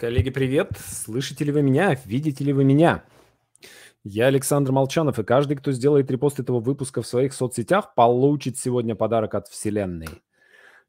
Коллеги, 0.00 0.30
привет! 0.30 0.70
Слышите 0.78 1.44
ли 1.44 1.52
вы 1.52 1.60
меня? 1.60 1.94
Видите 2.06 2.42
ли 2.42 2.54
вы 2.54 2.64
меня? 2.64 3.04
Я 4.02 4.28
Александр 4.28 4.72
Молчанов, 4.72 5.18
и 5.18 5.24
каждый, 5.24 5.58
кто 5.58 5.72
сделает 5.72 6.10
репост 6.10 6.40
этого 6.40 6.58
выпуска 6.58 7.02
в 7.02 7.06
своих 7.06 7.34
соцсетях, 7.34 7.94
получит 7.94 8.56
сегодня 8.56 8.94
подарок 8.94 9.34
от 9.34 9.48
Вселенной. 9.48 10.08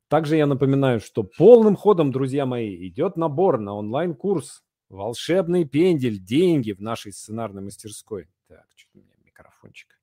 Также 0.08 0.38
я 0.38 0.46
напоминаю, 0.46 1.02
что 1.02 1.24
полным 1.24 1.76
ходом, 1.76 2.13
друзья 2.13 2.46
мои, 2.46 2.88
идет 2.88 3.18
набор 3.18 3.60
на 3.60 3.74
онлайн-курс 3.74 4.64
«Волшебный 4.88 5.66
пендель. 5.66 6.18
Деньги» 6.18 6.71
в 6.71 6.80
нашей 6.80 7.12
сценарной 7.12 7.62
мастерской. 7.62 8.30
Так, 8.48 8.64
что-то 8.78 9.00
у 9.00 9.02
меня 9.02 9.16
микрофончик. 9.25 10.00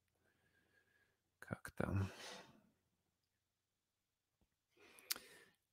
Как 1.38 1.72
там? 1.79 2.11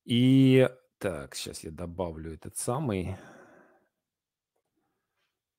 И 0.05 0.69
так, 1.05 1.35
сейчас 1.35 1.63
я 1.63 1.69
добавлю 1.69 2.33
этот 2.33 2.57
самый 2.57 3.15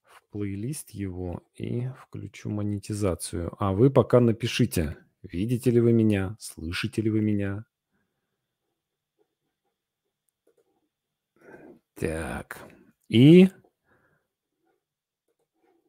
в 0.03 0.29
плейлист 0.33 0.91
его 0.91 1.41
и 1.55 1.87
включу 2.03 2.51
монетизацию. 2.51 3.55
А 3.61 3.73
вы 3.73 3.89
пока 3.91 4.19
напишите, 4.19 4.97
видите 5.23 5.71
ли 5.71 5.79
вы 5.79 5.93
меня, 5.93 6.37
слышите 6.41 7.01
ли 7.01 7.11
вы 7.11 7.21
меня. 7.21 7.65
Так, 11.95 12.59
и 13.09 13.49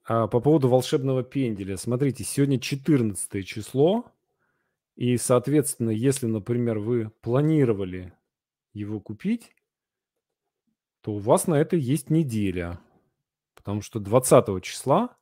а, 0.03 0.27
по 0.27 0.39
поводу 0.39 0.69
волшебного 0.69 1.23
пенделя. 1.23 1.77
Смотрите, 1.77 2.23
сегодня 2.23 2.59
14 2.59 3.43
число, 3.43 4.05
и, 4.95 5.17
соответственно, 5.17 5.89
если, 5.89 6.27
например, 6.27 6.77
вы 6.77 7.09
планировали 7.21 8.13
его 8.77 8.99
купить, 8.99 9.55
то 11.01 11.13
у 11.13 11.19
вас 11.19 11.47
на 11.47 11.55
это 11.55 11.75
есть 11.75 12.09
неделя. 12.09 12.79
Потому 13.55 13.81
что 13.81 13.99
20 13.99 14.63
числа 14.63 15.17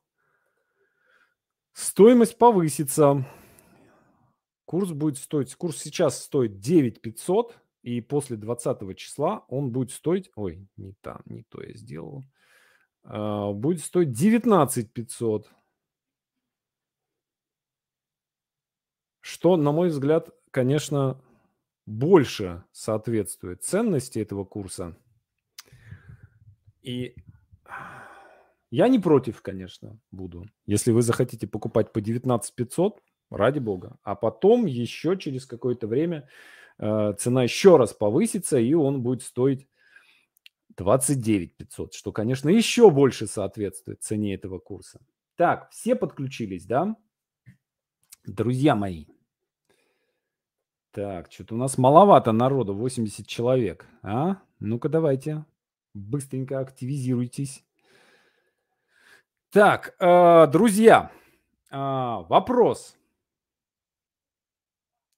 стоимость 1.72 2.38
повысится. 2.38 3.26
Курс 4.64 4.90
будет 4.90 5.18
стоить, 5.18 5.54
курс 5.54 5.78
сейчас 5.78 6.22
стоит 6.24 6.58
9 6.58 7.00
500, 7.00 7.56
и 7.82 8.00
после 8.00 8.36
20 8.36 8.96
числа 8.96 9.44
он 9.48 9.70
будет 9.70 9.92
стоить, 9.92 10.30
ой, 10.34 10.68
не 10.76 10.94
там, 11.02 11.22
не 11.26 11.44
то 11.44 11.62
я 11.62 11.74
сделал, 11.74 12.24
а, 13.04 13.52
будет 13.52 13.80
стоить 13.84 14.10
19 14.10 14.92
500. 14.92 15.48
Что, 19.20 19.56
на 19.56 19.70
мой 19.70 19.88
взгляд, 19.88 20.30
конечно, 20.50 21.20
больше 21.86 22.64
соответствует 22.72 23.62
ценности 23.62 24.18
этого 24.18 24.44
курса. 24.44 24.96
И 26.82 27.16
я 28.70 28.88
не 28.88 28.98
против, 28.98 29.42
конечно, 29.42 29.98
буду. 30.10 30.46
Если 30.66 30.90
вы 30.90 31.02
захотите 31.02 31.46
покупать 31.46 31.92
по 31.92 32.00
19 32.00 32.54
500, 32.54 33.00
ради 33.30 33.58
бога. 33.58 33.98
А 34.02 34.14
потом 34.14 34.66
еще 34.66 35.16
через 35.16 35.46
какое-то 35.46 35.86
время 35.86 36.28
э, 36.78 37.14
цена 37.18 37.42
еще 37.42 37.76
раз 37.76 37.92
повысится, 37.92 38.58
и 38.58 38.74
он 38.74 39.02
будет 39.02 39.22
стоить 39.22 39.68
29 40.76 41.56
500, 41.56 41.94
что, 41.94 42.12
конечно, 42.12 42.48
еще 42.48 42.90
больше 42.90 43.26
соответствует 43.26 44.02
цене 44.02 44.34
этого 44.34 44.58
курса. 44.58 45.00
Так, 45.36 45.70
все 45.70 45.94
подключились, 45.94 46.66
да? 46.66 46.96
Друзья 48.24 48.74
мои, 48.74 49.06
так, 50.96 51.30
что-то 51.30 51.56
у 51.56 51.58
нас 51.58 51.76
маловато 51.76 52.32
народу, 52.32 52.74
80 52.74 53.26
человек. 53.26 53.86
А? 54.02 54.38
Ну-ка 54.60 54.88
давайте, 54.88 55.44
быстренько 55.92 56.58
активизируйтесь. 56.58 57.62
Так, 59.50 59.94
э, 60.00 60.46
друзья, 60.46 61.12
э, 61.70 61.76
вопрос. 61.76 62.96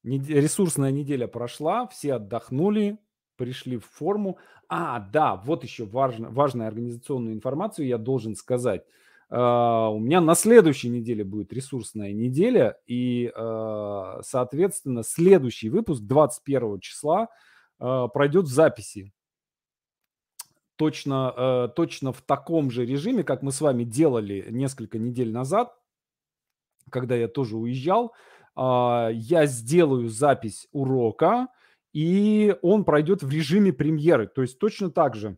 Ресурсная 0.03 0.91
неделя 0.91 1.29
прошла, 1.29 1.87
все 1.87 2.15
отдохнули, 2.15 2.99
пришли 3.37 3.77
в 3.77 3.85
форму. 3.85 4.39
А, 4.69 4.99
да, 4.99 5.37
вот 5.37 5.63
еще 5.63 5.85
важно, 5.85 6.29
важную 6.29 6.67
организационную 6.67 7.37
информацию 7.37 7.87
я 7.87 7.99
должен 7.99 8.35
сказать. 8.35 8.85
А, 9.31 9.91
у 9.91 9.99
меня 9.99 10.21
на 10.21 10.35
следующей 10.35 10.89
неделе 10.89 11.25
будет 11.25 11.53
ресурсная 11.53 12.13
неделя, 12.13 12.79
и, 12.87 13.31
а, 13.35 14.21
соответственно, 14.23 15.03
следующий 15.03 15.69
выпуск 15.69 16.03
21 16.03 16.81
числа 16.81 17.29
а, 17.79 18.09
пройдет 18.09 18.47
в 18.47 18.53
записи. 18.53 19.13
Точно, 20.77 21.73
точно 21.75 22.13
в 22.13 22.23
таком 22.23 22.71
же 22.71 22.87
режиме, 22.87 23.25
как 23.25 23.43
мы 23.43 23.51
с 23.51 23.61
вами 23.61 23.83
делали 23.83 24.47
несколько 24.49 24.97
недель 24.97 25.33
назад, 25.33 25.77
когда 26.89 27.17
я 27.17 27.27
тоже 27.27 27.57
уезжал. 27.57 28.15
Я 28.57 29.47
сделаю 29.47 30.09
запись 30.09 30.69
урока, 30.71 31.49
и 31.93 32.55
он 32.63 32.85
пройдет 32.85 33.25
в 33.25 33.29
режиме 33.29 33.73
премьеры. 33.73 34.29
То 34.29 34.43
есть 34.43 34.61
точно 34.61 34.89
так 34.93 35.17
же 35.17 35.37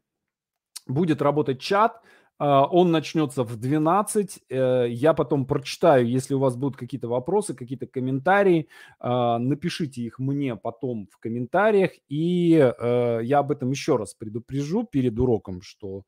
будет 0.87 1.23
работать 1.23 1.59
чат, 1.59 2.03
он 2.47 2.91
начнется 2.91 3.45
в 3.45 3.57
12. 3.57 4.41
Э, 4.49 4.87
я 4.89 5.13
потом 5.13 5.45
прочитаю, 5.45 6.09
если 6.09 6.33
у 6.33 6.39
вас 6.39 6.57
будут 6.57 6.79
какие-то 6.79 7.07
вопросы, 7.07 7.55
какие-то 7.55 7.87
комментарии, 7.87 8.69
а, 8.99 9.39
напишите 9.39 10.01
их 10.01 10.19
мне 10.19 10.57
потом 10.57 11.07
в 11.13 11.19
комментариях, 11.19 11.91
и 12.09 12.55
э, 12.55 13.21
я 13.23 13.41
об 13.41 13.51
этом 13.53 13.71
еще 13.71 13.97
раз 13.97 14.15
предупрежу 14.15 14.85
перед 14.85 15.19
уроком, 15.19 15.61
что 15.61 16.05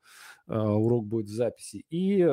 э, 0.47 0.57
урок 0.57 1.05
будет 1.05 1.27
в 1.27 1.33
записи. 1.33 1.85
И, 1.91 2.27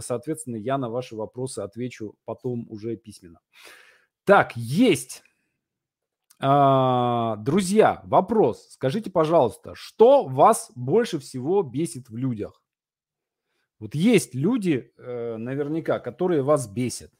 соответственно, 0.00 0.56
я 0.56 0.76
на 0.76 0.90
ваши 0.90 1.14
вопросы 1.14 1.60
отвечу 1.60 2.16
потом 2.24 2.66
уже 2.68 2.96
письменно. 2.96 3.38
Так, 4.24 4.56
есть. 4.56 5.22
А, 6.40 7.36
друзья, 7.36 8.02
вопрос. 8.04 8.66
Скажите, 8.70 9.10
пожалуйста, 9.10 9.74
что 9.74 10.26
вас 10.26 10.72
больше 10.74 11.20
всего 11.20 11.62
бесит 11.62 12.08
в 12.08 12.16
людях? 12.16 12.63
Вот 13.84 13.94
есть 13.94 14.34
люди, 14.34 14.94
э, 14.96 15.36
наверняка, 15.36 15.98
которые 15.98 16.40
вас 16.40 16.66
бесят. 16.66 17.10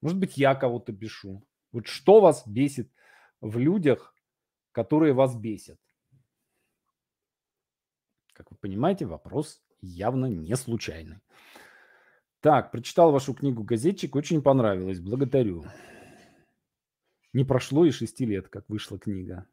Может 0.00 0.18
быть, 0.18 0.36
я 0.36 0.56
кого-то 0.56 0.90
бешу. 0.90 1.44
Вот 1.70 1.86
что 1.86 2.20
вас 2.20 2.44
бесит 2.44 2.90
в 3.40 3.56
людях, 3.56 4.16
которые 4.72 5.12
вас 5.12 5.36
бесят? 5.36 5.78
Как 8.32 8.50
вы 8.50 8.56
понимаете, 8.56 9.06
вопрос 9.06 9.62
явно 9.80 10.26
не 10.26 10.56
случайный. 10.56 11.20
Так, 12.40 12.72
прочитал 12.72 13.12
вашу 13.12 13.32
книгу 13.32 13.62
«Газетчик», 13.62 14.16
очень 14.16 14.42
понравилось, 14.42 14.98
благодарю. 14.98 15.66
Не 17.32 17.44
прошло 17.44 17.84
и 17.84 17.92
шести 17.92 18.26
лет, 18.26 18.48
как 18.48 18.68
вышла 18.68 18.98
книга. 18.98 19.46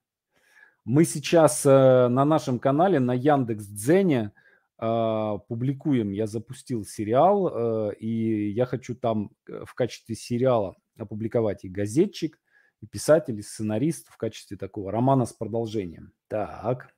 Мы 0.84 1.06
сейчас 1.06 1.64
э, 1.64 2.08
на 2.08 2.26
нашем 2.26 2.58
канале 2.58 3.00
на 3.00 3.14
Яндекс 3.14 3.68
Дзене– 3.68 4.32
а, 4.42 4.45
публикуем, 4.78 6.12
я 6.12 6.28
запустил 6.28 6.84
сериал, 6.84 7.48
э, 7.90 7.96
и 7.96 8.50
я 8.52 8.66
хочу 8.66 8.96
там 8.96 9.32
э, 9.48 9.64
в 9.66 9.74
качестве 9.74 10.16
сериала 10.16 10.76
опубликовать 10.98 11.64
и 11.64 11.70
газетчик, 11.70 12.40
и 12.82 12.88
писатель, 12.88 13.40
и 13.40 13.42
сценарист 13.42 14.10
в 14.10 14.18
качестве 14.18 14.58
такого 14.58 14.92
романа 14.92 15.26
с 15.26 15.34
продолжением. 15.34 16.12
Так, 16.28 16.94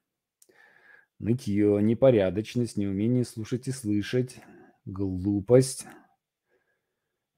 нытье, 1.19 1.81
непорядочность, 1.81 2.77
неумение 2.77 3.25
слушать 3.25 3.67
и 3.67 3.71
слышать, 3.71 4.37
глупость, 4.85 5.85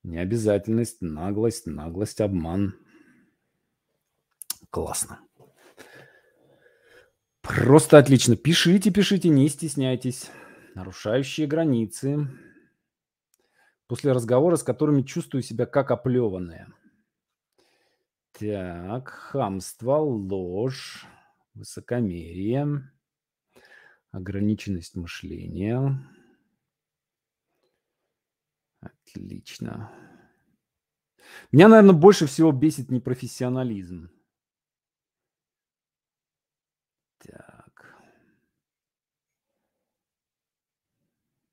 необязательность, 0.03 1.01
наглость, 1.01 1.67
наглость, 1.67 2.21
обман. 2.21 2.75
Классно. 4.69 5.19
Просто 7.49 7.97
отлично. 7.97 8.35
Пишите, 8.35 8.91
пишите, 8.91 9.27
не 9.29 9.49
стесняйтесь. 9.49 10.29
Нарушающие 10.75 11.47
границы. 11.47 12.27
После 13.87 14.11
разговора, 14.11 14.55
с 14.55 14.61
которыми 14.61 15.01
чувствую 15.01 15.41
себя 15.41 15.65
как 15.65 15.89
оплеванная. 15.89 16.71
Так, 18.33 19.09
хамство, 19.09 19.95
ложь, 19.97 21.07
высокомерие, 21.55 22.87
ограниченность 24.11 24.95
мышления. 24.95 26.07
Отлично. 28.79 29.91
Меня, 31.51 31.67
наверное, 31.67 31.95
больше 31.95 32.27
всего 32.27 32.51
бесит 32.51 32.91
непрофессионализм. 32.91 34.11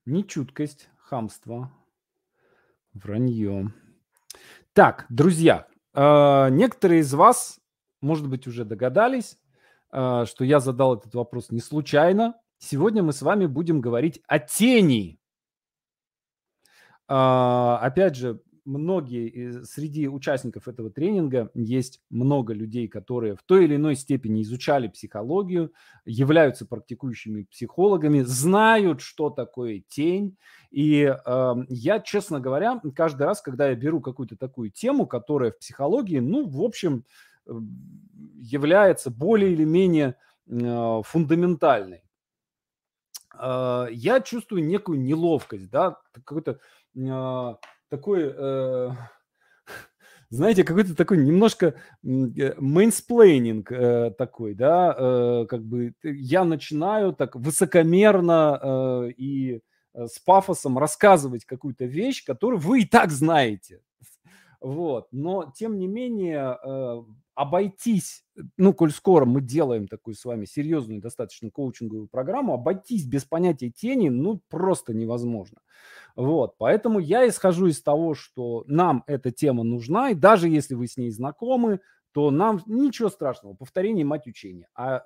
Нечуткость, 0.07 0.89
хамство, 0.97 1.71
вранье. 2.95 3.73
Так, 4.73 5.05
друзья, 5.11 5.67
э, 5.95 6.49
некоторые 6.51 7.01
из 7.01 7.13
вас, 7.13 7.61
может 8.01 8.29
быть, 8.29 8.47
уже 8.47 8.65
догадались, 8.65 9.39
э, 9.93 10.25
что 10.27 10.45
я 10.45 10.61
задал 10.61 10.97
этот 10.97 11.15
вопрос 11.15 11.51
не 11.51 11.61
случайно, 11.61 12.35
Сегодня 12.59 13.03
мы 13.03 13.13
с 13.13 13.23
вами 13.23 13.47
будем 13.47 13.81
говорить 13.81 14.23
о 14.27 14.39
тени. 14.39 15.21
А, 17.07 17.79
опять 17.83 18.17
же, 18.17 18.41
многие 18.67 19.65
среди 19.65 20.09
участников 20.09 20.69
этого 20.69 20.91
тренинга 20.91 21.51
есть 21.55 22.01
много 22.11 22.53
людей, 22.53 22.89
которые 22.89 23.37
в 23.37 23.43
той 23.43 23.65
или 23.65 23.77
иной 23.77 23.95
степени 23.95 24.43
изучали 24.43 24.89
психологию, 24.89 25.73
являются 26.05 26.67
практикующими 26.67 27.45
психологами, 27.45 28.21
знают, 28.21 29.01
что 29.01 29.31
такое 29.31 29.83
тень. 29.89 30.37
И 30.71 31.03
э, 31.05 31.55
я, 31.69 32.01
честно 32.01 32.41
говоря, 32.41 32.81
каждый 32.95 33.23
раз, 33.23 33.41
когда 33.41 33.69
я 33.69 33.75
беру 33.75 34.01
какую-то 34.01 34.37
такую 34.37 34.71
тему, 34.71 35.07
которая 35.07 35.53
в 35.53 35.59
психологии, 35.59 36.19
ну, 36.19 36.47
в 36.49 36.61
общем, 36.61 37.05
является 37.47 39.11
более 39.11 39.53
или 39.53 39.65
менее 39.65 40.17
э, 40.49 41.03
фундаментальной, 41.05 42.03
э, 43.39 43.87
я 43.93 44.21
чувствую 44.21 44.65
некую 44.65 45.01
неловкость, 45.01 45.71
да, 45.71 45.97
какой-то 46.13 46.59
э, 46.97 47.55
такой, 47.89 48.33
э, 48.37 48.91
знаете, 50.31 50.65
какой-то 50.65 50.95
такой 50.95 51.19
немножко 51.19 51.75
mansplaining 52.03 53.73
э, 53.73 54.11
такой, 54.17 54.55
да, 54.55 54.95
э, 54.97 55.47
как 55.49 55.65
бы 55.65 55.95
я 56.03 56.45
начинаю 56.45 57.13
так 57.13 57.37
высокомерно 57.37 58.61
э, 58.63 59.11
и 59.17 59.61
э, 59.95 60.07
с 60.07 60.19
пафосом 60.19 60.79
рассказывать 60.79 61.45
какую-то 61.45 61.85
вещь, 61.85 62.25
которую 62.25 62.61
вы 62.61 62.83
и 62.83 62.87
так 62.87 63.11
знаете. 63.11 63.81
Вот. 64.61 65.09
Но, 65.13 65.53
тем 65.55 65.79
не 65.79 65.87
менее, 65.87 66.59
э, 66.65 67.03
обойтись, 67.37 68.25
ну, 68.57 68.73
коль 68.73 68.91
скоро 68.91 69.27
мы 69.27 69.43
делаем 69.43 69.87
такую 69.87 70.15
с 70.15 70.25
вами 70.25 70.47
серьезную 70.47 71.01
достаточно 71.01 71.51
коучинговую 71.51 72.09
программу, 72.09 72.55
обойтись 72.55 73.05
без 73.05 73.25
понятия 73.25 73.71
тени, 73.71 74.09
ну, 74.09 74.41
просто 74.49 74.95
невозможно. 74.95 75.61
Вот, 76.17 76.57
поэтому 76.57 76.99
я 76.99 77.29
исхожу 77.29 77.67
из 77.67 77.83
того, 77.83 78.15
что 78.15 78.65
нам 78.67 79.05
эта 79.07 79.31
тема 79.31 79.63
нужна, 79.65 80.11
и 80.11 80.15
даже 80.15 80.49
если 80.49 80.75
вы 80.75 80.87
с 80.87 80.97
ней 80.97 81.11
знакомы, 81.11 81.81
то 82.13 82.31
нам 82.31 82.63
ничего 82.65 83.11
страшного, 83.11 83.53
повторение 83.53 84.07
мать 84.07 84.27
учения. 84.27 84.67
А 84.75 85.05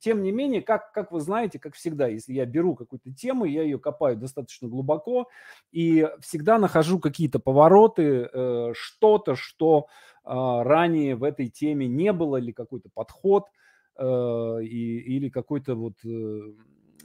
тем 0.00 0.22
не 0.22 0.32
менее, 0.32 0.62
как, 0.62 0.92
как 0.92 1.12
вы 1.12 1.20
знаете, 1.20 1.58
как 1.58 1.74
всегда, 1.74 2.08
если 2.08 2.32
я 2.32 2.46
беру 2.46 2.74
какую-то 2.74 3.12
тему, 3.12 3.44
я 3.44 3.62
ее 3.62 3.78
копаю 3.78 4.16
достаточно 4.16 4.66
глубоко 4.66 5.28
и 5.72 6.08
всегда 6.20 6.58
нахожу 6.58 6.98
какие-то 6.98 7.38
повороты, 7.38 8.28
э, 8.32 8.72
что-то, 8.74 9.34
что 9.34 9.88
э, 10.24 10.30
ранее 10.30 11.16
в 11.16 11.22
этой 11.22 11.48
теме 11.48 11.86
не 11.86 12.14
было, 12.14 12.38
или 12.38 12.52
какой-то 12.52 12.88
подход, 12.94 13.44
э, 13.96 14.04
или 14.62 15.28
какой-то 15.28 15.74
вот, 15.74 15.94
э, 16.04 16.52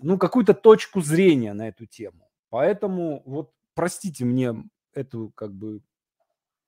ну, 0.02 0.18
какую-то 0.18 0.54
точку 0.54 1.02
зрения 1.02 1.54
на 1.54 1.68
эту 1.68 1.86
тему. 1.86 2.29
Поэтому 2.50 3.22
вот 3.26 3.52
простите 3.76 4.26
мне 4.26 4.56
эту 4.94 5.32
как 5.36 5.54
бы 5.54 5.82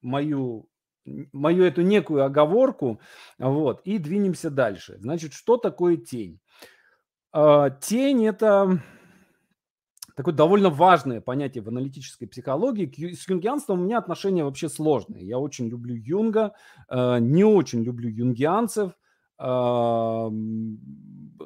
мою 0.02 0.68
мою 1.34 1.64
эту 1.64 1.82
некую 1.82 2.24
оговорку, 2.24 3.00
вот, 3.40 3.82
и 3.86 3.98
двинемся 3.98 4.50
дальше. 4.50 4.98
Значит, 5.00 5.34
что 5.34 5.58
такое 5.58 5.98
тень? 5.98 6.40
А, 7.32 7.70
тень– 7.70 8.26
это 8.28 8.82
такое 10.16 10.34
довольно 10.34 10.70
важное 10.70 11.22
понятие 11.22 11.64
в 11.64 11.70
аналитической 11.70 12.28
психологии. 12.28 13.14
С 13.14 13.28
юнгианством 13.28 13.82
у 13.82 13.84
меня 13.86 13.98
отношения 13.98 14.44
вообще 14.44 14.70
сложные. 14.70 15.26
Я 15.26 15.40
очень 15.40 15.68
люблю 15.70 15.96
Юнга, 15.96 16.54
а, 16.88 17.18
не 17.20 17.44
очень 17.44 17.84
люблю 17.84 18.10
юнгианцев. 18.10 18.92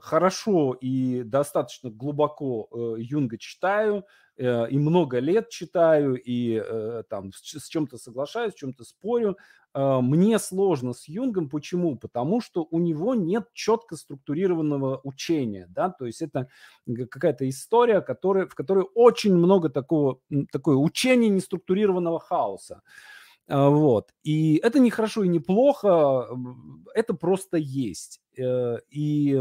Хорошо 0.01 0.73
и 0.73 1.23
достаточно 1.23 1.89
глубоко 1.89 2.67
э, 2.71 2.95
Юнга 2.99 3.37
читаю– 3.37 4.05
Э, 4.37 4.67
и 4.69 4.77
много 4.77 5.19
лет 5.19 5.49
читаю, 5.49 6.15
и 6.21 6.61
э, 6.63 7.03
там 7.09 7.31
с 7.33 7.67
чем-то 7.67 7.97
соглашаюсь, 7.97 8.53
с 8.53 8.57
чем-то 8.57 8.83
спорю. 8.83 9.37
Мне 9.77 10.39
сложно 10.39 10.93
с 10.93 11.05
Юнгом. 11.09 11.49
Почему? 11.49 11.97
Потому 11.97 12.39
что 12.39 12.65
у 12.71 12.79
него 12.79 13.13
нет 13.13 13.49
четко 13.51 13.97
структурированного 13.97 15.01
учения. 15.03 15.67
Да? 15.67 15.89
То 15.89 16.05
есть 16.05 16.21
это 16.21 16.47
какая-то 17.11 17.49
история, 17.49 17.99
которая, 17.99 18.47
в 18.47 18.55
которой 18.55 18.85
очень 18.95 19.35
много 19.35 19.67
такого, 19.67 20.21
такое 20.49 20.77
учение 20.77 21.29
неструктурированного 21.29 22.21
хаоса. 22.21 22.83
Вот. 23.47 24.11
И 24.23 24.55
это 24.57 24.79
не 24.79 24.89
хорошо 24.89 25.23
и 25.23 25.27
не 25.27 25.39
плохо, 25.39 26.27
это 26.93 27.13
просто 27.13 27.57
есть. 27.57 28.21
И 28.37 29.33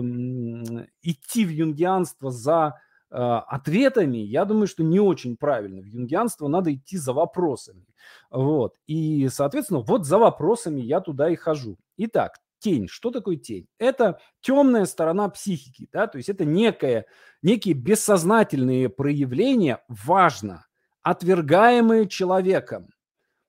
идти 1.02 1.44
в 1.44 1.50
юнгианство 1.50 2.30
за 2.30 2.74
Э, 3.16 3.42
ответами, 3.46 4.18
я 4.18 4.44
думаю, 4.44 4.66
что 4.66 4.82
не 4.82 4.98
очень 4.98 5.36
правильно. 5.36 5.80
В 5.80 5.86
юнгианство 5.86 6.48
надо 6.48 6.74
идти 6.74 6.96
за 6.96 7.12
вопросами. 7.12 7.86
Вот. 8.28 8.74
И, 8.88 9.28
соответственно, 9.28 9.80
вот 9.80 10.04
за 10.04 10.18
вопросами 10.18 10.80
я 10.80 10.98
туда 10.98 11.30
и 11.30 11.36
хожу. 11.36 11.76
Итак, 11.96 12.40
тень. 12.58 12.88
Что 12.88 13.12
такое 13.12 13.36
тень? 13.36 13.68
Это 13.78 14.18
темная 14.40 14.84
сторона 14.84 15.28
психики, 15.28 15.88
да, 15.92 16.08
то 16.08 16.18
есть 16.18 16.28
это 16.28 16.44
некое, 16.44 17.06
некие 17.40 17.74
бессознательные 17.74 18.88
проявления, 18.88 19.84
важно, 19.86 20.66
отвергаемые 21.02 22.08
человеком, 22.08 22.88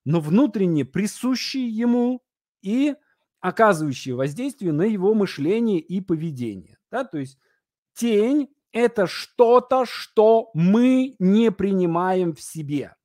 но 0.05 0.19
внутренне 0.19 0.85
присущие 0.85 1.67
ему 1.67 2.23
и 2.61 2.95
оказывающие 3.41 4.15
воздействие 4.15 4.71
на 4.71 4.83
его 4.83 5.13
мышление 5.13 5.79
и 5.79 6.01
поведение. 6.01 6.77
Да? 6.89 7.03
То 7.03 7.17
есть 7.17 7.37
тень 7.93 8.49
это 8.71 9.07
что-то, 9.07 9.85
что 9.85 10.51
мы 10.53 11.15
не 11.19 11.51
принимаем 11.51 12.33
в 12.33 12.41
себе. 12.41 12.95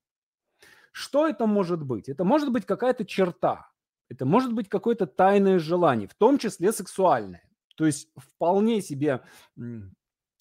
Что 0.91 1.27
это 1.27 1.45
может 1.45 1.83
быть? 1.83 2.09
Это 2.09 2.23
может 2.23 2.51
быть 2.51 2.65
какая-то 2.65 3.05
черта, 3.05 3.69
это 4.09 4.25
может 4.25 4.53
быть 4.53 4.67
какое-то 4.67 5.07
тайное 5.07 5.59
желание, 5.59 6.07
в 6.07 6.15
том 6.15 6.37
числе 6.37 6.73
сексуальное. 6.73 7.49
То 7.77 7.85
есть 7.85 8.09
вполне 8.17 8.81
себе 8.81 9.21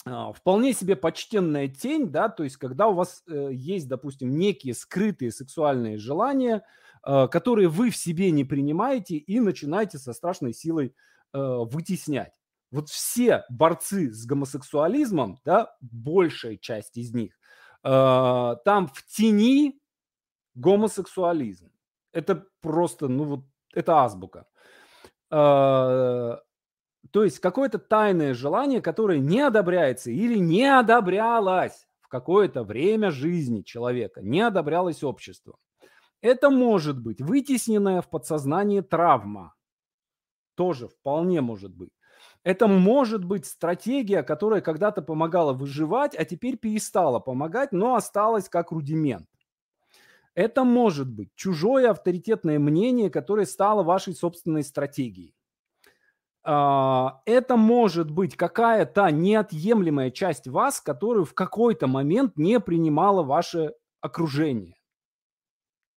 вполне 0.04 0.72
себе 0.72 0.96
почтенная 0.96 1.68
тень, 1.68 2.10
да, 2.10 2.28
то 2.28 2.42
есть 2.42 2.56
когда 2.56 2.88
у 2.88 2.94
вас 2.94 3.22
э, 3.28 3.50
есть, 3.52 3.88
допустим, 3.88 4.36
некие 4.36 4.74
скрытые 4.74 5.30
сексуальные 5.30 5.98
желания, 5.98 6.62
э, 7.06 7.28
которые 7.28 7.68
вы 7.68 7.90
в 7.90 7.96
себе 7.96 8.30
не 8.30 8.44
принимаете 8.44 9.16
и 9.16 9.40
начинаете 9.40 9.98
со 9.98 10.12
страшной 10.12 10.54
силой 10.54 10.94
э, 11.32 11.38
вытеснять 11.38 12.32
вот 12.70 12.88
все 12.88 13.44
борцы 13.48 14.12
с 14.12 14.24
гомосексуализмом, 14.26 15.38
да, 15.44 15.76
большая 15.80 16.56
часть 16.56 16.96
из 16.96 17.12
них, 17.12 17.38
э, 17.82 18.56
там 18.64 18.88
в 18.88 19.04
тени 19.06 19.80
гомосексуализм. 20.54 21.70
Это 22.12 22.46
просто, 22.60 23.08
ну 23.08 23.24
вот, 23.24 23.44
это 23.74 24.02
азбука. 24.02 24.46
Э, 25.30 26.36
то 27.10 27.24
есть 27.24 27.40
какое-то 27.40 27.78
тайное 27.78 28.34
желание, 28.34 28.80
которое 28.80 29.18
не 29.18 29.40
одобряется 29.40 30.10
или 30.10 30.38
не 30.38 30.64
одобрялось 30.64 31.86
в 32.00 32.08
какое-то 32.08 32.62
время 32.62 33.10
жизни 33.10 33.62
человека, 33.62 34.22
не 34.22 34.40
одобрялось 34.40 35.02
обществом. 35.02 35.56
Это 36.22 36.50
может 36.50 37.00
быть 37.00 37.20
вытесненная 37.20 38.02
в 38.02 38.10
подсознание 38.10 38.82
травма. 38.82 39.54
Тоже 40.54 40.88
вполне 40.88 41.40
может 41.40 41.74
быть. 41.74 41.90
Это 42.42 42.68
может 42.68 43.24
быть 43.24 43.46
стратегия, 43.46 44.22
которая 44.22 44.60
когда-то 44.60 45.02
помогала 45.02 45.52
выживать, 45.52 46.14
а 46.14 46.24
теперь 46.24 46.56
перестала 46.56 47.18
помогать, 47.18 47.72
но 47.72 47.94
осталась 47.94 48.48
как 48.48 48.70
рудимент. 48.70 49.26
Это 50.34 50.64
может 50.64 51.10
быть 51.10 51.30
чужое 51.34 51.90
авторитетное 51.90 52.58
мнение, 52.58 53.10
которое 53.10 53.46
стало 53.46 53.82
вашей 53.82 54.14
собственной 54.14 54.62
стратегией. 54.62 55.34
А, 56.42 57.20
это 57.26 57.56
может 57.56 58.10
быть 58.10 58.36
какая-то 58.36 59.10
неотъемлемая 59.10 60.10
часть 60.10 60.48
вас, 60.48 60.80
которую 60.80 61.24
в 61.24 61.34
какой-то 61.34 61.86
момент 61.86 62.36
не 62.36 62.60
принимало 62.60 63.22
ваше 63.22 63.74
окружение. 64.00 64.76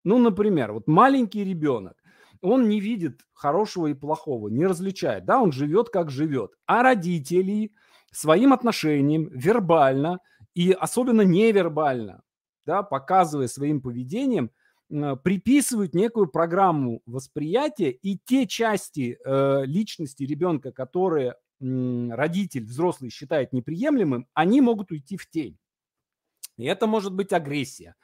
Ну, 0.04 0.18
например, 0.18 0.74
вот 0.74 0.88
маленький 0.88 1.44
ребенок 1.44 1.96
он 2.42 2.68
не 2.68 2.82
видит 2.82 3.22
хорошего 3.34 3.88
и 3.88 3.94
плохого, 3.94 4.50
не 4.50 4.68
различает, 4.68 5.24
да, 5.24 5.42
он 5.42 5.54
живет 5.54 5.90
как 5.90 6.12
живет. 6.12 6.52
А 6.66 6.84
родители 6.84 7.72
своим 8.12 8.52
отношением 8.52 9.30
вербально 9.30 10.20
и 10.54 10.74
особенно 10.74 11.22
невербально, 11.22 12.22
да, 12.66 12.84
показывая 12.84 13.48
своим 13.48 13.82
поведением, 13.82 14.52
приписывают 15.24 15.96
некую 15.96 16.28
программу 16.28 17.02
восприятия, 17.06 17.92
и 17.92 18.18
те 18.18 18.46
части 18.46 19.18
э, 19.26 19.66
личности 19.66 20.24
ребенка, 20.24 20.72
которые 20.72 21.32
э, 21.60 22.10
родитель, 22.12 22.66
взрослый 22.66 23.10
считает 23.10 23.54
неприемлемым, 23.54 24.28
они 24.34 24.62
могут 24.62 24.92
уйти 24.92 25.18
в 25.18 25.30
тень. 25.30 25.58
И 26.58 26.66
это 26.66 26.86
может 26.86 27.14
быть 27.14 27.34
агрессия, 27.34 27.96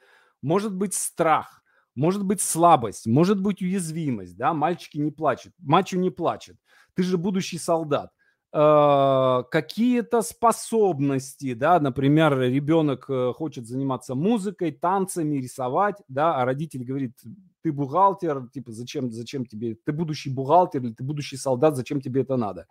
может 0.42 0.74
быть 0.74 0.94
страх, 0.94 1.62
может 1.94 2.24
быть 2.24 2.40
слабость, 2.40 3.06
может 3.06 3.40
быть 3.40 3.62
уязвимость, 3.62 4.36
да, 4.36 4.52
мальчики 4.52 4.98
не 4.98 5.12
плачут, 5.12 5.52
мачо 5.58 5.96
не 5.96 6.10
плачет, 6.10 6.56
ты 6.94 7.02
же 7.02 7.18
будущий 7.18 7.58
солдат. 7.58 8.10
Э, 8.52 9.42
какие-то 9.50 10.22
способности, 10.22 11.54
да, 11.54 11.80
например, 11.80 12.38
ребенок 12.38 13.06
э, 13.08 13.32
хочет 13.34 13.66
заниматься 13.66 14.14
музыкой, 14.14 14.72
танцами, 14.72 15.36
рисовать, 15.36 15.96
да, 16.08 16.36
а 16.36 16.44
родитель 16.44 16.84
говорит, 16.84 17.12
ты 17.62 17.72
бухгалтер, 17.72 18.48
типа, 18.52 18.72
зачем, 18.72 19.10
зачем 19.12 19.46
тебе, 19.46 19.76
ты 19.84 19.92
будущий 19.92 20.30
бухгалтер 20.30 20.82
или 20.82 20.92
ты 20.92 21.04
будущий 21.04 21.36
солдат, 21.36 21.76
зачем 21.76 22.00
тебе 22.00 22.22
это 22.22 22.36
надо? 22.36 22.66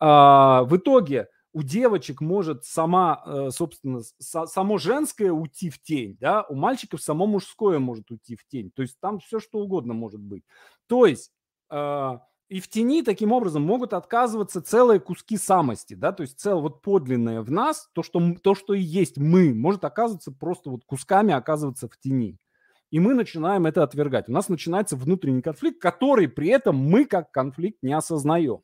А, 0.00 0.64
в 0.64 0.76
итоге 0.76 1.28
у 1.52 1.62
девочек 1.62 2.20
может 2.20 2.64
сама, 2.64 3.22
э, 3.26 3.50
собственно, 3.50 4.00
само 4.18 4.78
женское 4.78 5.30
уйти 5.30 5.68
в 5.68 5.82
тень, 5.82 6.16
да, 6.18 6.46
у 6.48 6.54
мальчиков 6.54 7.02
само 7.02 7.26
мужское 7.26 7.78
может 7.78 8.10
уйти 8.10 8.36
в 8.36 8.46
тень. 8.46 8.70
То 8.74 8.82
есть 8.82 8.98
там 9.00 9.18
все 9.20 9.38
что 9.38 9.58
угодно 9.58 9.92
может 9.92 10.20
быть. 10.20 10.44
То 10.86 11.06
есть 11.06 11.30
и 12.52 12.60
в 12.60 12.68
тени 12.68 13.02
таким 13.02 13.32
образом 13.32 13.62
могут 13.62 13.94
отказываться 13.94 14.60
целые 14.60 15.00
куски 15.00 15.38
самости, 15.38 15.94
да, 15.94 16.12
то 16.12 16.20
есть 16.20 16.38
цел 16.38 16.60
вот 16.60 16.82
подлинное 16.82 17.40
в 17.40 17.50
нас, 17.50 17.88
то 17.94 18.02
что, 18.02 18.20
то, 18.42 18.54
что 18.54 18.74
и 18.74 18.80
есть 18.80 19.16
мы, 19.16 19.54
может 19.54 19.86
оказываться 19.86 20.32
просто 20.32 20.68
вот 20.68 20.84
кусками 20.84 21.32
оказываться 21.32 21.88
в 21.88 21.98
тени. 21.98 22.36
И 22.90 23.00
мы 23.00 23.14
начинаем 23.14 23.64
это 23.64 23.82
отвергать. 23.82 24.28
У 24.28 24.32
нас 24.32 24.50
начинается 24.50 24.96
внутренний 24.96 25.40
конфликт, 25.40 25.80
который 25.80 26.28
при 26.28 26.48
этом 26.48 26.76
мы 26.76 27.06
как 27.06 27.30
конфликт 27.30 27.78
не 27.82 27.94
осознаем. 27.94 28.60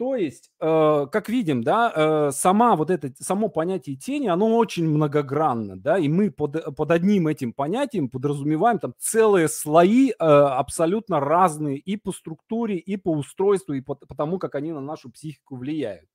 То 0.00 0.16
есть, 0.16 0.50
э, 0.60 1.06
как 1.12 1.28
видим, 1.28 1.62
да, 1.62 1.92
э, 1.94 2.30
сама 2.32 2.74
вот 2.74 2.90
это, 2.90 3.12
само 3.22 3.50
понятие 3.50 3.96
тени, 3.96 4.28
оно 4.28 4.56
очень 4.56 4.88
многогранно, 4.88 5.78
да, 5.78 5.98
и 5.98 6.08
мы 6.08 6.30
под, 6.30 6.74
под 6.74 6.90
одним 6.90 7.28
этим 7.28 7.52
понятием 7.52 8.08
подразумеваем 8.08 8.78
там 8.78 8.94
целые 8.98 9.46
слои 9.46 10.08
э, 10.08 10.14
абсолютно 10.14 11.20
разные 11.20 11.76
и 11.76 11.98
по 11.98 12.12
структуре, 12.12 12.78
и 12.78 12.96
по 12.96 13.12
устройству, 13.12 13.74
и 13.74 13.82
по, 13.82 13.94
по 13.94 14.14
тому, 14.14 14.38
как 14.38 14.54
они 14.54 14.72
на 14.72 14.80
нашу 14.80 15.10
психику 15.10 15.56
влияют. 15.56 16.08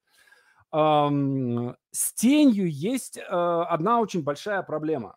С 0.72 2.13
тенью 2.15 2.68
есть 2.68 3.20
одна 3.30 4.00
очень 4.00 4.24
большая 4.24 4.63
проблема. 4.63 5.15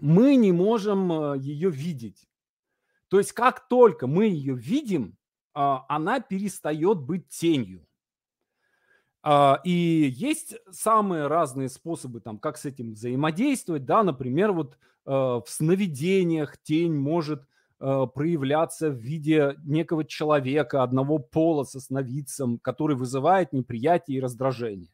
Мы 0.00 0.34
не 0.34 0.50
можем 0.50 1.34
ее 1.34 1.70
видеть. 1.70 2.26
То 3.08 3.18
есть, 3.18 3.30
как 3.32 3.68
только 3.68 4.08
мы 4.08 4.24
ее 4.26 4.56
видим, 4.56 5.16
она 5.52 6.20
перестает 6.20 6.98
быть 6.98 7.28
тенью. 7.28 7.86
А, 9.22 9.60
и 9.64 9.70
есть 9.70 10.56
самые 10.70 11.26
разные 11.26 11.68
способы, 11.68 12.20
там, 12.20 12.38
как 12.38 12.56
с 12.56 12.64
этим 12.64 12.94
взаимодействовать, 12.94 13.84
да, 13.84 14.02
например, 14.02 14.52
вот 14.52 14.78
а, 15.04 15.40
в 15.40 15.48
сновидениях 15.48 16.56
тень 16.62 16.94
может 16.94 17.42
проявляться 17.78 18.90
в 18.90 18.96
виде 18.96 19.56
некого 19.64 20.04
человека 20.04 20.82
одного 20.82 21.18
пола 21.18 21.64
со 21.64 21.80
сновидцем, 21.80 22.58
который 22.58 22.94
вызывает 22.94 23.54
неприятие 23.54 24.18
и 24.18 24.20
раздражение. 24.20 24.90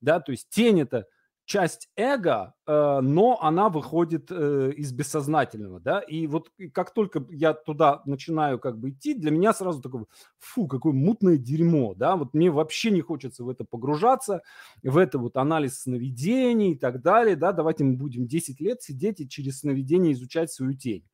Да, 0.00 0.20
то 0.20 0.32
есть 0.32 0.48
тень 0.48 0.80
это 0.80 1.06
часть 1.50 1.88
эго, 1.96 2.54
э, 2.68 3.00
но 3.02 3.42
она 3.42 3.70
выходит 3.70 4.30
э, 4.30 4.70
из 4.76 4.92
бессознательного, 4.92 5.80
да, 5.80 5.98
и 5.98 6.28
вот 6.28 6.52
как 6.72 6.94
только 6.94 7.26
я 7.30 7.54
туда 7.54 8.02
начинаю 8.06 8.60
как 8.60 8.78
бы 8.78 8.90
идти, 8.90 9.14
для 9.14 9.32
меня 9.32 9.52
сразу 9.52 9.82
такое, 9.82 10.06
фу, 10.38 10.68
какое 10.68 10.92
мутное 10.92 11.38
дерьмо, 11.38 11.94
да, 11.94 12.14
вот 12.14 12.34
мне 12.34 12.52
вообще 12.52 12.92
не 12.92 13.00
хочется 13.00 13.42
в 13.42 13.48
это 13.48 13.64
погружаться, 13.64 14.42
в 14.84 14.96
это 14.96 15.18
вот 15.18 15.36
анализ 15.36 15.80
сновидений 15.80 16.74
и 16.74 16.78
так 16.78 17.02
далее, 17.02 17.34
да, 17.34 17.50
давайте 17.50 17.82
мы 17.82 17.96
будем 17.96 18.28
10 18.28 18.60
лет 18.60 18.80
сидеть 18.80 19.18
и 19.18 19.28
через 19.28 19.58
сновидение 19.58 20.12
изучать 20.12 20.52
свою 20.52 20.74
тень. 20.74 21.04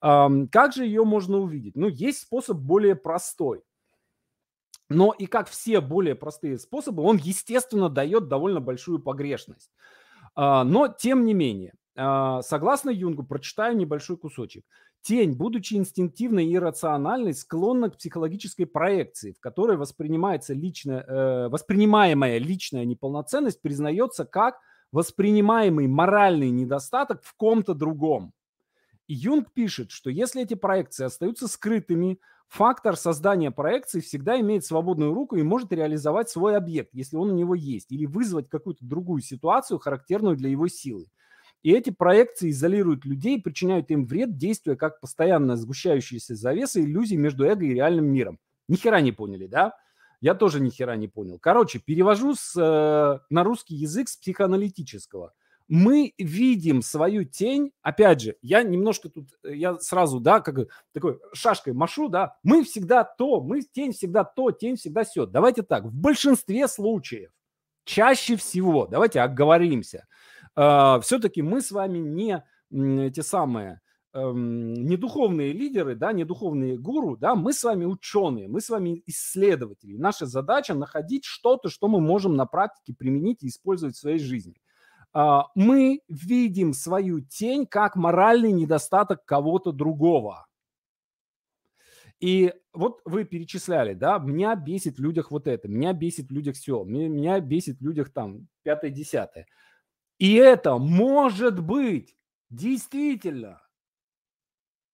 Как 0.00 0.72
же 0.72 0.84
ее 0.84 1.04
можно 1.04 1.38
увидеть? 1.38 1.76
Ну, 1.76 1.88
есть 1.88 2.20
способ 2.22 2.56
более 2.58 2.94
простой. 2.94 3.62
Но 4.88 5.12
и 5.12 5.26
как 5.26 5.48
все 5.48 5.80
более 5.80 6.14
простые 6.14 6.58
способы, 6.58 7.02
он, 7.02 7.16
естественно, 7.16 7.88
дает 7.88 8.28
довольно 8.28 8.60
большую 8.60 9.00
погрешность. 9.00 9.70
А, 10.34 10.64
но, 10.64 10.88
тем 10.88 11.24
не 11.26 11.34
менее, 11.34 11.74
а, 11.96 12.42
согласно 12.42 12.90
Юнгу, 12.90 13.24
прочитаю 13.24 13.76
небольшой 13.76 14.16
кусочек. 14.16 14.64
Тень, 15.02 15.34
будучи 15.34 15.74
инстинктивной 15.74 16.46
и 16.46 16.54
иррациональной, 16.54 17.34
склонна 17.34 17.90
к 17.90 17.98
психологической 17.98 18.66
проекции, 18.66 19.32
в 19.32 19.40
которой 19.40 19.76
воспринимается 19.76 20.54
личная, 20.54 21.02
э, 21.02 21.48
воспринимаемая 21.48 22.38
личная 22.38 22.84
неполноценность 22.84 23.62
признается 23.62 24.24
как 24.24 24.58
воспринимаемый 24.90 25.86
моральный 25.86 26.50
недостаток 26.50 27.22
в 27.22 27.34
ком-то 27.34 27.74
другом. 27.74 28.32
И 29.06 29.14
Юнг 29.14 29.52
пишет, 29.52 29.90
что 29.90 30.10
если 30.10 30.42
эти 30.42 30.54
проекции 30.54 31.04
остаются 31.04 31.48
скрытыми, 31.48 32.18
Фактор 32.48 32.96
создания 32.96 33.50
проекции 33.50 34.00
всегда 34.00 34.40
имеет 34.40 34.64
свободную 34.64 35.12
руку 35.12 35.36
и 35.36 35.42
может 35.42 35.72
реализовать 35.72 36.30
свой 36.30 36.56
объект, 36.56 36.90
если 36.94 37.16
он 37.16 37.30
у 37.30 37.34
него 37.34 37.54
есть, 37.54 37.92
или 37.92 38.06
вызвать 38.06 38.48
какую-то 38.48 38.84
другую 38.84 39.20
ситуацию, 39.20 39.78
характерную 39.78 40.36
для 40.36 40.48
его 40.48 40.66
силы. 40.66 41.06
И 41.62 41.72
эти 41.72 41.90
проекции 41.90 42.50
изолируют 42.50 43.04
людей, 43.04 43.40
причиняют 43.40 43.90
им 43.90 44.06
вред, 44.06 44.36
действуя 44.36 44.76
как 44.76 45.00
постоянно 45.00 45.56
сгущающаяся 45.56 46.36
завеса 46.36 46.80
иллюзий 46.80 47.16
между 47.16 47.44
эго 47.44 47.64
и 47.64 47.74
реальным 47.74 48.06
миром. 48.06 48.38
Ни 48.68 48.76
хера 48.76 49.00
не 49.00 49.12
поняли, 49.12 49.46
да? 49.46 49.74
Я 50.20 50.34
тоже 50.34 50.60
ни 50.60 50.70
хера 50.70 50.96
не 50.96 51.08
понял. 51.08 51.38
Короче, 51.38 51.80
перевожу 51.80 52.34
с, 52.34 52.56
э, 52.56 53.18
на 53.28 53.44
русский 53.44 53.74
язык 53.74 54.08
с 54.08 54.16
психоаналитического– 54.16 55.32
мы 55.68 56.14
видим 56.16 56.80
свою 56.80 57.24
тень, 57.24 57.72
опять 57.82 58.22
же, 58.22 58.36
я 58.40 58.62
немножко 58.62 59.10
тут, 59.10 59.28
э, 59.44 59.54
я 59.54 59.78
сразу, 59.78 60.18
да, 60.18 60.40
как 60.40 60.68
такой 60.92 61.20
шашкой 61.34 61.74
машу, 61.74 62.08
да, 62.08 62.36
мы 62.42 62.64
всегда 62.64 63.04
то, 63.04 63.40
мы 63.40 63.60
тень 63.60 63.92
всегда 63.92 64.24
то, 64.24 64.50
тень 64.50 64.76
всегда 64.76 65.04
все. 65.04 65.26
Давайте 65.26 65.62
так, 65.62 65.84
в 65.84 65.94
большинстве 65.94 66.68
случаев, 66.68 67.30
чаще 67.84 68.36
всего, 68.36 68.86
давайте 68.86 69.20
оговоримся, 69.20 70.06
э, 70.56 71.00
все-таки 71.02 71.42
мы 71.42 71.60
с 71.60 71.70
вами 71.70 71.98
не 71.98 72.42
эти 72.70 73.20
самые, 73.20 73.80
э, 74.14 74.32
не 74.34 74.96
духовные 74.96 75.52
лидеры, 75.52 75.96
да, 75.96 76.12
не 76.12 76.24
духовные 76.24 76.78
гуру, 76.78 77.18
да, 77.18 77.34
мы 77.34 77.52
с 77.52 77.62
вами 77.62 77.84
ученые, 77.84 78.48
мы 78.48 78.62
с 78.62 78.70
вами 78.70 79.02
исследователи. 79.04 79.98
Наша 79.98 80.24
задача 80.24 80.72
находить 80.74 81.26
что-то, 81.26 81.68
что 81.68 81.88
мы 81.88 82.00
можем 82.00 82.36
на 82.36 82.46
практике 82.46 82.94
применить 82.94 83.42
и 83.42 83.48
использовать 83.48 83.96
в 83.96 84.00
своей 84.00 84.18
жизни. 84.18 84.54
А, 85.12 85.46
мы 85.54 86.00
видим 86.08 86.72
свою 86.72 87.20
тень 87.20 87.66
как 87.66 87.96
моральный 87.96 88.52
недостаток 88.52 89.24
кого-то 89.24 89.72
другого. 89.72 90.46
И 92.20 92.52
вот 92.72 93.00
вы 93.04 93.24
перечисляли, 93.24 93.94
да, 93.94 94.18
меня 94.18 94.56
бесит 94.56 94.98
в 94.98 95.02
людях 95.02 95.30
вот 95.30 95.46
это, 95.46 95.68
меня 95.68 95.92
бесит 95.92 96.28
в 96.28 96.32
людях 96.32 96.56
все, 96.56 96.82
меня 96.84 97.38
бесит 97.40 97.78
в 97.78 97.84
людях 97.84 98.12
там 98.12 98.48
пятое-десятое. 98.64 99.46
И 100.18 100.34
это 100.34 100.78
может 100.78 101.60
быть 101.60 102.16
действительно 102.50 103.62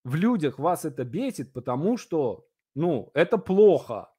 в 0.04 0.14
людях 0.16 0.58
вас 0.58 0.84
это 0.84 1.04
бесит, 1.04 1.52
потому 1.52 1.96
что, 1.96 2.46
ну, 2.74 3.10
это 3.14 3.38
плохо. 3.38 4.10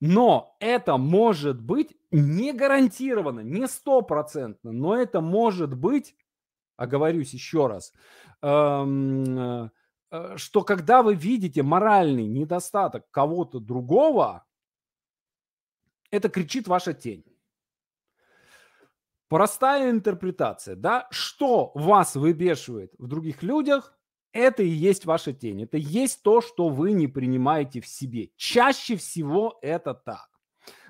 Но 0.00 0.56
это 0.60 0.96
может 0.96 1.62
быть 1.62 1.96
не 2.14 2.52
гарантированно, 2.52 3.40
не 3.40 3.66
стопроцентно, 3.66 4.72
но 4.72 4.96
это 4.96 5.20
может 5.20 5.74
быть, 5.74 6.16
оговорюсь 6.76 7.34
еще 7.34 7.66
раз, 7.66 7.92
эм, 8.40 9.70
э, 10.10 10.36
что 10.36 10.62
когда 10.62 11.02
вы 11.02 11.14
видите 11.14 11.62
моральный 11.62 12.26
недостаток 12.26 13.10
кого-то 13.10 13.58
другого, 13.58 14.44
это 16.10 16.28
кричит 16.28 16.68
ваша 16.68 16.94
тень. 16.94 17.24
Простая 19.28 19.90
интерпретация, 19.90 20.76
да, 20.76 21.08
что 21.10 21.72
вас 21.74 22.14
выбешивает 22.14 22.92
в 22.98 23.08
других 23.08 23.42
людях, 23.42 23.92
это 24.32 24.62
и 24.62 24.68
есть 24.68 25.04
ваша 25.06 25.32
тень. 25.32 25.62
Это 25.62 25.78
есть 25.78 26.22
то, 26.22 26.40
что 26.40 26.68
вы 26.68 26.92
не 26.92 27.08
принимаете 27.08 27.80
в 27.80 27.86
себе. 27.86 28.30
Чаще 28.36 28.96
всего 28.96 29.58
это 29.62 29.94
так. 29.94 30.33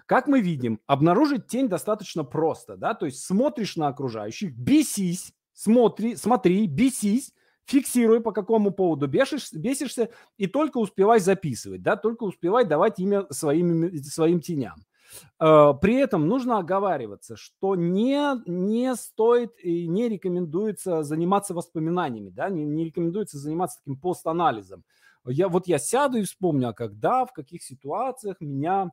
Как 0.07 0.27
мы 0.27 0.41
видим, 0.41 0.81
обнаружить 0.87 1.47
тень 1.47 1.69
достаточно 1.69 2.25
просто, 2.25 2.77
да, 2.77 2.95
то 2.95 3.07
есть 3.07 3.25
смотришь 3.25 3.77
на 3.77 3.89
окружающих, 3.89 4.55
бесись, 4.55 5.33
смотри, 5.55 6.17
смотри, 6.17 6.67
бесись, 6.67 7.33
фиксируй, 7.65 8.21
по 8.21 8.33
какому 8.33 8.71
поводу 8.71 9.07
бесишь, 9.07 9.53
бесишься, 9.53 10.11
и 10.37 10.47
только 10.47 10.79
успевай 10.79 11.21
записывать, 11.21 11.83
да, 11.83 11.97
только 11.97 12.25
успевай 12.25 12.67
давать 12.67 12.99
имя 12.99 13.27
своим, 13.31 13.97
своим 14.03 14.41
теням. 14.41 14.85
Э, 15.41 15.73
при 15.81 15.97
этом 15.97 16.27
нужно 16.27 16.59
оговариваться, 16.59 17.37
что 17.37 17.75
не, 17.75 18.43
не 18.47 18.95
стоит 18.97 19.53
и 19.63 19.87
не 19.89 20.09
рекомендуется 20.09 21.03
заниматься 21.03 21.55
воспоминаниями, 21.55 22.29
да, 22.31 22.51
не, 22.51 22.65
не 22.65 22.85
рекомендуется 22.85 23.39
заниматься 23.39 23.79
таким 23.79 23.99
пост-анализом. 23.99 24.85
Я, 25.27 25.49
вот 25.49 25.67
я 25.67 25.79
сяду 25.79 26.19
и 26.19 26.25
вспомню, 26.25 26.69
а 26.69 26.73
когда, 26.75 27.25
в 27.25 27.33
каких 27.33 27.63
ситуациях 27.63 28.37
меня 28.41 28.91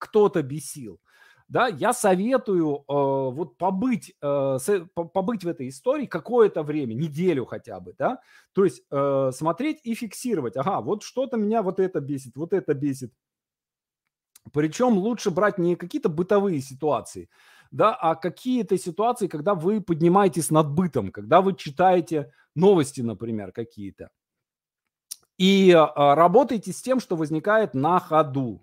кто-то 0.00 0.42
бесил. 0.42 1.00
Да, 1.48 1.66
я 1.66 1.92
советую 1.92 2.76
э, 2.76 2.82
вот 2.88 3.58
побыть, 3.58 4.14
э, 4.22 4.58
с, 4.60 4.86
побыть 4.94 5.42
в 5.42 5.48
этой 5.48 5.68
истории 5.68 6.06
какое-то 6.06 6.62
время, 6.62 6.94
неделю 6.94 7.44
хотя 7.44 7.80
бы, 7.80 7.92
да, 7.98 8.20
то 8.52 8.64
есть 8.64 8.82
э, 8.88 9.30
смотреть 9.34 9.80
и 9.82 9.94
фиксировать, 9.94 10.56
ага, 10.56 10.80
вот 10.80 11.02
что-то 11.02 11.36
меня 11.36 11.62
вот 11.62 11.80
это 11.80 12.00
бесит, 12.00 12.36
вот 12.36 12.52
это 12.52 12.72
бесит, 12.72 13.12
Причем 14.52 14.96
лучше 14.96 15.32
брать 15.32 15.58
не 15.58 15.74
какие-то 15.74 16.08
бытовые 16.08 16.60
ситуации, 16.60 17.28
да, 17.72 17.94
а 17.94 18.14
какие-то 18.14 18.78
ситуации, 18.78 19.26
когда 19.26 19.56
вы 19.56 19.80
поднимаетесь 19.80 20.50
над 20.50 20.70
бытом, 20.70 21.10
когда 21.10 21.40
вы 21.40 21.56
читаете 21.56 22.32
новости, 22.54 23.00
например, 23.00 23.52
какие-то. 23.52 24.10
И 25.38 25.72
а, 25.72 26.14
работаете 26.14 26.72
с 26.72 26.82
тем, 26.82 27.00
что 27.00 27.16
возникает 27.16 27.74
на 27.74 27.98
ходу. 27.98 28.60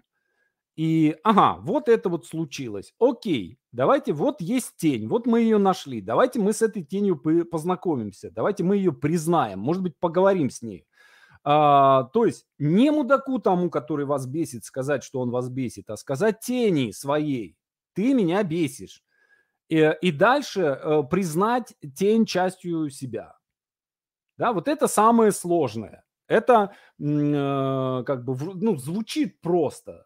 И, 0.77 1.15
ага, 1.23 1.57
вот 1.61 1.89
это 1.89 2.07
вот 2.07 2.27
случилось. 2.27 2.93
Окей, 2.99 3.57
давайте, 3.71 4.13
вот 4.13 4.39
есть 4.41 4.75
тень, 4.77 5.07
вот 5.07 5.25
мы 5.25 5.41
ее 5.41 5.57
нашли. 5.57 6.01
Давайте 6.01 6.39
мы 6.39 6.53
с 6.53 6.61
этой 6.61 6.83
тенью 6.83 7.19
познакомимся. 7.45 8.29
Давайте 8.29 8.63
мы 8.63 8.77
ее 8.77 8.93
признаем. 8.93 9.59
Может 9.59 9.81
быть, 9.81 9.97
поговорим 9.99 10.51
с 10.51 10.61
ней. 10.61 10.85
А, 11.43 12.03
то 12.13 12.25
есть 12.25 12.45
не 12.59 12.91
мудаку 12.91 13.39
тому, 13.39 13.71
который 13.71 14.05
вас 14.05 14.27
бесит, 14.27 14.65
сказать, 14.65 15.03
что 15.03 15.19
он 15.19 15.31
вас 15.31 15.49
бесит, 15.49 15.89
а 15.89 15.97
сказать 15.97 16.41
тени 16.41 16.91
своей. 16.91 17.57
Ты 17.93 18.13
меня 18.13 18.43
бесишь. 18.43 19.01
И, 19.69 19.95
и 20.01 20.11
дальше 20.11 20.61
э, 20.61 21.03
признать 21.09 21.73
тень 21.95 22.27
частью 22.27 22.91
себя. 22.91 23.35
Да, 24.37 24.53
вот 24.53 24.67
это 24.67 24.87
самое 24.87 25.31
сложное. 25.31 26.03
Это 26.27 26.73
э, 26.99 28.03
как 28.05 28.25
бы 28.25 28.37
ну, 28.53 28.77
звучит 28.77 29.41
просто. 29.41 30.05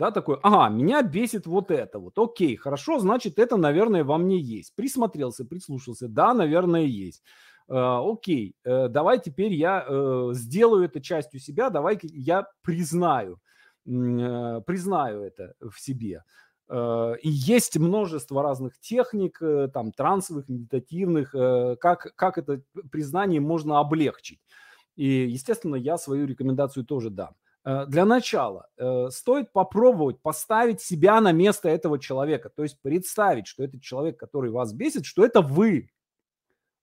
Да, 0.00 0.10
такой, 0.10 0.38
ага, 0.42 0.74
меня 0.74 1.02
бесит 1.02 1.46
вот 1.46 1.70
это 1.70 1.98
вот. 1.98 2.18
Окей, 2.18 2.56
хорошо, 2.56 2.98
значит, 3.00 3.38
это, 3.38 3.58
наверное, 3.58 4.02
во 4.02 4.16
мне 4.16 4.38
есть. 4.38 4.74
Присмотрелся, 4.74 5.44
прислушался. 5.44 6.08
Да, 6.08 6.32
наверное, 6.32 6.84
есть. 6.84 7.22
Э, 7.68 8.00
окей, 8.02 8.54
э, 8.64 8.88
давай 8.88 9.20
теперь 9.20 9.52
я 9.52 9.84
э, 9.86 10.30
сделаю 10.32 10.86
это 10.86 11.02
частью 11.02 11.38
себя, 11.38 11.68
давай 11.68 11.98
я 12.02 12.46
признаю, 12.62 13.40
э, 13.86 14.62
признаю 14.66 15.20
это 15.22 15.52
в 15.60 15.78
себе. 15.78 16.24
Э, 16.70 17.16
и 17.20 17.28
есть 17.28 17.76
множество 17.76 18.42
разных 18.42 18.78
техник, 18.80 19.36
э, 19.42 19.68
там, 19.68 19.92
трансовых, 19.92 20.48
медитативных, 20.48 21.34
э, 21.34 21.76
как, 21.78 22.14
как 22.16 22.38
это 22.38 22.62
признание 22.90 23.40
можно 23.42 23.80
облегчить. 23.80 24.40
И, 24.96 25.28
естественно, 25.28 25.76
я 25.76 25.98
свою 25.98 26.26
рекомендацию 26.26 26.86
тоже 26.86 27.10
дам. 27.10 27.34
Э, 27.64 27.84
для 27.86 28.04
начала 28.04 28.68
э, 28.76 29.08
стоит 29.10 29.52
попробовать 29.52 30.20
поставить 30.22 30.80
себя 30.80 31.20
на 31.20 31.32
место 31.32 31.68
этого 31.68 31.98
человека, 31.98 32.48
то 32.48 32.62
есть 32.62 32.80
представить, 32.80 33.46
что 33.46 33.62
этот 33.62 33.82
человек, 33.82 34.18
который 34.18 34.50
вас 34.50 34.72
бесит, 34.72 35.04
что 35.04 35.24
это 35.24 35.42
вы 35.42 35.90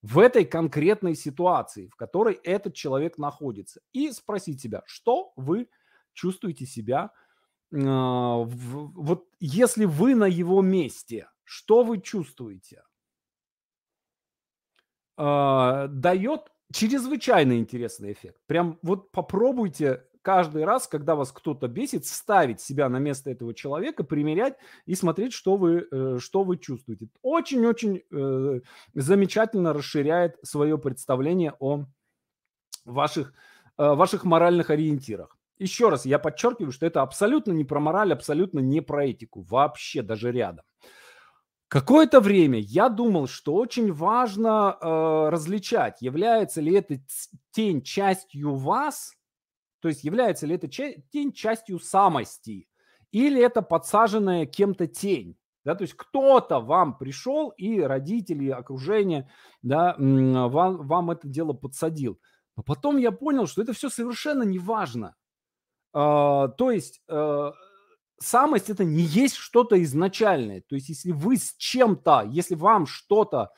в 0.03 0.19
этой 0.19 0.45
конкретной 0.45 1.15
ситуации, 1.15 1.87
в 1.87 1.95
которой 1.95 2.35
этот 2.43 2.75
человек 2.75 3.17
находится, 3.17 3.81
и 3.91 4.11
спросить 4.11 4.61
себя, 4.61 4.83
что 4.85 5.33
вы 5.35 5.69
чувствуете 6.13 6.65
себя, 6.65 7.11
а, 7.73 8.43
вот 8.43 9.27
если 9.39 9.85
вы 9.85 10.15
на 10.15 10.25
его 10.25 10.61
месте, 10.61 11.27
что 11.43 11.83
вы 11.83 11.99
чувствуете? 11.99 12.83
А, 15.17 15.87
дает 15.87 16.51
чрезвычайно 16.71 17.57
интересный 17.57 18.11
эффект. 18.13 18.39
Прям 18.45 18.77
вот 18.81 19.11
попробуйте 19.11 20.06
каждый 20.27 20.65
раз, 20.65 20.87
когда 20.87 21.15
вас 21.15 21.31
кто-то 21.31 21.69
бесит, 21.69 22.05
ставить 22.05 22.59
себя 22.59 22.89
на 22.89 22.97
место 22.97 23.29
этого 23.29 23.53
человека, 23.53 24.03
примерять 24.03 24.57
и 24.85 24.93
смотреть, 24.93 25.31
что 25.31 25.55
вы, 25.55 25.87
э, 25.89 26.17
что 26.19 26.43
вы 26.43 26.57
чувствуете. 26.57 27.07
Очень-очень 27.21 28.01
э, 28.11 28.59
замечательно 28.93 29.71
расширяет 29.71 30.35
свое 30.43 30.77
представление 30.77 31.53
о 31.61 31.85
ваших, 32.83 33.31
э, 33.77 33.93
ваших 33.93 34.25
моральных 34.25 34.69
ориентирах. 34.69 35.37
Еще 35.59 35.87
раз, 35.87 36.05
я 36.05 36.19
подчеркиваю, 36.19 36.73
что 36.73 36.85
это 36.85 37.03
абсолютно 37.03 37.53
не 37.53 37.63
про 37.63 37.79
мораль, 37.79 38.11
абсолютно 38.11 38.59
не 38.59 38.81
про 38.81 39.05
этику, 39.05 39.43
вообще 39.43 40.01
даже 40.01 40.33
рядом. 40.33 40.65
Какое-то 41.69 42.19
время 42.19 42.59
я 42.59 42.89
думал, 42.89 43.27
что 43.29 43.53
очень 43.53 43.93
важно 43.93 44.77
э, 44.81 45.29
различать, 45.29 46.01
является 46.01 46.59
ли 46.59 46.73
эта 46.73 46.99
тень 47.51 47.81
частью 47.81 48.55
вас, 48.55 49.16
то 49.79 49.87
есть 49.87 50.03
является 50.03 50.45
ли 50.45 50.55
эта 50.55 50.67
тень 50.67 51.33
частью 51.33 51.79
самости, 51.79 52.67
или 53.11 53.41
это 53.41 53.61
подсаженная 53.61 54.45
кем-то 54.45 54.87
тень. 54.87 55.37
Да, 55.63 55.75
то 55.75 55.81
есть 55.81 55.95
кто-то 55.95 56.61
вам 56.61 56.97
пришел, 56.97 57.49
и 57.49 57.81
родители, 57.81 58.49
окружение 58.49 59.29
да, 59.61 59.95
вам, 59.97 60.87
вам 60.87 61.11
это 61.11 61.27
дело 61.27 61.51
подсадил. 61.51 62.21
Но 62.55 62.63
потом 62.63 62.95
я 62.97 63.11
понял, 63.11 63.47
что 63.47 63.63
это 63.63 63.73
все 63.73 63.89
совершенно 63.89 64.43
не 64.43 64.59
важно. 64.59 65.15
А, 65.91 66.47
то 66.47 66.71
есть 66.71 67.01
э, 67.09 67.51
самость 68.19 68.69
это 68.69 68.83
не 68.83 69.03
есть 69.03 69.35
что-то 69.35 69.81
изначальное. 69.83 70.61
То 70.61 70.75
есть 70.75 70.89
если 70.89 71.11
вы 71.11 71.37
с 71.37 71.53
чем-то, 71.55 72.27
если 72.29 72.55
вам 72.55 72.85
что-то, 72.87 73.51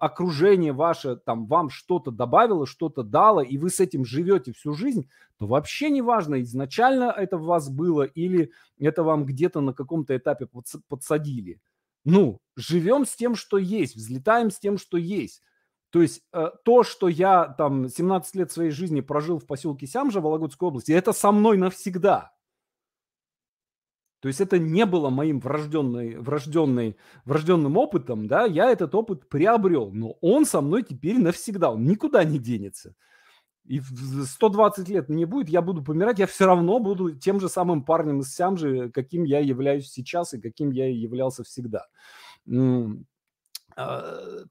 окружение 0.00 0.72
ваше, 0.72 1.16
там, 1.16 1.46
вам 1.46 1.70
что-то 1.70 2.10
добавило, 2.10 2.66
что-то 2.66 3.02
дало, 3.02 3.40
и 3.40 3.58
вы 3.58 3.70
с 3.70 3.80
этим 3.80 4.04
живете 4.04 4.52
всю 4.52 4.74
жизнь, 4.74 5.08
то 5.38 5.46
вообще 5.46 5.90
не 5.90 6.02
важно, 6.02 6.40
изначально 6.42 7.12
это 7.16 7.36
в 7.36 7.44
вас 7.44 7.68
было 7.68 8.02
или 8.02 8.52
это 8.78 9.02
вам 9.02 9.24
где-то 9.24 9.60
на 9.60 9.72
каком-то 9.72 10.16
этапе 10.16 10.46
подсадили. 10.88 11.60
Ну, 12.04 12.38
живем 12.54 13.04
с 13.04 13.16
тем, 13.16 13.34
что 13.34 13.58
есть, 13.58 13.96
взлетаем 13.96 14.50
с 14.50 14.58
тем, 14.60 14.78
что 14.78 14.96
есть. 14.96 15.42
То 15.90 16.02
есть 16.02 16.22
э, 16.32 16.50
то, 16.64 16.84
что 16.84 17.08
я 17.08 17.46
там 17.46 17.88
17 17.88 18.34
лет 18.36 18.52
своей 18.52 18.70
жизни 18.70 19.00
прожил 19.00 19.38
в 19.38 19.46
поселке 19.46 19.86
Сямжа 19.86 20.20
Вологодской 20.20 20.68
области, 20.68 20.92
это 20.92 21.12
со 21.12 21.32
мной 21.32 21.56
навсегда. 21.56 22.35
То 24.26 24.28
есть 24.28 24.40
это 24.40 24.58
не 24.58 24.86
было 24.86 25.08
моим 25.08 25.38
врожденной, 25.38 26.16
врожденной, 26.16 26.96
врожденным 27.24 27.76
опытом, 27.76 28.26
да, 28.26 28.44
я 28.44 28.72
этот 28.72 28.92
опыт 28.96 29.28
приобрел, 29.28 29.92
но 29.92 30.16
он 30.20 30.46
со 30.46 30.60
мной 30.60 30.82
теперь 30.82 31.20
навсегда, 31.20 31.70
он 31.70 31.84
никуда 31.84 32.24
не 32.24 32.40
денется. 32.40 32.96
И 33.66 33.78
в 33.78 34.24
120 34.24 34.88
лет 34.88 35.08
мне 35.08 35.26
будет, 35.26 35.48
я 35.48 35.62
буду 35.62 35.80
помирать, 35.84 36.18
я 36.18 36.26
все 36.26 36.46
равно 36.46 36.80
буду 36.80 37.12
тем 37.12 37.38
же 37.38 37.48
самым 37.48 37.84
парнем 37.84 38.18
из 38.18 38.34
Сямжи, 38.34 38.90
каким 38.90 39.22
я 39.22 39.38
являюсь 39.38 39.88
сейчас 39.92 40.34
и 40.34 40.40
каким 40.40 40.72
я 40.72 40.88
являлся 40.88 41.44
всегда. 41.44 41.86
Э, 42.50 42.88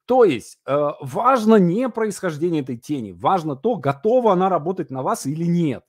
то 0.06 0.24
есть 0.24 0.58
э, 0.66 0.90
важно 1.02 1.56
не 1.56 1.90
происхождение 1.90 2.62
этой 2.62 2.78
тени, 2.78 3.12
важно 3.12 3.58
то, 3.58 3.76
готова 3.76 4.32
она 4.32 4.48
работать 4.48 4.90
на 4.90 5.04
вас 5.04 5.26
или 5.26 5.44
нет. 5.44 5.84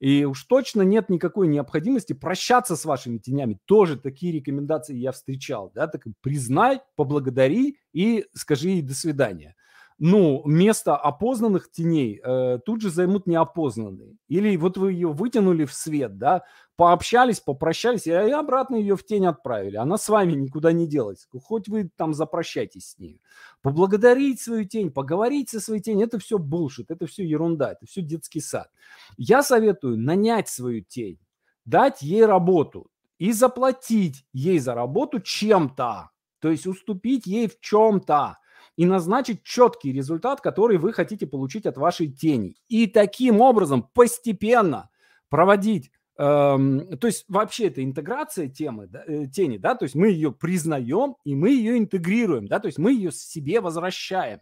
И 0.00 0.24
уж 0.24 0.44
точно 0.44 0.82
нет 0.82 1.08
никакой 1.08 1.48
необходимости 1.48 2.12
прощаться 2.12 2.76
с 2.76 2.84
вашими 2.84 3.18
тенями. 3.18 3.58
Тоже 3.64 3.96
такие 3.96 4.32
рекомендации 4.32 4.96
я 4.96 5.12
встречал. 5.12 5.72
Да? 5.74 5.88
Так 5.88 6.04
признай, 6.20 6.80
поблагодари 6.94 7.78
и 7.92 8.26
скажи 8.32 8.68
ей 8.68 8.82
до 8.82 8.94
свидания 8.94 9.56
ну, 10.00 10.42
место 10.44 10.96
опознанных 10.96 11.70
теней 11.72 12.20
э, 12.22 12.60
тут 12.64 12.80
же 12.80 12.90
займут 12.90 13.26
неопознанные. 13.26 14.16
Или 14.28 14.56
вот 14.56 14.76
вы 14.76 14.92
ее 14.92 15.08
вытянули 15.08 15.64
в 15.64 15.74
свет, 15.74 16.18
да, 16.18 16.44
пообщались, 16.76 17.40
попрощались, 17.40 18.06
и 18.06 18.12
обратно 18.12 18.76
ее 18.76 18.96
в 18.96 19.04
тень 19.04 19.26
отправили. 19.26 19.76
Она 19.76 19.98
с 19.98 20.08
вами 20.08 20.34
никуда 20.34 20.70
не 20.70 20.86
делается. 20.86 21.26
Хоть 21.42 21.68
вы 21.68 21.90
там 21.96 22.14
запрощайтесь 22.14 22.90
с 22.90 22.98
ней. 22.98 23.20
Поблагодарить 23.60 24.40
свою 24.40 24.64
тень, 24.64 24.92
поговорить 24.92 25.50
со 25.50 25.58
своей 25.58 25.82
тенью, 25.82 26.06
это 26.06 26.20
все 26.20 26.38
булшит, 26.38 26.92
это 26.92 27.06
все 27.06 27.24
ерунда, 27.24 27.72
это 27.72 27.84
все 27.86 28.00
детский 28.00 28.40
сад. 28.40 28.70
Я 29.16 29.42
советую 29.42 29.98
нанять 29.98 30.48
свою 30.48 30.82
тень, 30.82 31.18
дать 31.64 32.02
ей 32.02 32.24
работу 32.24 32.88
и 33.18 33.32
заплатить 33.32 34.24
ей 34.32 34.60
за 34.60 34.74
работу 34.74 35.18
чем-то. 35.18 36.10
То 36.38 36.50
есть 36.50 36.68
уступить 36.68 37.26
ей 37.26 37.48
в 37.48 37.58
чем-то 37.58 38.38
и 38.78 38.86
назначить 38.86 39.42
четкий 39.42 39.92
результат, 39.92 40.40
который 40.40 40.78
вы 40.78 40.92
хотите 40.92 41.26
получить 41.26 41.66
от 41.66 41.76
вашей 41.76 42.06
тени. 42.06 42.54
И 42.68 42.86
таким 42.86 43.40
образом 43.40 43.82
постепенно 43.92 44.88
проводить 45.28 45.90
эм, 46.16 46.96
то 46.96 47.08
есть 47.08 47.24
вообще 47.28 47.66
это 47.66 47.82
интеграция 47.82 48.46
темы, 48.46 48.86
да, 48.86 49.02
э, 49.04 49.26
тени, 49.26 49.58
да, 49.58 49.74
то 49.74 49.82
есть 49.82 49.96
мы 49.96 50.10
ее 50.10 50.30
признаем 50.30 51.16
и 51.24 51.34
мы 51.34 51.50
ее 51.50 51.76
интегрируем, 51.76 52.46
да, 52.46 52.60
то 52.60 52.66
есть 52.66 52.78
мы 52.78 52.92
ее 52.92 53.10
себе 53.10 53.60
возвращаем. 53.60 54.38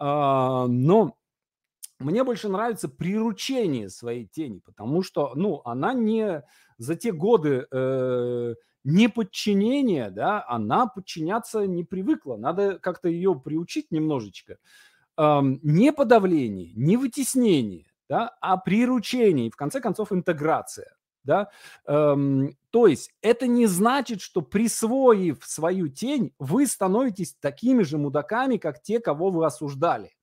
Э, 0.00 0.64
но 0.66 1.14
мне 1.98 2.24
больше 2.24 2.48
нравится 2.48 2.88
приручение 2.88 3.90
своей 3.90 4.24
тени, 4.24 4.60
потому 4.64 5.02
что, 5.02 5.32
ну, 5.34 5.60
она 5.66 5.92
не 5.92 6.42
за 6.78 6.96
те 6.96 7.12
годы 7.12 7.66
э, 7.70 8.54
неподчинение, 8.84 10.10
да, 10.10 10.44
она 10.46 10.86
подчиняться 10.86 11.66
не 11.66 11.84
привыкла. 11.84 12.36
Надо 12.36 12.78
как-то 12.78 13.08
ее 13.08 13.34
приучить 13.34 13.90
немножечко. 13.90 14.58
Эм, 15.16 15.58
не 15.62 15.92
подавление, 15.92 16.72
не 16.74 16.96
вытеснение, 16.96 17.86
да, 18.08 18.36
а 18.40 18.56
приручение 18.56 19.46
и, 19.46 19.50
в 19.50 19.56
конце 19.56 19.80
концов, 19.80 20.12
интеграция. 20.12 20.94
Да? 21.24 21.50
Эм, 21.86 22.56
то 22.70 22.86
есть 22.86 23.10
это 23.22 23.46
не 23.46 23.66
значит, 23.66 24.20
что 24.20 24.42
присвоив 24.42 25.38
свою 25.42 25.88
тень, 25.88 26.34
вы 26.38 26.66
становитесь 26.66 27.34
такими 27.40 27.82
же 27.82 27.96
мудаками, 27.96 28.58
как 28.58 28.82
те, 28.82 29.00
кого 29.00 29.30
вы 29.30 29.46
осуждали. 29.46 30.14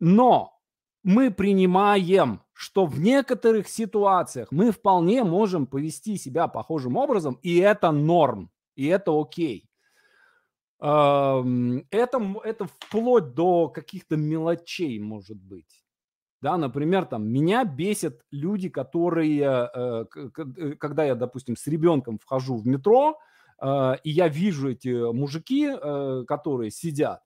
Но 0.00 0.60
мы 1.02 1.30
принимаем 1.30 2.43
что 2.54 2.86
в 2.86 2.98
некоторых 3.00 3.68
ситуациях 3.68 4.48
мы 4.50 4.70
вполне 4.70 5.24
можем 5.24 5.66
повести 5.66 6.16
себя 6.16 6.48
похожим 6.48 6.96
образом, 6.96 7.38
и 7.42 7.58
это 7.58 7.90
норм, 7.90 8.50
и 8.76 8.86
это 8.86 9.12
окей. 9.20 9.68
Это, 10.80 11.80
это 11.90 12.66
вплоть 12.66 13.34
до 13.34 13.68
каких-то 13.68 14.16
мелочей 14.16 14.98
может 14.98 15.38
быть. 15.38 15.84
Да, 16.44 16.58
например, 16.58 17.06
там 17.06 17.26
меня 17.26 17.64
бесят 17.64 18.20
люди, 18.30 18.68
которые, 18.68 19.68
э, 19.74 20.04
э, 20.14 20.74
когда 20.78 21.04
я, 21.04 21.14
допустим, 21.14 21.56
с 21.56 21.66
ребенком 21.66 22.18
вхожу 22.18 22.56
в 22.56 22.66
метро, 22.66 23.18
э, 23.62 23.94
и 24.04 24.10
я 24.10 24.28
вижу 24.28 24.70
эти 24.70 25.10
мужики, 25.10 25.70
которые 26.26 26.70
сидят, 26.70 27.22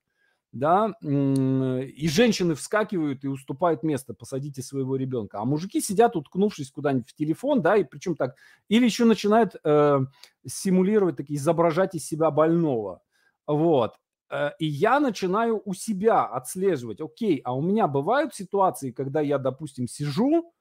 да, 0.52 0.94
и 1.02 2.08
женщины 2.08 2.54
вскакивают 2.54 3.24
и 3.24 3.28
уступают 3.28 3.82
место, 3.82 4.14
посадите 4.14 4.62
своего 4.62 4.96
ребенка. 4.96 5.40
А 5.40 5.44
мужики 5.44 5.80
сидят, 5.80 6.16
уткнувшись 6.16 6.70
куда-нибудь 6.70 7.10
в 7.10 7.14
телефон, 7.14 7.60
да, 7.62 7.76
и 7.76 7.84
причем 7.84 8.16
так, 8.16 8.36
или 8.68 8.84
еще 8.84 9.04
начинают 9.04 9.56
э, 9.62 9.98
симулировать, 10.46 11.16
такие, 11.16 11.36
изображать 11.36 11.94
из 11.94 12.06
себя 12.06 12.30
больного. 12.30 13.02
Вот. 13.46 13.94
Э, 14.30 14.50
и 14.58 14.66
я 14.66 15.00
начинаю 15.00 15.60
у 15.64 15.74
себя 15.74 16.24
отслеживать, 16.24 17.00
окей, 17.00 17.40
а 17.44 17.54
у 17.54 17.60
меня 17.60 17.86
бывают 17.86 18.34
ситуации, 18.34 18.90
когда 18.90 19.20
я, 19.20 19.38
допустим, 19.38 19.86
сижу, 19.86 20.52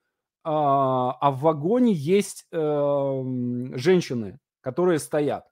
а, 0.43 1.11
а 1.19 1.31
в 1.31 1.41
вагоне 1.41 1.93
есть 1.93 2.45
э, 2.51 3.23
женщины, 3.75 4.39
которые 4.61 4.99
стоят 4.99 5.45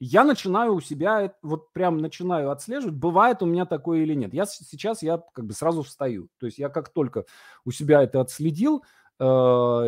я 0.00 0.24
начинаю 0.24 0.74
у 0.74 0.80
себя, 0.80 1.34
вот 1.42 1.72
прям 1.74 1.98
начинаю 1.98 2.50
отслеживать, 2.50 2.94
бывает 2.94 3.42
у 3.42 3.46
меня 3.46 3.66
такое 3.66 4.00
или 4.00 4.14
нет. 4.14 4.32
Я 4.32 4.46
сейчас, 4.46 5.02
я 5.02 5.22
как 5.34 5.44
бы 5.44 5.52
сразу 5.52 5.82
встаю. 5.82 6.28
То 6.38 6.46
есть 6.46 6.58
я 6.58 6.70
как 6.70 6.88
только 6.88 7.26
у 7.66 7.70
себя 7.70 8.02
это 8.02 8.22
отследил, 8.22 8.82
э, 9.18 9.24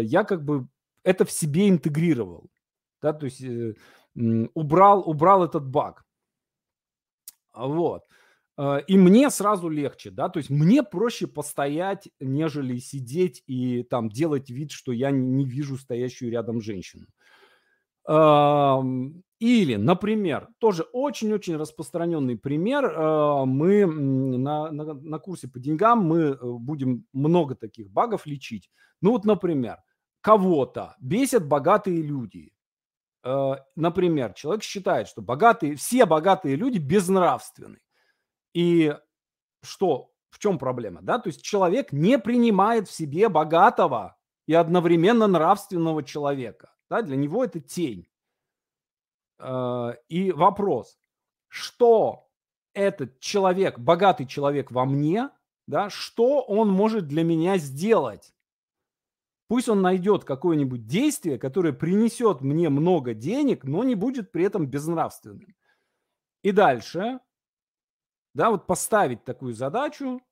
я 0.02 0.24
как 0.24 0.44
бы 0.44 0.68
это 1.02 1.24
в 1.24 1.32
себе 1.32 1.68
интегрировал. 1.68 2.50
Да, 3.00 3.14
то 3.14 3.24
есть 3.24 3.42
э, 3.42 3.74
убрал, 4.14 5.08
убрал 5.08 5.44
этот 5.44 5.66
баг. 5.66 6.04
Вот. 7.54 8.02
Э, 8.58 8.80
и 8.86 8.98
мне 8.98 9.30
сразу 9.30 9.70
легче, 9.70 10.10
да, 10.10 10.28
то 10.28 10.38
есть 10.40 10.50
мне 10.50 10.82
проще 10.82 11.26
постоять, 11.26 12.10
нежели 12.20 12.76
сидеть 12.76 13.42
и 13.46 13.82
там 13.82 14.10
делать 14.10 14.50
вид, 14.50 14.72
что 14.72 14.92
я 14.92 15.10
не 15.10 15.46
вижу 15.46 15.78
стоящую 15.78 16.32
рядом 16.32 16.60
женщину. 16.60 17.06
Или, 19.42 19.74
например, 19.74 20.50
тоже 20.58 20.84
очень-очень 20.92 21.56
распространенный 21.56 22.38
пример. 22.38 22.94
А, 22.94 23.44
мы 23.44 23.86
на, 23.86 24.70
на, 24.70 24.94
на 24.94 25.18
курсе 25.18 25.48
по 25.48 25.58
деньгам 25.58 25.98
мы 25.98 26.20
э, 26.20 26.36
будем 26.40 27.06
много 27.12 27.56
таких 27.56 27.90
багов 27.90 28.24
лечить. 28.24 28.70
Ну 29.00 29.10
вот, 29.10 29.24
например, 29.24 29.78
кого-то 30.20 30.94
бесят 31.00 31.44
богатые 31.44 32.02
люди. 32.02 32.52
А, 33.24 33.56
например, 33.74 34.32
человек 34.34 34.62
считает, 34.62 35.08
что 35.08 35.22
богатые, 35.22 35.74
все 35.74 36.06
богатые 36.06 36.54
люди 36.54 36.78
безнравственны. 36.78 37.80
И 38.54 38.96
что, 39.60 40.12
в 40.30 40.38
чем 40.38 40.56
проблема? 40.56 41.00
Да? 41.02 41.18
То 41.18 41.30
есть 41.30 41.42
человек 41.42 41.90
не 41.90 42.16
принимает 42.20 42.86
в 42.86 42.92
себе 42.92 43.28
богатого 43.28 44.16
и 44.46 44.54
одновременно 44.54 45.26
нравственного 45.26 46.04
человека. 46.04 46.72
Да? 46.88 47.02
Для 47.02 47.16
него 47.16 47.42
это 47.42 47.58
тень. 47.58 48.06
Э, 49.42 49.94
и 50.08 50.30
вопрос, 50.32 50.98
что 51.48 52.28
этот 52.74 53.18
человек, 53.20 53.78
богатый 53.78 54.26
человек 54.26 54.70
во 54.70 54.84
мне, 54.84 55.30
да, 55.66 55.90
что 55.90 56.42
он 56.42 56.68
может 56.68 57.08
для 57.08 57.24
меня 57.24 57.58
сделать? 57.58 58.32
Пусть 59.48 59.68
он 59.68 59.82
найдет 59.82 60.24
какое-нибудь 60.24 60.86
действие, 60.86 61.38
которое 61.38 61.72
принесет 61.72 62.40
мне 62.40 62.70
много 62.70 63.12
денег, 63.12 63.64
но 63.64 63.84
не 63.84 63.94
будет 63.94 64.32
при 64.32 64.44
этом 64.44 64.66
безнравственным. 64.66 65.54
И 66.42 66.52
дальше, 66.52 67.20
да, 68.34 68.50
вот 68.50 68.66
поставить 68.66 69.24
такую 69.24 69.54
задачу, 69.54 70.22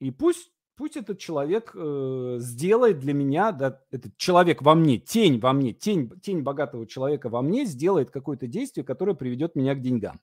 и 0.00 0.10
пусть 0.10 0.50
пусть 0.76 0.96
этот 0.96 1.18
человек 1.18 1.72
э, 1.74 2.36
сделает 2.38 2.98
для 2.98 3.14
меня, 3.14 3.52
да, 3.52 3.80
этот 3.90 4.16
человек 4.16 4.62
во 4.62 4.74
мне, 4.74 4.98
тень 4.98 5.40
во 5.40 5.52
мне, 5.52 5.72
тень, 5.72 6.10
тень 6.20 6.42
богатого 6.42 6.86
человека 6.86 7.28
во 7.28 7.42
мне 7.42 7.64
сделает 7.64 8.10
какое-то 8.10 8.46
действие, 8.46 8.84
которое 8.84 9.14
приведет 9.14 9.56
меня 9.56 9.74
к 9.74 9.80
деньгам. 9.80 10.20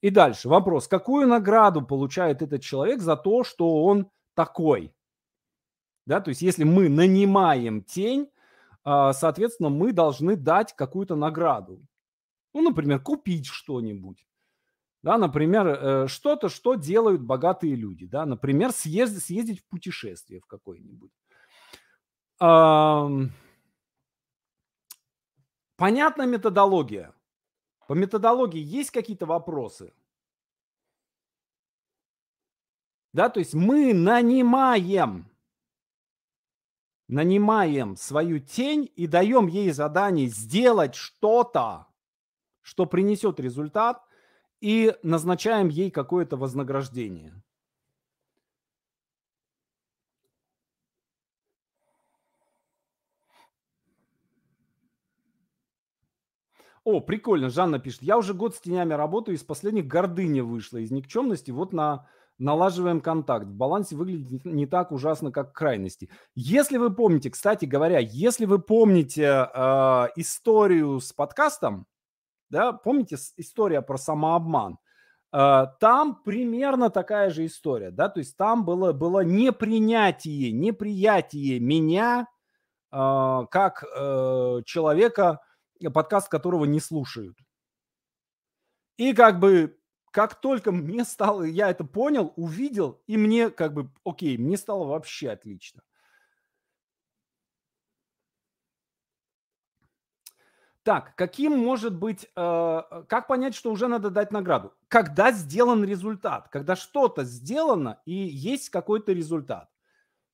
И 0.00 0.10
дальше 0.10 0.48
вопрос, 0.48 0.88
какую 0.88 1.28
награду 1.28 1.82
получает 1.82 2.42
этот 2.42 2.62
человек 2.62 3.00
за 3.00 3.16
то, 3.16 3.44
что 3.44 3.84
он 3.84 4.08
такой? 4.34 4.94
Да, 6.06 6.20
то 6.20 6.30
есть 6.30 6.42
если 6.42 6.64
мы 6.64 6.88
нанимаем 6.88 7.82
тень, 7.82 8.28
э, 8.84 9.10
соответственно, 9.12 9.68
мы 9.68 9.92
должны 9.92 10.36
дать 10.36 10.74
какую-то 10.74 11.16
награду. 11.16 11.80
Ну, 12.54 12.62
например, 12.62 13.00
купить 13.00 13.46
что-нибудь 13.46 14.24
да, 15.02 15.18
например, 15.18 15.66
э, 15.66 16.06
что-то, 16.08 16.48
что 16.48 16.74
делают 16.76 17.22
богатые 17.22 17.74
люди, 17.74 18.06
да, 18.06 18.24
например, 18.24 18.70
съездить, 18.72 19.24
съездить 19.24 19.60
в 19.60 19.64
путешествие 19.64 20.40
в 20.40 20.46
какое-нибудь. 20.46 21.10
Понятна 25.76 26.26
методология? 26.26 27.12
По 27.88 27.94
методологии 27.94 28.60
есть 28.60 28.90
какие-то 28.90 29.26
вопросы? 29.26 29.92
Да, 33.12 33.28
то 33.28 33.40
есть 33.40 33.54
мы 33.54 33.92
нанимаем, 33.92 35.26
нанимаем 37.08 37.96
свою 37.96 38.38
тень 38.38 38.90
и 38.94 39.06
даем 39.06 39.48
ей 39.48 39.70
задание 39.72 40.28
сделать 40.28 40.94
что-то, 40.94 41.88
что 42.60 42.86
принесет 42.86 43.40
результат– 43.40 44.00
и 44.62 44.94
назначаем 45.02 45.68
ей 45.68 45.90
какое-то 45.90 46.36
вознаграждение. 46.36 47.34
О, 56.84 57.00
прикольно, 57.00 57.48
Жанна 57.50 57.80
пишет. 57.80 58.02
Я 58.02 58.16
уже 58.18 58.34
год 58.34 58.54
с 58.54 58.60
тенями 58.60 58.94
работаю, 58.94 59.36
из 59.36 59.42
последних 59.42 59.86
гордыня 59.86 60.44
вышла, 60.44 60.78
из 60.78 60.92
никчемности 60.92 61.50
вот 61.50 61.72
на 61.72 62.08
налаживаем 62.38 63.00
контакт. 63.00 63.46
В 63.46 63.54
балансе 63.54 63.96
выглядит 63.96 64.44
не 64.44 64.66
так 64.66 64.92
ужасно, 64.92 65.32
как 65.32 65.52
крайности. 65.52 66.08
Если 66.34 66.76
вы 66.76 66.94
помните, 66.94 67.30
кстати 67.30 67.64
говоря, 67.64 67.98
если 67.98 68.46
вы 68.46 68.60
помните 68.60 69.22
э, 69.22 70.06
историю 70.16 71.00
с 71.00 71.12
подкастом, 71.12 71.86
да, 72.52 72.72
помните 72.72 73.16
история 73.36 73.82
про 73.82 73.96
самообман? 73.96 74.78
Э, 75.32 75.66
там 75.80 76.22
примерно 76.22 76.90
такая 76.90 77.30
же 77.30 77.46
история, 77.46 77.90
да, 77.90 78.08
то 78.08 78.20
есть 78.20 78.36
там 78.36 78.64
было, 78.64 78.92
было 78.92 79.24
непринятие, 79.24 80.52
неприятие 80.52 81.58
меня 81.58 82.28
э, 82.92 83.40
как 83.50 83.82
э, 83.82 84.60
человека, 84.66 85.40
подкаст 85.92 86.28
которого 86.28 86.66
не 86.66 86.78
слушают. 86.78 87.36
И 88.98 89.14
как 89.14 89.40
бы 89.40 89.76
как 90.12 90.34
только 90.40 90.72
мне 90.72 91.04
стало, 91.04 91.42
я 91.44 91.70
это 91.70 91.84
понял, 91.84 92.34
увидел, 92.36 93.00
и 93.06 93.16
мне 93.16 93.48
как 93.50 93.72
бы, 93.72 93.90
окей, 94.04 94.36
мне 94.36 94.58
стало 94.58 94.84
вообще 94.84 95.30
отлично. 95.30 95.82
Так, 100.84 101.14
каким 101.14 101.56
может 101.58 101.96
быть, 101.96 102.24
э, 102.24 102.82
как 103.08 103.28
понять, 103.28 103.54
что 103.54 103.70
уже 103.70 103.86
надо 103.86 104.10
дать 104.10 104.32
награду? 104.32 104.72
Когда 104.88 105.30
сделан 105.30 105.84
результат, 105.84 106.48
когда 106.48 106.74
что-то 106.74 107.22
сделано 107.22 108.00
и 108.04 108.12
есть 108.14 108.68
какой-то 108.70 109.12
результат. 109.12 109.68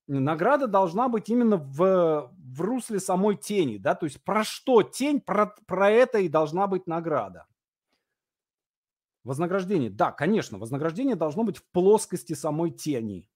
Награда 0.07 0.67
должна 0.67 1.11
быть 1.11 1.29
именно 1.29 1.59
в, 1.59 2.33
в 2.33 2.61
русле 2.63 2.99
самой 2.99 3.37
тени, 3.37 3.77
да, 3.77 3.95
то 3.95 4.07
есть 4.07 4.25
про 4.25 4.43
что 4.43 4.83
тень, 4.83 5.21
про, 5.21 5.55
про 5.67 5.91
это 5.91 6.19
и 6.19 6.31
должна 6.31 6.67
быть 6.67 6.87
награда. 6.87 7.47
Вознаграждение, 9.23 9.91
да, 9.91 10.11
конечно, 10.13 10.57
вознаграждение 10.59 11.15
должно 11.15 11.45
быть 11.45 11.59
в 11.59 11.65
плоскости 11.73 12.33
самой 12.33 12.71
тени. 12.71 13.29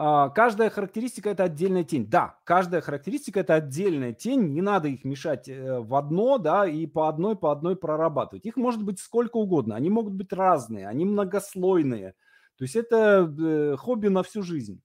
А, 0.00 0.28
каждая 0.28 0.70
характеристика– 0.70 1.28
это 1.30 1.42
отдельная 1.42 1.82
тень. 1.82 2.08
Да, 2.08 2.38
каждая 2.44 2.80
характеристика– 2.80 3.40
это 3.42 3.56
отдельная 3.56 4.12
тень, 4.12 4.52
не 4.52 4.62
надо 4.62 4.86
их 4.86 5.04
мешать 5.04 5.48
э, 5.48 5.80
в 5.80 5.92
одно, 5.96 6.38
да, 6.38 6.68
и 6.68 6.86
по 6.86 7.08
одной, 7.08 7.36
по 7.36 7.50
одной 7.50 7.74
прорабатывать. 7.74 8.46
Их 8.46 8.56
может 8.56 8.84
быть 8.84 9.00
сколько 9.00 9.38
угодно, 9.38 9.74
они 9.74 9.90
могут 9.90 10.14
быть 10.14 10.32
разные, 10.32 10.86
они 10.86 11.04
многослойные. 11.04 12.14
То 12.56 12.64
есть 12.64 12.76
это 12.76 13.28
э, 13.28 13.76
хобби 13.76 14.06
на 14.06 14.22
всю 14.22 14.44
жизнь. 14.44 14.80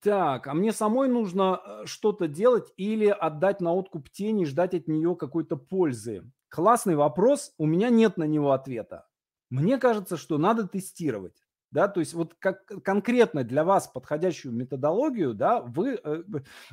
Так, 0.00 0.46
а 0.46 0.54
мне 0.54 0.72
самой 0.72 1.08
нужно 1.08 1.60
э, 1.62 1.82
что-то 1.84 2.28
делать 2.28 2.72
или 2.78 3.08
отдать 3.08 3.60
на 3.60 3.74
откуп 3.74 4.08
тени 4.08 4.44
и 4.44 4.46
ждать 4.46 4.72
от 4.72 4.88
нее 4.88 5.16
какой-то 5.16 5.56
пользы? 5.56 6.30
Классный 6.48 6.96
вопрос, 6.96 7.52
у 7.58 7.66
меня 7.66 7.90
нет 7.90 8.16
на 8.16 8.24
него 8.24 8.52
ответа. 8.52 9.06
Мне 9.50 9.76
кажется, 9.76 10.16
что 10.16 10.38
надо 10.38 10.66
тестировать. 10.66 11.43
Да, 11.74 11.88
то 11.88 11.98
есть 11.98 12.14
вот 12.14 12.34
как 12.38 12.64
конкретно 12.84 13.42
для 13.42 13.64
вас 13.64 13.88
подходящую 13.88 14.54
методологию, 14.54 15.34
да, 15.34 15.60
вы, 15.60 15.98
э, 16.04 16.22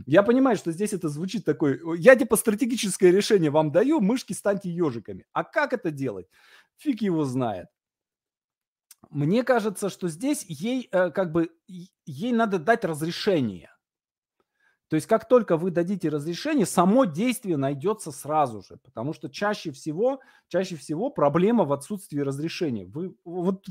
я 0.05 0.21
понимаю, 0.21 0.55
что 0.57 0.71
здесь 0.71 0.93
это 0.93 1.09
звучит 1.09 1.43
такой, 1.43 1.81
я 1.99 2.15
типа 2.15 2.35
стратегическое 2.37 3.11
решение 3.11 3.49
вам 3.49 3.71
даю, 3.71 3.99
мышки 3.99 4.33
станьте 4.33 4.69
ежиками. 4.69 5.25
А 5.33 5.43
как 5.43 5.73
это 5.73 5.89
делать? 5.89 6.27
Фиг 6.77 7.01
его 7.01 7.25
знает. 7.25 7.65
Мне 9.09 9.43
кажется, 9.43 9.89
что 9.89 10.07
здесь 10.07 10.45
ей 10.47 10.87
э, 10.91 11.09
как 11.09 11.31
бы 11.31 11.49
ей 12.05 12.31
надо 12.31 12.59
дать 12.59 12.85
разрешение. 12.85 13.71
То 14.87 14.95
есть 14.95 15.07
как 15.07 15.27
только 15.27 15.57
вы 15.57 15.71
дадите 15.71 16.09
разрешение, 16.09 16.67
само 16.67 17.05
действие 17.05 17.57
найдется 17.57 18.11
сразу 18.11 18.61
же, 18.61 18.77
потому 18.83 19.13
что 19.13 19.29
чаще 19.29 19.71
всего, 19.71 20.19
чаще 20.47 20.75
всего 20.75 21.09
проблема 21.09 21.63
в 21.63 21.73
отсутствии 21.73 22.19
разрешения. 22.19 22.85
Вы 22.85 23.15
вот 23.23 23.65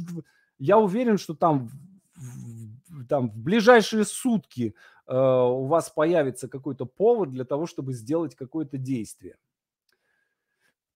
я 0.61 0.79
уверен, 0.79 1.19
что 1.19 1.35
там, 1.35 1.71
в, 2.15 3.07
там 3.07 3.31
в 3.31 3.39
ближайшие 3.39 4.05
сутки 4.05 4.75
э, 5.07 5.17
у 5.17 5.65
вас 5.65 5.89
появится 5.89 6.49
какой-то 6.49 6.85
повод 6.85 7.31
для 7.31 7.45
того, 7.45 7.67
чтобы 7.67 7.95
сделать 7.95 8.37
какое-то 8.37 8.77
действие. 8.77 9.37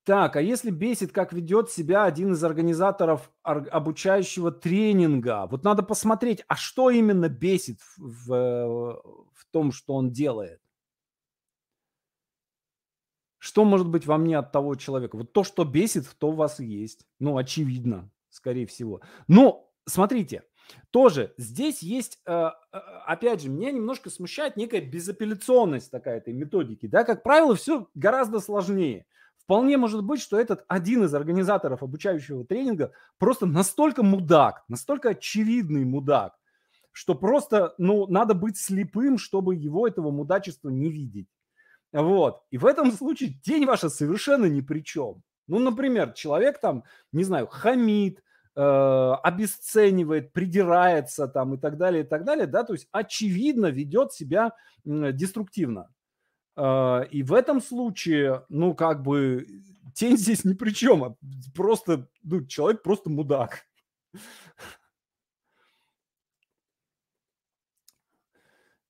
Так, 0.04 0.36
а 0.36 0.42
если 0.42 0.70
бесит, 0.70 1.12
как 1.12 1.32
ведет 1.32 1.70
себя 1.70 2.04
один 2.04 2.34
из 2.34 2.44
организаторов 2.44 3.32
обучающего 3.42 4.52
тренинга? 4.52 5.46
Вот 5.46 5.64
надо 5.64 5.82
посмотреть, 5.82 6.44
а 6.46 6.56
что 6.56 6.90
именно 6.90 7.30
бесит 7.30 7.80
в, 7.96 8.26
в, 8.26 9.02
в 9.32 9.46
том, 9.50 9.72
что 9.72 9.94
он 9.94 10.12
делает? 10.12 10.60
Что 13.38 13.64
может 13.64 13.88
быть 13.88 14.04
во 14.04 14.18
мне 14.18 14.36
от 14.36 14.52
того 14.52 14.74
человека? 14.74 15.16
Вот 15.16 15.32
то, 15.32 15.42
что 15.42 15.64
бесит, 15.64 16.06
то 16.18 16.28
у 16.28 16.32
вас 16.32 16.60
есть. 16.60 17.06
Ну, 17.18 17.38
очевидно 17.38 18.10
скорее 18.34 18.66
всего. 18.66 19.00
Но 19.28 19.70
смотрите, 19.86 20.42
тоже 20.90 21.34
здесь 21.38 21.82
есть, 21.82 22.20
э, 22.26 22.32
э, 22.32 22.76
опять 23.06 23.42
же, 23.42 23.48
меня 23.48 23.70
немножко 23.70 24.10
смущает 24.10 24.56
некая 24.56 24.80
безапелляционность 24.80 25.90
такая 25.90 26.18
этой 26.18 26.32
методики. 26.32 26.86
Да, 26.86 27.04
как 27.04 27.22
правило, 27.22 27.54
все 27.54 27.88
гораздо 27.94 28.40
сложнее. 28.40 29.06
Вполне 29.38 29.76
может 29.76 30.02
быть, 30.02 30.20
что 30.20 30.38
этот 30.38 30.64
один 30.68 31.04
из 31.04 31.14
организаторов 31.14 31.82
обучающего 31.82 32.44
тренинга 32.44 32.92
просто 33.18 33.46
настолько 33.46 34.02
мудак, 34.02 34.64
настолько 34.68 35.10
очевидный 35.10 35.84
мудак, 35.84 36.34
что 36.92 37.14
просто, 37.14 37.74
ну, 37.76 38.06
надо 38.06 38.34
быть 38.34 38.56
слепым, 38.56 39.18
чтобы 39.18 39.54
его 39.54 39.86
этого 39.86 40.10
мудачества 40.10 40.70
не 40.70 40.90
видеть. 40.90 41.28
Вот. 41.92 42.42
И 42.50 42.58
в 42.58 42.64
этом 42.64 42.90
случае 42.90 43.34
тень 43.42 43.66
ваша 43.66 43.90
совершенно 43.90 44.46
ни 44.46 44.62
при 44.62 44.80
чем. 44.80 45.22
Ну, 45.46 45.58
например, 45.58 46.12
человек 46.12 46.58
там, 46.58 46.84
не 47.12 47.24
знаю, 47.24 47.46
хамит, 47.46 48.23
обесценивает, 48.56 50.32
придирается 50.32 51.26
там 51.26 51.54
и 51.54 51.58
так 51.58 51.76
далее, 51.76 52.04
и 52.04 52.06
так 52.06 52.24
далее, 52.24 52.46
да, 52.46 52.62
то 52.62 52.72
есть 52.72 52.88
очевидно 52.92 53.66
ведет 53.66 54.12
себя 54.12 54.52
э, 54.84 55.12
деструктивно. 55.12 55.90
Э, 56.56 57.04
и 57.10 57.22
в 57.22 57.32
этом 57.32 57.60
случае, 57.60 58.44
ну, 58.48 58.74
как 58.74 59.02
бы, 59.02 59.46
тень 59.94 60.16
здесь 60.16 60.44
ни 60.44 60.54
при 60.54 60.70
чем, 60.70 61.04
а 61.04 61.16
просто, 61.54 62.08
ну, 62.22 62.46
человек 62.46 62.82
просто 62.82 63.10
мудак. 63.10 63.66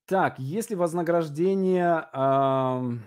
Так, 0.06 0.38
если 0.38 0.74
вознаграждение... 0.74 2.06
Э, 2.12 2.98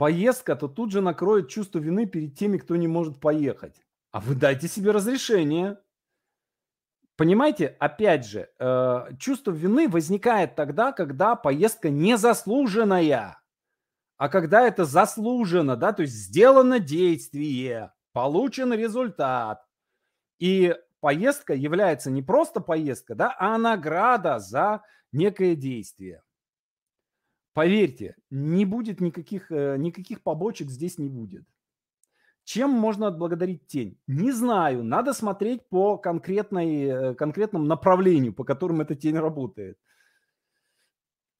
поездка, 0.00 0.56
то 0.56 0.66
тут 0.66 0.92
же 0.92 1.02
накроет 1.02 1.50
чувство 1.50 1.78
вины 1.78 2.06
перед 2.06 2.34
теми, 2.34 2.56
кто 2.56 2.74
не 2.76 2.88
может 2.88 3.20
поехать. 3.20 3.82
А 4.12 4.20
вы 4.20 4.34
дайте 4.34 4.68
себе 4.68 4.90
разрешение. 4.90 5.78
Понимаете, 7.16 7.76
опять 7.78 8.26
же, 8.26 8.48
э, 8.58 9.16
чувство 9.18 9.50
вины 9.50 9.88
возникает 9.88 10.56
тогда, 10.56 10.92
когда 10.92 11.36
поездка 11.36 11.90
незаслуженная. 11.90 13.40
А 14.16 14.28
когда 14.28 14.66
это 14.66 14.84
заслужено, 14.84 15.76
да, 15.76 15.92
то 15.92 16.02
есть 16.02 16.14
сделано 16.14 16.78
действие, 16.78 17.92
получен 18.12 18.72
результат. 18.72 19.64
И 20.38 20.74
поездка 21.00 21.54
является 21.54 22.10
не 22.10 22.22
просто 22.22 22.60
поездка, 22.60 23.14
да, 23.14 23.36
а 23.38 23.58
награда 23.58 24.38
за 24.38 24.82
некое 25.12 25.54
действие. 25.54 26.22
Поверьте, 27.52 28.16
не 28.30 28.64
будет 28.64 29.00
никаких, 29.00 29.52
э, 29.52 29.76
никаких 29.76 30.22
побочек 30.22 30.70
здесь 30.70 30.98
не 30.98 31.08
будет. 31.08 31.44
Чем 32.52 32.70
можно 32.70 33.06
отблагодарить 33.06 33.68
тень? 33.68 33.96
Не 34.08 34.32
знаю. 34.32 34.82
Надо 34.82 35.12
смотреть 35.12 35.68
по 35.68 35.96
конкретной, 35.96 36.82
э, 36.82 37.14
конкретному 37.14 37.64
направлению, 37.64 38.34
по 38.34 38.42
которому 38.42 38.82
эта 38.82 38.96
тень 38.96 39.16
работает. 39.16 39.78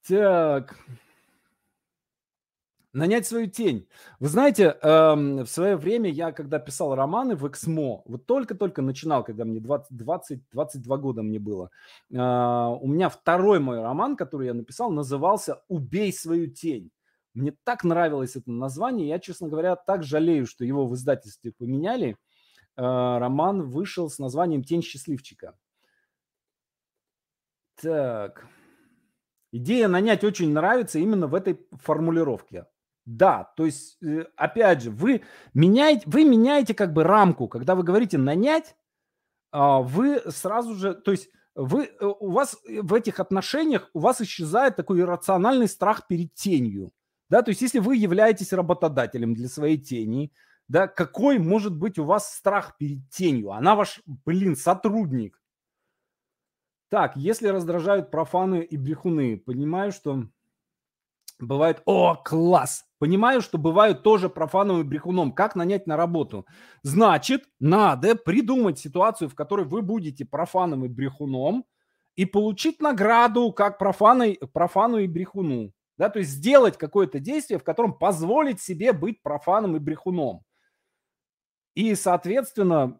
Так. 0.06 0.78
Нанять 2.92 3.26
свою 3.26 3.48
тень. 3.48 3.88
Вы 4.20 4.28
знаете, 4.28 4.76
эм, 4.82 5.38
в 5.38 5.48
свое 5.48 5.76
время 5.76 6.08
я, 6.10 6.30
когда 6.30 6.60
писал 6.60 6.94
романы 6.94 7.34
в 7.34 7.44
Эксмо, 7.48 8.02
вот 8.04 8.26
только-только 8.26 8.80
начинал, 8.80 9.24
когда 9.24 9.44
мне 9.44 9.58
20, 9.58 9.96
20, 9.96 10.42
22 10.52 10.96
года 10.96 11.22
мне 11.22 11.40
было, 11.40 11.70
э, 12.12 12.16
у 12.16 12.86
меня 12.86 13.08
второй 13.08 13.58
мой 13.58 13.82
роман, 13.82 14.14
который 14.14 14.46
я 14.46 14.54
написал, 14.54 14.92
назывался 14.92 15.60
«Убей 15.66 16.12
свою 16.12 16.46
тень». 16.46 16.92
Мне 17.34 17.54
так 17.64 17.84
нравилось 17.84 18.36
это 18.36 18.50
название, 18.50 19.08
я, 19.08 19.18
честно 19.18 19.48
говоря, 19.48 19.76
так 19.76 20.02
жалею, 20.02 20.46
что 20.46 20.64
его 20.64 20.86
в 20.86 20.94
издательстве 20.94 21.52
поменяли. 21.52 22.16
Э, 22.76 23.18
роман 23.18 23.62
вышел 23.62 24.10
с 24.10 24.18
названием 24.18 24.64
«Тень 24.64 24.82
счастливчика». 24.82 25.56
Так. 27.80 28.46
Идея 29.52 29.88
нанять 29.88 30.22
очень 30.24 30.52
нравится 30.52 30.98
именно 30.98 31.26
в 31.26 31.34
этой 31.34 31.66
формулировке. 31.72 32.66
Да, 33.06 33.52
то 33.56 33.64
есть, 33.64 34.00
э, 34.02 34.26
опять 34.36 34.82
же, 34.82 34.90
вы 34.90 35.22
меняете, 35.54 36.02
вы 36.06 36.24
меняете 36.24 36.74
как 36.74 36.92
бы 36.92 37.02
рамку. 37.02 37.48
Когда 37.48 37.74
вы 37.74 37.82
говорите 37.82 38.18
нанять, 38.18 38.76
а, 39.50 39.80
вы 39.80 40.20
сразу 40.30 40.74
же, 40.74 40.94
то 40.94 41.10
есть 41.10 41.30
вы, 41.54 41.84
э, 41.86 42.04
у 42.04 42.30
вас 42.30 42.56
в 42.64 42.94
этих 42.94 43.18
отношениях, 43.18 43.90
у 43.94 44.00
вас 44.00 44.20
исчезает 44.20 44.76
такой 44.76 45.00
иррациональный 45.00 45.68
страх 45.68 46.06
перед 46.06 46.34
тенью. 46.34 46.92
Да, 47.30 47.42
то 47.42 47.50
есть 47.50 47.62
если 47.62 47.78
вы 47.78 47.96
являетесь 47.96 48.52
работодателем 48.52 49.34
для 49.34 49.48
своей 49.48 49.78
тени, 49.78 50.32
да, 50.68 50.86
какой 50.86 51.38
может 51.38 51.74
быть 51.74 51.98
у 51.98 52.04
вас 52.04 52.34
страх 52.34 52.76
перед 52.76 53.08
тенью? 53.10 53.52
Она 53.52 53.74
ваш, 53.74 54.02
блин, 54.06 54.56
сотрудник. 54.56 55.40
Так, 56.90 57.16
если 57.16 57.48
раздражают 57.48 58.10
профаны 58.10 58.62
и 58.62 58.76
брехуны, 58.76 59.38
понимаю, 59.38 59.92
что 59.92 60.24
бывает, 61.38 61.82
о, 61.86 62.16
класс, 62.16 62.84
Понимаю, 63.00 63.40
что 63.40 63.56
бывают 63.56 64.02
тоже 64.02 64.28
профаном 64.28 64.82
и 64.82 64.84
брехуном. 64.84 65.32
Как 65.32 65.56
нанять 65.56 65.86
на 65.86 65.96
работу? 65.96 66.46
Значит, 66.82 67.44
надо 67.58 68.14
придумать 68.14 68.78
ситуацию, 68.78 69.30
в 69.30 69.34
которой 69.34 69.64
вы 69.64 69.80
будете 69.80 70.26
профаном 70.26 70.84
и 70.84 70.88
брехуном 70.88 71.64
и 72.14 72.26
получить 72.26 72.82
награду 72.82 73.52
как 73.52 73.78
профаной, 73.78 74.38
профану 74.52 74.98
и 74.98 75.06
брехуну. 75.06 75.72
Да, 76.00 76.08
то 76.08 76.18
есть 76.18 76.30
сделать 76.30 76.78
какое-то 76.78 77.20
действие, 77.20 77.58
в 77.58 77.62
котором 77.62 77.92
позволить 77.92 78.58
себе 78.58 78.94
быть 78.94 79.22
профаном 79.22 79.76
и 79.76 79.78
брехуном. 79.78 80.42
И, 81.74 81.94
соответственно, 81.94 82.98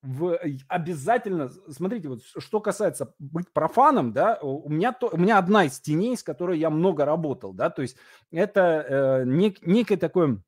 в, 0.00 0.38
обязательно, 0.68 1.50
смотрите, 1.68 2.08
вот 2.08 2.20
что 2.22 2.60
касается 2.60 3.16
быть 3.18 3.52
профаном, 3.52 4.12
да, 4.12 4.38
у 4.42 4.68
меня, 4.68 4.92
то, 4.92 5.10
у 5.12 5.16
меня 5.16 5.38
одна 5.38 5.64
из 5.64 5.80
теней, 5.80 6.16
с 6.16 6.22
которой 6.22 6.60
я 6.60 6.70
много 6.70 7.04
работал, 7.04 7.52
да, 7.52 7.68
то 7.68 7.82
есть 7.82 7.96
это 8.30 8.86
э, 8.88 9.24
нек, 9.24 9.60
некое 9.66 9.96
такое, 9.96 10.40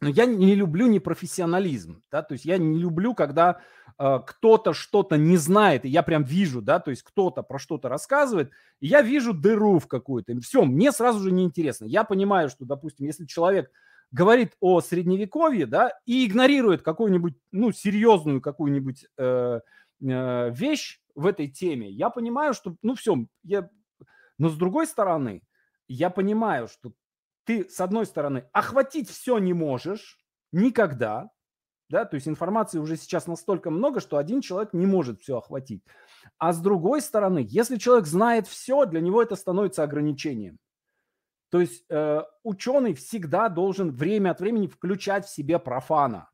но 0.00 0.08
я 0.08 0.26
не 0.26 0.54
люблю 0.54 0.86
непрофессионализм, 0.86 2.02
да, 2.10 2.22
то 2.22 2.32
есть 2.32 2.44
я 2.44 2.58
не 2.58 2.78
люблю, 2.78 3.14
когда 3.14 3.60
э, 3.98 4.18
кто-то 4.26 4.72
что-то 4.72 5.16
не 5.16 5.36
знает, 5.36 5.84
и 5.84 5.88
я 5.88 6.02
прям 6.02 6.24
вижу, 6.24 6.62
да, 6.62 6.78
то 6.78 6.90
есть 6.90 7.02
кто-то 7.02 7.42
про 7.42 7.58
что-то 7.58 7.88
рассказывает, 7.88 8.50
и 8.80 8.86
я 8.86 9.02
вижу 9.02 9.32
дыру 9.32 9.78
в 9.78 9.88
какую-то, 9.88 10.38
все, 10.40 10.64
мне 10.64 10.92
сразу 10.92 11.20
же 11.20 11.32
неинтересно. 11.32 11.86
Я 11.86 12.04
понимаю, 12.04 12.48
что, 12.48 12.64
допустим, 12.64 13.06
если 13.06 13.26
человек 13.26 13.70
говорит 14.10 14.54
о 14.60 14.80
средневековье, 14.80 15.66
да, 15.66 15.92
и 16.06 16.26
игнорирует 16.26 16.82
какую-нибудь, 16.82 17.34
ну, 17.52 17.72
серьезную 17.72 18.40
какую-нибудь 18.40 19.06
э, 19.18 19.60
э, 20.00 20.50
вещь 20.50 21.00
в 21.14 21.26
этой 21.26 21.48
теме, 21.48 21.90
я 21.90 22.10
понимаю, 22.10 22.54
что, 22.54 22.76
ну, 22.82 22.94
все, 22.94 23.26
я... 23.42 23.68
но 24.38 24.48
с 24.48 24.56
другой 24.56 24.86
стороны, 24.86 25.42
я 25.88 26.10
понимаю, 26.10 26.68
что 26.68 26.92
ты, 27.48 27.66
с 27.66 27.80
одной 27.80 28.04
стороны, 28.04 28.44
охватить 28.52 29.08
все 29.08 29.38
не 29.38 29.54
можешь 29.54 30.18
никогда, 30.52 31.30
да, 31.88 32.04
то 32.04 32.16
есть 32.16 32.28
информации 32.28 32.78
уже 32.78 32.98
сейчас 32.98 33.26
настолько 33.26 33.70
много, 33.70 34.00
что 34.00 34.18
один 34.18 34.42
человек 34.42 34.74
не 34.74 34.84
может 34.84 35.22
все 35.22 35.38
охватить. 35.38 35.82
А 36.36 36.52
с 36.52 36.60
другой 36.60 37.00
стороны, 37.00 37.46
если 37.48 37.78
человек 37.78 38.06
знает 38.06 38.46
все, 38.46 38.84
для 38.84 39.00
него 39.00 39.22
это 39.22 39.34
становится 39.34 39.82
ограничением. 39.82 40.58
То 41.50 41.62
есть 41.62 41.86
э, 41.88 42.20
ученый 42.42 42.92
всегда 42.92 43.48
должен 43.48 43.92
время 43.92 44.32
от 44.32 44.40
времени 44.40 44.66
включать 44.66 45.24
в 45.24 45.34
себе 45.34 45.58
профана 45.58 46.28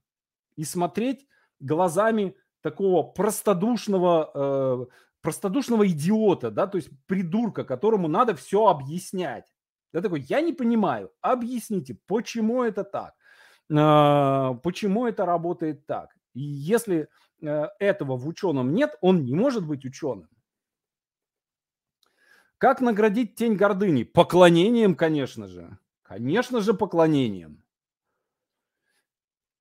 и 0.56 0.64
смотреть, 0.64 1.28
глазами 1.60 2.34
такого 2.60 3.04
простодушного, 3.04 4.32
э, 4.34 4.86
простодушного 5.20 5.86
идиота, 5.86 6.50
да, 6.50 6.66
то 6.66 6.76
есть 6.76 6.90
придурка, 7.06 7.62
которому 7.62 8.08
надо 8.08 8.34
все 8.34 8.66
объяснять. 8.66 9.53
Я 9.94 10.00
такой, 10.00 10.22
я 10.22 10.40
не 10.40 10.52
понимаю, 10.52 11.12
объясните, 11.20 11.96
почему 12.06 12.64
это 12.64 12.82
так, 12.82 13.14
э, 13.70 14.58
почему 14.62 15.06
это 15.06 15.24
работает 15.24 15.86
так. 15.86 16.10
И 16.34 16.40
если 16.40 17.08
э, 17.40 17.68
этого 17.78 18.16
в 18.16 18.26
ученом 18.26 18.74
нет, 18.74 18.98
он 19.00 19.24
не 19.24 19.34
может 19.34 19.64
быть 19.64 19.84
ученым. 19.84 20.28
Как 22.58 22.80
наградить 22.80 23.36
тень 23.36 23.54
гордыни? 23.54 24.02
Поклонением, 24.02 24.96
конечно 24.96 25.46
же. 25.46 25.78
Конечно 26.02 26.60
же, 26.60 26.74
поклонением. 26.74 27.62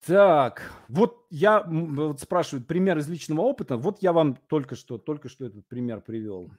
Так, 0.04 0.72
вот 0.88 1.28
я 1.30 1.63
вот 1.63 2.22
спрашиваю 2.22 2.65
пример 2.65 2.98
из 2.98 3.08
личного 3.08 3.41
опыта. 3.41 3.78
Вот 3.78 4.02
я 4.02 4.13
вам 4.13 4.36
только 4.48 4.76
что, 4.76 4.98
только 4.98 5.30
что 5.30 5.46
этот 5.46 5.67
пример 5.67 6.02
привел. 6.02 6.50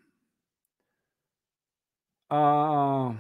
А... 2.29 3.17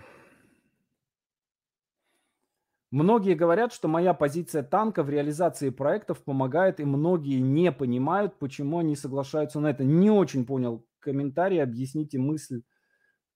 Многие 2.94 3.34
говорят, 3.34 3.72
что 3.72 3.88
моя 3.88 4.14
позиция 4.14 4.62
танка 4.62 5.02
в 5.02 5.10
реализации 5.10 5.70
проектов 5.70 6.22
помогает, 6.22 6.78
и 6.78 6.84
многие 6.84 7.40
не 7.40 7.72
понимают, 7.72 8.38
почему 8.38 8.78
они 8.78 8.94
соглашаются 8.94 9.58
на 9.58 9.70
это. 9.70 9.82
Не 9.82 10.12
очень 10.12 10.46
понял 10.46 10.86
комментарий, 11.00 11.60
объясните 11.60 12.20
мысль. 12.20 12.62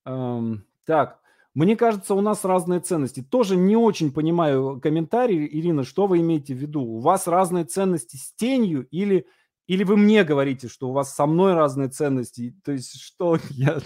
Эм, 0.07 0.65
так, 0.85 1.19
мне 1.55 1.77
кажется, 1.77 2.15
у 2.15 2.21
нас 2.21 2.45
разные 2.45 2.79
ценности. 2.79 3.21
Тоже 3.21 3.57
не 3.57 3.75
очень 3.77 4.13
понимаю 4.13 4.81
комментарий, 4.81 5.45
Ирина, 5.45 5.83
что 5.83 6.07
вы 6.07 6.21
имеете 6.21 6.55
в 6.55 6.59
виду? 6.59 6.83
У 6.83 7.01
вас 7.01 7.27
разные 7.27 7.65
ценности 7.65 8.15
с 8.17 8.33
тенью 8.35 8.87
или, 8.93 9.27
или 9.67 9.83
вы 9.83 9.97
мне 9.97 10.23
говорите, 10.23 10.69
что 10.69 10.91
у 10.91 10.93
вас 10.93 11.13
со 11.13 11.27
мной 11.27 11.55
разные 11.55 11.89
ценности? 11.89 12.55
То 12.63 12.71
есть 12.71 13.01
что 13.01 13.39
я... 13.51 13.81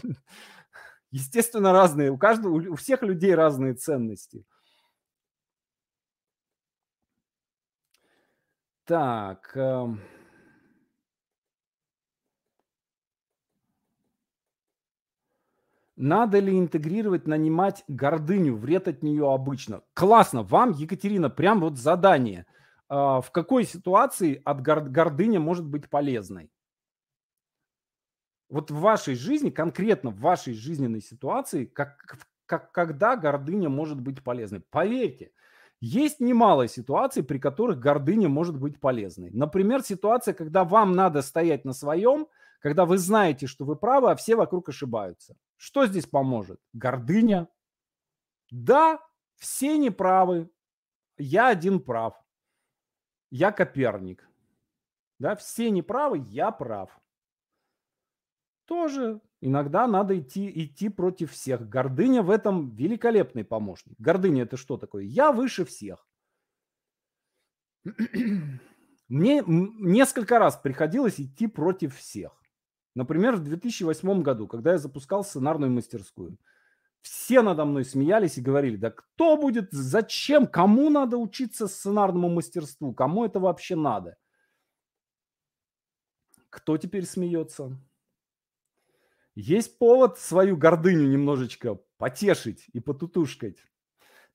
Естественно, 1.10 1.72
разные. 1.72 2.10
У 2.10 2.18
каждого, 2.18 2.72
у 2.72 2.74
всех 2.74 3.00
людей 3.00 3.34
разные 3.34 3.72
ценности. 3.72 4.44
Так. 8.84 9.52
Э... 9.54 9.86
Надо 15.96 16.40
ли 16.40 16.58
интегрировать, 16.58 17.26
нанимать 17.26 17.84
гордыню? 17.86 18.56
Вред 18.56 18.88
от 18.88 19.02
нее 19.02 19.32
обычно. 19.32 19.82
Классно. 19.94 20.42
Вам, 20.42 20.72
Екатерина, 20.72 21.30
прям 21.30 21.60
вот 21.60 21.78
задание. 21.78 22.46
А, 22.88 23.20
в 23.20 23.30
какой 23.30 23.64
ситуации 23.64 24.42
от 24.44 24.62
гордыня 24.62 25.38
может 25.38 25.64
быть 25.66 25.88
полезной? 25.88 26.50
Вот 28.48 28.70
в 28.70 28.80
вашей 28.80 29.14
жизни, 29.14 29.50
конкретно 29.50 30.10
в 30.10 30.18
вашей 30.18 30.54
жизненной 30.54 31.00
ситуации, 31.00 31.66
как, 31.66 32.04
как, 32.46 32.72
когда 32.72 33.16
гордыня 33.16 33.68
может 33.68 34.00
быть 34.00 34.24
полезной? 34.24 34.60
Поверьте, 34.60 35.30
есть 35.84 36.20
немало 36.20 36.68
ситуаций, 36.68 37.24
при 37.24 37.38
которых 37.38 37.80
гордыня 37.80 38.28
может 38.28 38.56
быть 38.56 38.78
полезной. 38.78 39.30
Например, 39.32 39.82
ситуация, 39.82 40.32
когда 40.32 40.62
вам 40.62 40.92
надо 40.92 41.22
стоять 41.22 41.64
на 41.64 41.72
своем, 41.72 42.28
когда 42.60 42.84
вы 42.84 42.98
знаете, 42.98 43.48
что 43.48 43.64
вы 43.64 43.74
правы, 43.74 44.12
а 44.12 44.14
все 44.14 44.36
вокруг 44.36 44.68
ошибаются. 44.68 45.34
Что 45.56 45.86
здесь 45.86 46.06
поможет? 46.06 46.60
Гордыня. 46.72 47.48
Да, 48.52 49.00
все 49.34 49.76
неправы. 49.76 50.48
Я 51.18 51.48
один 51.48 51.80
прав. 51.80 52.14
Я 53.32 53.50
Коперник. 53.50 54.28
Да, 55.18 55.34
все 55.34 55.68
неправы, 55.68 56.18
я 56.18 56.52
прав. 56.52 56.96
Тоже 58.66 59.20
иногда 59.42 59.86
надо 59.86 60.18
идти, 60.18 60.50
идти 60.64 60.88
против 60.88 61.32
всех. 61.32 61.68
Гордыня 61.68 62.22
в 62.22 62.30
этом 62.30 62.70
великолепный 62.70 63.44
помощник. 63.44 63.94
Гордыня 63.98 64.44
это 64.44 64.56
что 64.56 64.78
такое? 64.78 65.04
Я 65.04 65.32
выше 65.32 65.66
всех. 65.66 66.06
Мне 69.08 69.42
несколько 69.46 70.38
раз 70.38 70.56
приходилось 70.56 71.20
идти 71.20 71.46
против 71.48 71.96
всех. 71.96 72.40
Например, 72.94 73.36
в 73.36 73.42
2008 73.42 74.22
году, 74.22 74.46
когда 74.46 74.72
я 74.72 74.78
запускал 74.78 75.24
сценарную 75.24 75.70
мастерскую, 75.70 76.38
все 77.00 77.42
надо 77.42 77.64
мной 77.64 77.84
смеялись 77.84 78.38
и 78.38 78.42
говорили, 78.42 78.76
да 78.76 78.90
кто 78.90 79.36
будет, 79.36 79.72
зачем, 79.72 80.46
кому 80.46 80.88
надо 80.88 81.18
учиться 81.18 81.66
сценарному 81.66 82.28
мастерству, 82.28 82.94
кому 82.94 83.24
это 83.24 83.40
вообще 83.40 83.74
надо? 83.74 84.16
Кто 86.48 86.76
теперь 86.76 87.06
смеется? 87.06 87.76
Есть 89.34 89.78
повод 89.78 90.18
свою 90.18 90.56
гордыню 90.56 91.08
немножечко 91.08 91.78
потешить 91.96 92.66
и 92.72 92.80
потутушкать. 92.80 93.56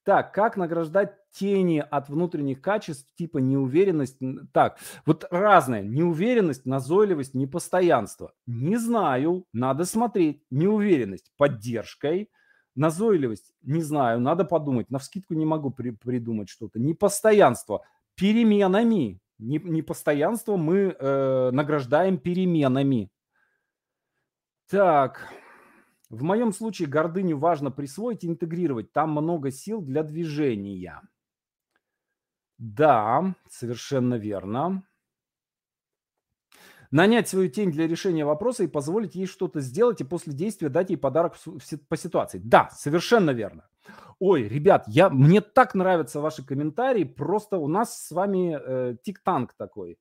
Так, 0.04 0.34
как 0.34 0.56
награждать 0.56 1.18
тени 1.32 1.80
от 1.80 2.08
внутренних 2.08 2.62
качеств 2.62 3.14
типа 3.16 3.40
неуверенность? 3.40 4.18
Так, 4.54 4.80
вот 5.06 5.26
разное. 5.30 5.84
Неуверенность, 5.84 6.66
назойливость, 6.66 7.34
непостоянство. 7.34 8.32
Не 8.46 8.78
знаю, 8.78 9.46
надо 9.52 9.84
смотреть. 9.84 10.42
Неуверенность 10.50 11.34
поддержкой, 11.36 12.30
назойливость, 12.74 13.52
не 13.64 13.82
знаю, 13.82 14.22
надо 14.22 14.46
подумать. 14.46 14.90
На 14.90 14.98
вскидку 14.98 15.34
не 15.34 15.46
могу 15.46 15.72
при, 15.72 15.90
придумать 15.90 16.48
что-то. 16.48 16.80
Непостоянство 16.80 17.84
переменами. 18.16 19.20
Непостоянство 19.40 20.56
мы 20.56 20.96
э, 20.98 21.52
награждаем 21.52 22.18
переменами. 22.18 23.12
Так, 24.70 25.34
в 26.10 26.24
моем 26.24 26.52
случае 26.52 26.90
гордыню 26.90 27.38
важно 27.38 27.72
присвоить 27.72 28.24
и 28.24 28.28
интегрировать. 28.28 28.92
Там 28.92 29.12
много 29.12 29.52
сил 29.52 29.82
для 29.82 30.04
движения. 30.04 31.02
Да, 32.58 33.36
совершенно 33.50 34.16
верно. 34.16 34.84
Нанять 36.90 37.28
свою 37.28 37.50
тень 37.50 37.72
для 37.72 37.88
решения 37.88 38.26
вопроса 38.26 38.64
и 38.64 38.68
позволить 38.68 39.16
ей 39.16 39.26
что-то 39.26 39.60
сделать, 39.60 40.00
и 40.00 40.06
после 40.06 40.34
действия 40.34 40.70
дать 40.70 40.90
ей 40.90 40.98
подарок 40.98 41.36
по 41.90 41.98
ситуации. 41.98 42.40
Да, 42.44 42.70
совершенно 42.72 43.32
верно. 43.32 43.70
Ой, 44.20 44.48
ребят, 44.48 44.86
я, 44.88 45.10
мне 45.10 45.42
так 45.42 45.76
нравятся 45.76 46.22
ваши 46.22 46.46
комментарии. 46.46 47.04
Просто 47.04 47.58
у 47.58 47.68
нас 47.68 48.06
с 48.08 48.12
вами 48.12 48.58
э, 48.60 48.96
тик-танк 49.04 49.54
такой. 49.58 50.00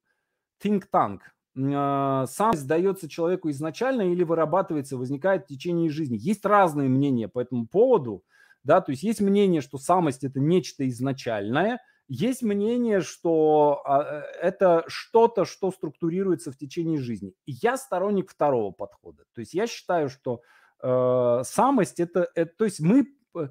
Think-танк. 0.62 1.35
А, 1.58 2.26
сам 2.26 2.54
сдается 2.54 3.08
человеку 3.08 3.50
изначально 3.50 4.12
или 4.12 4.22
вырабатывается, 4.22 4.96
возникает 4.96 5.44
в 5.44 5.48
течение 5.48 5.90
жизни. 5.90 6.18
Есть 6.20 6.44
разные 6.44 6.88
мнения 6.88 7.28
по 7.28 7.40
этому 7.40 7.66
поводу, 7.66 8.24
да, 8.62 8.80
то 8.80 8.90
есть 8.90 9.02
есть 9.02 9.20
мнение, 9.20 9.60
что 9.60 9.78
самость 9.78 10.24
это 10.24 10.40
нечто 10.40 10.86
изначальное, 10.88 11.80
есть 12.08 12.42
мнение, 12.42 13.00
что 13.00 13.82
а, 13.84 14.02
э, 14.02 14.22
это 14.40 14.84
что-то, 14.86 15.44
что 15.44 15.72
структурируется 15.72 16.52
в 16.52 16.56
течение 16.56 17.00
жизни. 17.00 17.32
И 17.46 17.52
я 17.62 17.76
сторонник 17.76 18.30
второго 18.30 18.70
подхода. 18.70 19.24
То 19.34 19.40
есть 19.40 19.54
я 19.54 19.66
считаю, 19.66 20.08
что 20.08 20.42
э, 20.82 21.42
самость 21.44 21.98
это, 21.98 22.28
это, 22.34 22.52
то 22.56 22.64
есть 22.64 22.80
мы 22.80 23.08
э, 23.34 23.48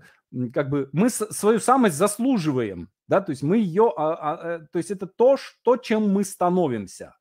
как 0.54 0.70
бы 0.70 0.90
мы 0.94 1.10
свою 1.10 1.60
самость 1.60 1.96
заслуживаем, 1.96 2.90
да, 3.08 3.20
то 3.20 3.32
есть 3.32 3.44
мы 3.44 3.58
ее, 3.58 3.92
а, 3.96 4.14
а, 4.14 4.48
э, 4.48 4.68
то 4.72 4.78
есть 4.78 4.92
это 4.92 5.08
то, 5.08 5.38
что, 5.38 5.76
чем 5.76 6.10
мы 6.10 6.24
становимся. 6.24 7.16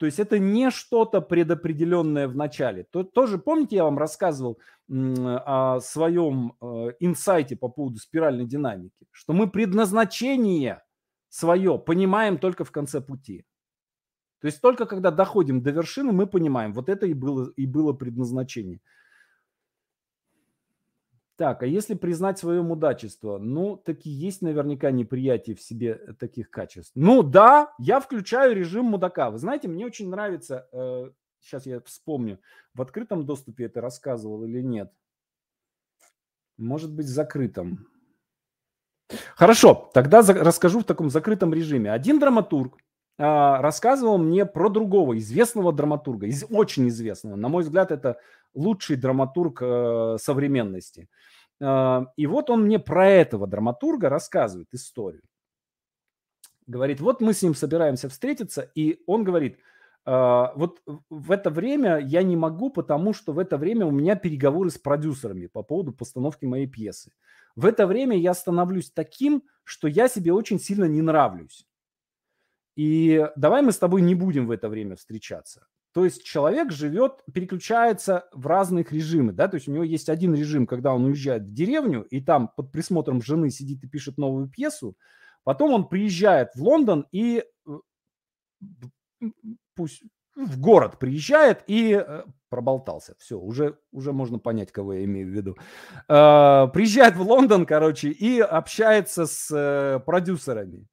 То 0.00 0.06
есть 0.06 0.18
это 0.18 0.38
не 0.38 0.70
что-то 0.70 1.20
предопределенное 1.20 2.26
в 2.26 2.34
начале. 2.34 2.84
То, 2.84 3.04
тоже, 3.04 3.36
помните, 3.36 3.76
я 3.76 3.84
вам 3.84 3.98
рассказывал 3.98 4.58
о 4.88 5.78
своем 5.80 6.54
э, 6.58 6.92
инсайте 7.00 7.54
по 7.54 7.68
поводу 7.68 7.98
спиральной 7.98 8.46
динамики, 8.46 9.06
что 9.10 9.34
мы 9.34 9.50
предназначение 9.50 10.82
свое 11.28 11.78
понимаем 11.78 12.38
только 12.38 12.64
в 12.64 12.70
конце 12.70 13.02
пути. 13.02 13.44
То 14.40 14.46
есть 14.46 14.62
только 14.62 14.86
когда 14.86 15.10
доходим 15.10 15.62
до 15.62 15.70
вершины, 15.70 16.12
мы 16.12 16.26
понимаем, 16.26 16.72
вот 16.72 16.88
это 16.88 17.04
и 17.04 17.12
было, 17.12 17.52
и 17.56 17.66
было 17.66 17.92
предназначение. 17.92 18.80
Так, 21.40 21.62
а 21.62 21.66
если 21.66 21.94
признать 21.94 22.38
свое 22.38 22.60
мудачество? 22.60 23.38
Ну, 23.38 23.78
таки 23.78 24.10
есть 24.10 24.42
наверняка 24.42 24.90
неприятие 24.90 25.56
в 25.56 25.62
себе 25.62 25.92
э, 25.92 26.12
таких 26.12 26.50
качеств. 26.50 26.92
Ну 26.94 27.22
да, 27.22 27.72
я 27.78 27.98
включаю 28.00 28.54
режим 28.54 28.84
мудака. 28.84 29.30
Вы 29.30 29.38
знаете, 29.38 29.66
мне 29.66 29.86
очень 29.86 30.10
нравится, 30.10 30.68
э, 30.70 31.10
сейчас 31.40 31.64
я 31.64 31.80
вспомню, 31.80 32.40
в 32.74 32.82
открытом 32.82 33.24
доступе 33.24 33.64
это 33.64 33.80
рассказывал 33.80 34.44
или 34.44 34.60
нет. 34.60 34.92
Может 36.58 36.92
быть, 36.92 37.08
закрытом. 37.08 37.86
Хорошо, 39.34 39.90
тогда 39.94 40.20
за, 40.20 40.34
расскажу 40.34 40.80
в 40.80 40.84
таком 40.84 41.08
закрытом 41.08 41.54
режиме. 41.54 41.90
Один 41.90 42.18
драматург 42.18 42.76
рассказывал 43.20 44.16
мне 44.16 44.46
про 44.46 44.70
другого 44.70 45.18
известного 45.18 45.72
драматурга, 45.72 46.26
из, 46.26 46.44
очень 46.48 46.88
известного. 46.88 47.36
На 47.36 47.48
мой 47.48 47.62
взгляд, 47.62 47.90
это 47.90 48.18
лучший 48.54 48.96
драматург 48.96 49.60
э, 49.62 50.16
современности. 50.18 51.08
Э, 51.60 52.06
и 52.16 52.26
вот 52.26 52.48
он 52.50 52.64
мне 52.64 52.78
про 52.78 53.08
этого 53.08 53.46
драматурга 53.46 54.08
рассказывает 54.08 54.68
историю. 54.72 55.22
Говорит, 56.66 57.00
вот 57.00 57.20
мы 57.20 57.34
с 57.34 57.42
ним 57.42 57.54
собираемся 57.54 58.08
встретиться, 58.08 58.70
и 58.74 59.02
он 59.06 59.24
говорит, 59.24 59.58
«А, 60.04 60.52
вот 60.54 60.80
в 61.10 61.32
это 61.32 61.50
время 61.50 61.98
я 61.98 62.22
не 62.22 62.36
могу, 62.36 62.70
потому 62.70 63.12
что 63.12 63.32
в 63.32 63.38
это 63.38 63.56
время 63.58 63.86
у 63.86 63.90
меня 63.90 64.14
переговоры 64.14 64.70
с 64.70 64.78
продюсерами 64.78 65.46
по 65.46 65.62
поводу 65.62 65.92
постановки 65.92 66.44
моей 66.44 66.66
пьесы. 66.66 67.12
В 67.56 67.66
это 67.66 67.86
время 67.86 68.16
я 68.16 68.34
становлюсь 68.34 68.90
таким, 68.90 69.42
что 69.64 69.88
я 69.88 70.08
себе 70.08 70.32
очень 70.32 70.60
сильно 70.60 70.84
не 70.84 71.02
нравлюсь. 71.02 71.66
И 72.76 73.28
давай 73.36 73.62
мы 73.62 73.72
с 73.72 73.78
тобой 73.78 74.02
не 74.02 74.14
будем 74.14 74.46
в 74.46 74.50
это 74.50 74.68
время 74.68 74.96
встречаться. 74.96 75.66
То 75.92 76.04
есть 76.04 76.22
человек 76.22 76.70
живет, 76.70 77.24
переключается 77.32 78.28
в 78.32 78.46
разных 78.46 78.92
режимы, 78.92 79.32
да, 79.32 79.48
то 79.48 79.56
есть 79.56 79.66
у 79.66 79.72
него 79.72 79.82
есть 79.82 80.08
один 80.08 80.34
режим, 80.34 80.66
когда 80.66 80.94
он 80.94 81.04
уезжает 81.04 81.42
в 81.42 81.52
деревню 81.52 82.02
и 82.02 82.20
там 82.20 82.48
под 82.56 82.70
присмотром 82.70 83.20
жены 83.20 83.50
сидит 83.50 83.82
и 83.82 83.88
пишет 83.88 84.16
новую 84.16 84.48
пьесу, 84.48 84.96
потом 85.42 85.72
он 85.72 85.88
приезжает 85.88 86.54
в 86.54 86.62
Лондон 86.62 87.06
и 87.10 87.44
э, 87.66 89.26
пусть 89.74 90.04
в 90.36 90.60
город 90.60 91.00
приезжает 91.00 91.64
и 91.66 91.92
э, 91.92 92.22
проболтался. 92.50 93.16
Все, 93.18 93.36
уже, 93.36 93.76
уже 93.90 94.12
можно 94.12 94.38
понять, 94.38 94.70
кого 94.70 94.94
я 94.94 95.04
имею 95.04 95.26
в 95.26 95.30
виду. 95.30 95.56
Э, 96.08 96.68
приезжает 96.72 97.16
в 97.16 97.22
Лондон, 97.22 97.66
короче, 97.66 98.10
и 98.10 98.38
общается 98.38 99.26
с 99.26 100.02
продюсерами. 100.06 100.86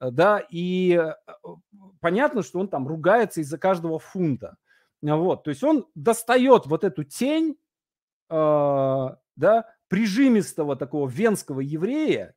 Да, 0.00 0.42
и 0.48 0.98
э, 0.98 1.14
понятно, 2.00 2.42
что 2.42 2.58
он 2.58 2.68
там 2.68 2.88
ругается 2.88 3.42
из-за 3.42 3.58
каждого 3.58 3.98
фунта. 3.98 4.56
Вот, 5.02 5.44
то 5.44 5.50
есть 5.50 5.62
он 5.62 5.86
достает 5.94 6.66
вот 6.66 6.84
эту 6.84 7.04
тень, 7.04 7.56
э, 8.30 9.08
да, 9.36 9.66
прижимистого 9.88 10.76
такого 10.76 11.08
венского 11.08 11.60
еврея, 11.60 12.34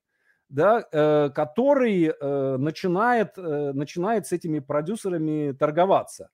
да, 0.49 0.86
э, 0.91 1.30
который 1.30 2.05
э, 2.07 2.57
начинает, 2.57 3.38
э, 3.38 3.72
начинает 3.74 4.28
с 4.28 4.34
этими 4.34 4.59
продюсерами 4.59 5.53
торговаться. 5.53 6.30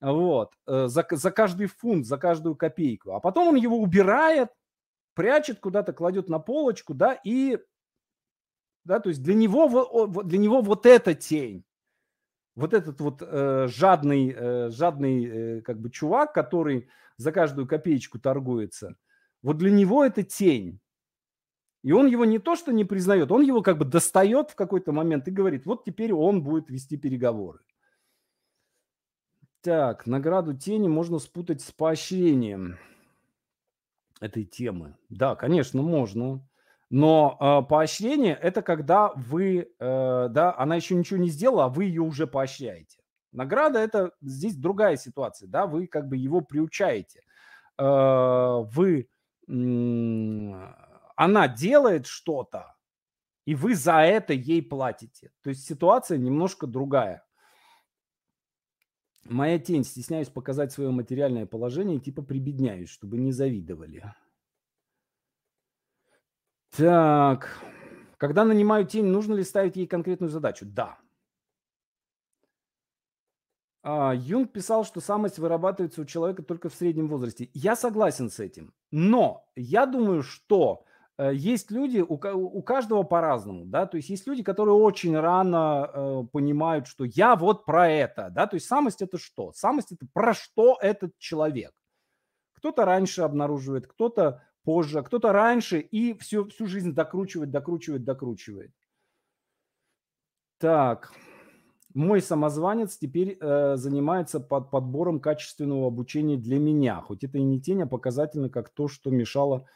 Вот, 0.00 0.52
э, 0.68 0.86
за, 0.86 1.04
за 1.10 1.30
каждый 1.32 1.66
фунт, 1.66 2.06
за 2.06 2.16
каждую 2.18 2.54
копейку. 2.54 3.12
А 3.12 3.20
потом 3.20 3.48
он 3.48 3.56
его 3.56 3.78
убирает, 3.78 4.50
прячет 5.14 5.58
куда-то, 5.58 5.92
кладет 5.92 6.28
на 6.28 6.38
полочку, 6.38 6.94
да, 6.94 7.18
и 7.24 7.58
да, 8.88 9.00
то 9.00 9.10
есть 9.10 9.22
для 9.22 9.34
него, 9.34 10.06
для 10.24 10.38
него 10.38 10.62
вот 10.62 10.86
эта 10.86 11.14
тень, 11.14 11.62
вот 12.56 12.72
этот 12.72 13.02
вот 13.02 13.20
э, 13.20 13.66
жадный, 13.68 14.34
э, 14.34 14.70
жадный 14.70 15.24
э, 15.26 15.60
как 15.60 15.78
бы 15.78 15.90
чувак, 15.90 16.32
который 16.32 16.88
за 17.18 17.30
каждую 17.30 17.68
копеечку 17.68 18.18
торгуется, 18.18 18.96
вот 19.42 19.58
для 19.58 19.70
него 19.70 20.06
это 20.06 20.22
тень. 20.22 20.80
И 21.82 21.92
он 21.92 22.06
его 22.06 22.24
не 22.24 22.38
то 22.38 22.56
что 22.56 22.72
не 22.72 22.86
признает, 22.86 23.30
он 23.30 23.42
его 23.42 23.60
как 23.60 23.76
бы 23.76 23.84
достает 23.84 24.52
в 24.52 24.54
какой-то 24.54 24.90
момент 24.92 25.28
и 25.28 25.32
говорит, 25.32 25.66
вот 25.66 25.84
теперь 25.84 26.14
он 26.14 26.42
будет 26.42 26.70
вести 26.70 26.96
переговоры. 26.96 27.60
Так, 29.60 30.06
награду 30.06 30.56
тени 30.56 30.88
можно 30.88 31.18
спутать 31.18 31.60
с 31.60 31.72
поощрением 31.72 32.78
этой 34.18 34.46
темы. 34.46 34.96
Да, 35.10 35.36
конечно, 35.36 35.82
можно. 35.82 36.47
Но 36.90 37.36
э, 37.38 37.68
поощрение– 37.68 38.34
это 38.42 38.62
когда 38.62 39.12
вы, 39.14 39.70
э, 39.78 40.28
да, 40.30 40.54
она 40.56 40.76
еще 40.76 40.94
ничего 40.94 41.20
не 41.20 41.28
сделала, 41.28 41.66
а 41.66 41.68
вы 41.68 41.84
ее 41.84 42.00
уже 42.00 42.26
поощряете. 42.26 43.00
Награда– 43.32 43.78
это 43.80 44.12
здесь 44.22 44.56
другая 44.56 44.96
ситуация, 44.96 45.48
да, 45.48 45.66
вы 45.66 45.86
как 45.86 46.08
бы 46.08 46.16
его 46.16 46.40
приучаете. 46.40 47.22
Э, 47.76 48.64
вы, 48.72 49.08
э, 49.48 49.52
она 51.16 51.48
делает 51.48 52.06
что-то, 52.06 52.74
и 53.44 53.54
вы 53.54 53.74
за 53.74 54.00
это 54.00 54.32
ей 54.32 54.62
платите. 54.62 55.30
То 55.42 55.50
есть 55.50 55.66
ситуация 55.66 56.16
немножко 56.16 56.66
другая. 56.66 57.22
Моя 59.24 59.58
тень, 59.58 59.84
стесняюсь 59.84 60.30
показать 60.30 60.72
свое 60.72 60.90
материальное 60.90 61.44
положение, 61.44 62.00
типа 62.00 62.22
прибедняюсь, 62.22 62.88
чтобы 62.88 63.18
не 63.18 63.32
завидовали. 63.32 64.10
Так. 66.76 67.58
Когда 68.16 68.44
нанимаю 68.44 68.84
тень, 68.84 69.06
нужно 69.06 69.34
ли 69.34 69.44
ставить 69.44 69.76
ей 69.76 69.86
конкретную 69.86 70.30
задачу? 70.30 70.66
Да. 70.66 70.98
А, 73.82 74.12
Юнг 74.14 74.52
писал, 74.52 74.84
что 74.84 75.00
самость 75.00 75.38
вырабатывается 75.38 76.00
у 76.02 76.04
человека 76.04 76.42
только 76.42 76.68
в 76.68 76.74
среднем 76.74 77.08
возрасте. 77.08 77.48
Я 77.54 77.76
согласен 77.76 78.28
с 78.28 78.40
этим. 78.40 78.74
Но 78.90 79.46
я 79.54 79.86
думаю, 79.86 80.22
что 80.22 80.84
э, 81.16 81.32
есть 81.32 81.70
люди, 81.70 82.00
у, 82.00 82.18
каждого 82.62 83.04
по-разному, 83.04 83.64
да, 83.66 83.86
то 83.86 83.96
есть 83.96 84.10
есть 84.10 84.26
люди, 84.26 84.42
которые 84.42 84.74
очень 84.74 85.16
рано 85.16 85.90
э, 85.90 86.22
понимают, 86.32 86.88
что 86.88 87.04
я 87.04 87.36
вот 87.36 87.64
про 87.64 87.88
это, 87.88 88.30
да, 88.30 88.46
то 88.46 88.56
есть 88.56 88.66
самость 88.66 89.00
это 89.00 89.16
что? 89.16 89.52
Самость 89.52 89.92
это 89.92 90.06
про 90.12 90.34
что 90.34 90.76
этот 90.80 91.16
человек. 91.18 91.72
Кто-то 92.54 92.84
раньше 92.84 93.22
обнаруживает, 93.22 93.86
кто-то 93.86 94.42
позже, 94.64 94.98
а 94.98 95.02
кто-то 95.02 95.32
раньше 95.32 95.80
и 95.80 96.16
всю, 96.18 96.48
всю 96.48 96.66
жизнь 96.66 96.94
докручивает, 96.94 97.50
докручивает, 97.50 98.04
докручивает. 98.04 98.72
Так, 100.58 101.12
мой 101.94 102.20
самозванец 102.20 102.96
теперь 102.96 103.38
э, 103.40 103.76
занимается 103.76 104.40
под 104.40 104.70
подбором 104.70 105.20
качественного 105.20 105.86
обучения 105.86 106.36
для 106.36 106.58
меня. 106.58 107.00
Хоть 107.00 107.24
это 107.24 107.38
и 107.38 107.42
не 107.42 107.60
тень, 107.60 107.82
а 107.82 107.86
показательно, 107.86 108.50
как 108.50 108.68
то, 108.68 108.88
что 108.88 109.10
мешало. 109.10 109.66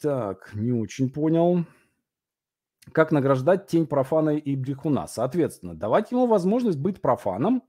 Так, 0.00 0.52
не 0.54 0.72
очень 0.72 1.10
понял. 1.10 1.64
Как 2.92 3.12
награждать 3.12 3.66
тень 3.66 3.86
профана 3.86 4.30
и 4.30 4.56
брехуна? 4.56 5.06
Соответственно, 5.06 5.74
давать 5.74 6.10
ему 6.10 6.26
возможность 6.26 6.78
быть 6.78 7.02
профаном, 7.02 7.62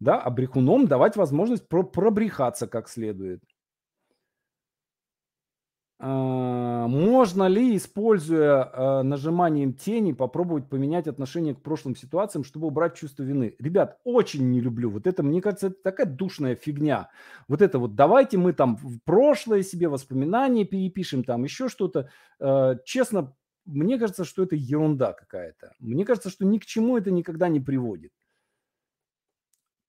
да, 0.00 0.20
а 0.20 0.30
брехуном 0.30 0.86
давать 0.86 1.16
возможность 1.16 1.68
про 1.68 1.82
пробрехаться 1.82 2.66
как 2.66 2.88
следует. 2.88 3.42
А, 6.02 6.86
можно 6.88 7.46
ли, 7.46 7.76
используя 7.76 8.70
а, 8.72 9.02
нажиманием 9.02 9.74
тени, 9.74 10.12
попробовать 10.12 10.66
поменять 10.66 11.06
отношение 11.06 11.54
к 11.54 11.60
прошлым 11.60 11.94
ситуациям, 11.94 12.42
чтобы 12.42 12.68
убрать 12.68 12.94
чувство 12.94 13.22
вины? 13.22 13.54
Ребят, 13.58 13.98
очень 14.04 14.50
не 14.50 14.62
люблю. 14.62 14.90
Вот 14.90 15.06
это, 15.06 15.22
мне 15.22 15.42
кажется, 15.42 15.66
это 15.66 15.76
такая 15.82 16.06
душная 16.06 16.54
фигня. 16.54 17.10
Вот 17.48 17.60
это 17.60 17.78
вот 17.78 17.96
давайте 17.96 18.38
мы 18.38 18.54
там 18.54 18.76
в 18.76 18.98
прошлое 19.04 19.62
себе 19.62 19.88
воспоминания 19.88 20.64
перепишем, 20.64 21.22
там 21.22 21.44
еще 21.44 21.68
что-то. 21.68 22.08
А, 22.40 22.76
честно, 22.86 23.36
мне 23.66 23.98
кажется, 23.98 24.24
что 24.24 24.44
это 24.44 24.56
ерунда 24.56 25.12
какая-то. 25.12 25.74
Мне 25.80 26.06
кажется, 26.06 26.30
что 26.30 26.46
ни 26.46 26.56
к 26.56 26.64
чему 26.64 26.96
это 26.96 27.10
никогда 27.10 27.48
не 27.48 27.60
приводит. 27.60 28.12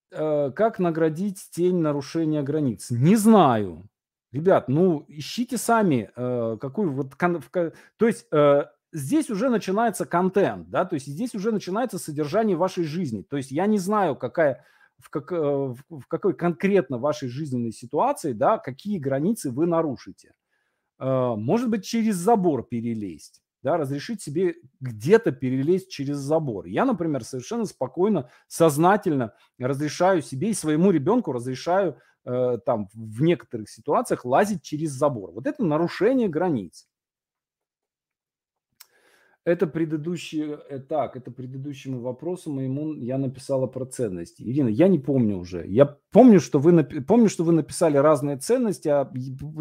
Как 0.09 0.77
наградить 0.77 1.39
тень 1.51 1.77
нарушения 1.77 2.43
границ? 2.43 2.87
Не 2.89 3.15
знаю. 3.15 3.89
Ребят, 4.31 4.69
ну 4.69 5.03
ищите 5.09 5.57
сами, 5.57 6.09
э, 6.15 6.57
какой 6.61 6.87
вот, 6.87 7.15
кон, 7.15 7.41
в, 7.41 7.49
то 7.49 8.07
есть 8.07 8.27
э, 8.31 8.63
здесь 8.93 9.29
уже 9.29 9.49
начинается 9.49 10.05
контент, 10.05 10.69
да, 10.69 10.85
то 10.85 10.93
есть 10.93 11.07
здесь 11.07 11.35
уже 11.35 11.51
начинается 11.51 11.99
содержание 11.99 12.55
вашей 12.55 12.85
жизни. 12.85 13.23
То 13.23 13.35
есть 13.35 13.51
я 13.51 13.65
не 13.65 13.77
знаю, 13.77 14.15
какая, 14.15 14.63
в, 14.99 15.09
как, 15.09 15.33
э, 15.33 15.35
в 15.35 16.07
какой 16.07 16.33
конкретно 16.33 16.97
вашей 16.97 17.27
жизненной 17.27 17.73
ситуации, 17.73 18.31
да, 18.31 18.57
какие 18.57 18.99
границы 18.99 19.51
вы 19.51 19.65
нарушите. 19.65 20.33
Э, 20.97 21.33
может 21.35 21.69
быть, 21.69 21.83
через 21.83 22.15
забор 22.15 22.63
перелезть, 22.63 23.41
да, 23.63 23.75
разрешить 23.75 24.21
себе 24.21 24.55
где-то 24.79 25.33
перелезть 25.33 25.89
через 25.89 26.17
забор. 26.17 26.67
Я, 26.67 26.85
например, 26.85 27.25
совершенно 27.25 27.65
спокойно, 27.65 28.29
сознательно 28.47 29.33
разрешаю 29.59 30.21
себе 30.21 30.51
и 30.51 30.53
своему 30.53 30.91
ребенку 30.91 31.33
разрешаю 31.33 31.97
Э, 32.23 32.59
там 32.63 32.89
в 32.93 33.23
некоторых 33.23 33.69
ситуациях 33.69 34.25
лазить 34.25 34.61
через 34.61 34.91
забор. 34.91 35.31
Вот 35.31 35.47
это 35.47 35.63
нарушение 35.63 36.29
границ. 36.29 36.87
Это 39.43 39.65
предыдущий, 39.65 40.53
э, 40.53 40.79
так, 40.79 41.15
это 41.15 41.31
предыдущему 41.31 41.99
вопросу 41.99 42.51
моему 42.51 42.93
я 42.93 43.17
написала 43.17 43.65
про 43.65 43.85
ценности. 43.85 44.43
Ирина, 44.43 44.67
я 44.67 44.87
не 44.87 44.99
помню 44.99 45.37
уже. 45.37 45.65
Я 45.67 45.97
помню, 46.11 46.39
что 46.39 46.59
вы, 46.59 46.83
помню, 46.83 47.27
что 47.27 47.43
вы 47.43 47.53
написали 47.53 47.97
разные 47.97 48.37
ценности, 48.37 48.87
а 48.87 49.11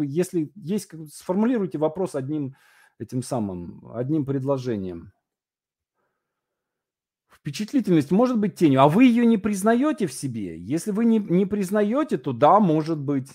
если 0.01 0.51
есть, 0.53 0.91
сформулируйте 1.11 1.79
вопрос 1.79 2.13
одним 2.13 2.55
этим 2.99 3.23
самым, 3.23 3.91
одним 3.91 4.23
предложением. 4.23 5.13
Впечатлительность 7.41 8.11
может 8.11 8.37
быть 8.37 8.55
тенью, 8.55 8.81
а 8.81 8.87
вы 8.87 9.05
ее 9.05 9.25
не 9.25 9.37
признаете 9.37 10.05
в 10.05 10.13
себе. 10.13 10.59
Если 10.59 10.91
вы 10.91 11.05
не, 11.05 11.17
не 11.17 11.47
признаете, 11.47 12.17
то 12.17 12.33
да, 12.33 12.59
может 12.59 12.99
быть. 12.99 13.31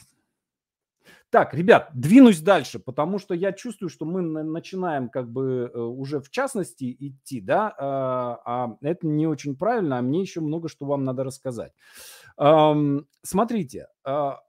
Так, 1.31 1.55
ребят, 1.55 1.91
двинусь 1.93 2.41
дальше, 2.41 2.79
потому 2.79 3.19
что 3.19 3.35
я 3.35 3.53
чувствую, 3.53 3.89
что 3.89 4.05
мы 4.05 4.23
начинаем 4.23 5.09
как 5.09 5.29
бы 5.29 5.73
э, 5.75 5.79
уже 5.79 6.21
в 6.21 6.31
частности 6.31 6.97
идти, 6.99 7.41
да, 7.41 7.75
а, 7.77 8.41
а 8.45 8.77
это 8.81 9.09
не 9.09 9.27
очень 9.27 9.57
правильно, 9.57 9.99
а 9.99 10.03
мне 10.03 10.21
еще 10.21 10.41
много 10.41 10.69
что 10.69 10.87
вам 10.87 11.05
надо 11.05 11.25
рассказать. 11.25 11.73
Смотрите, 13.23 13.89
а, 14.05 14.41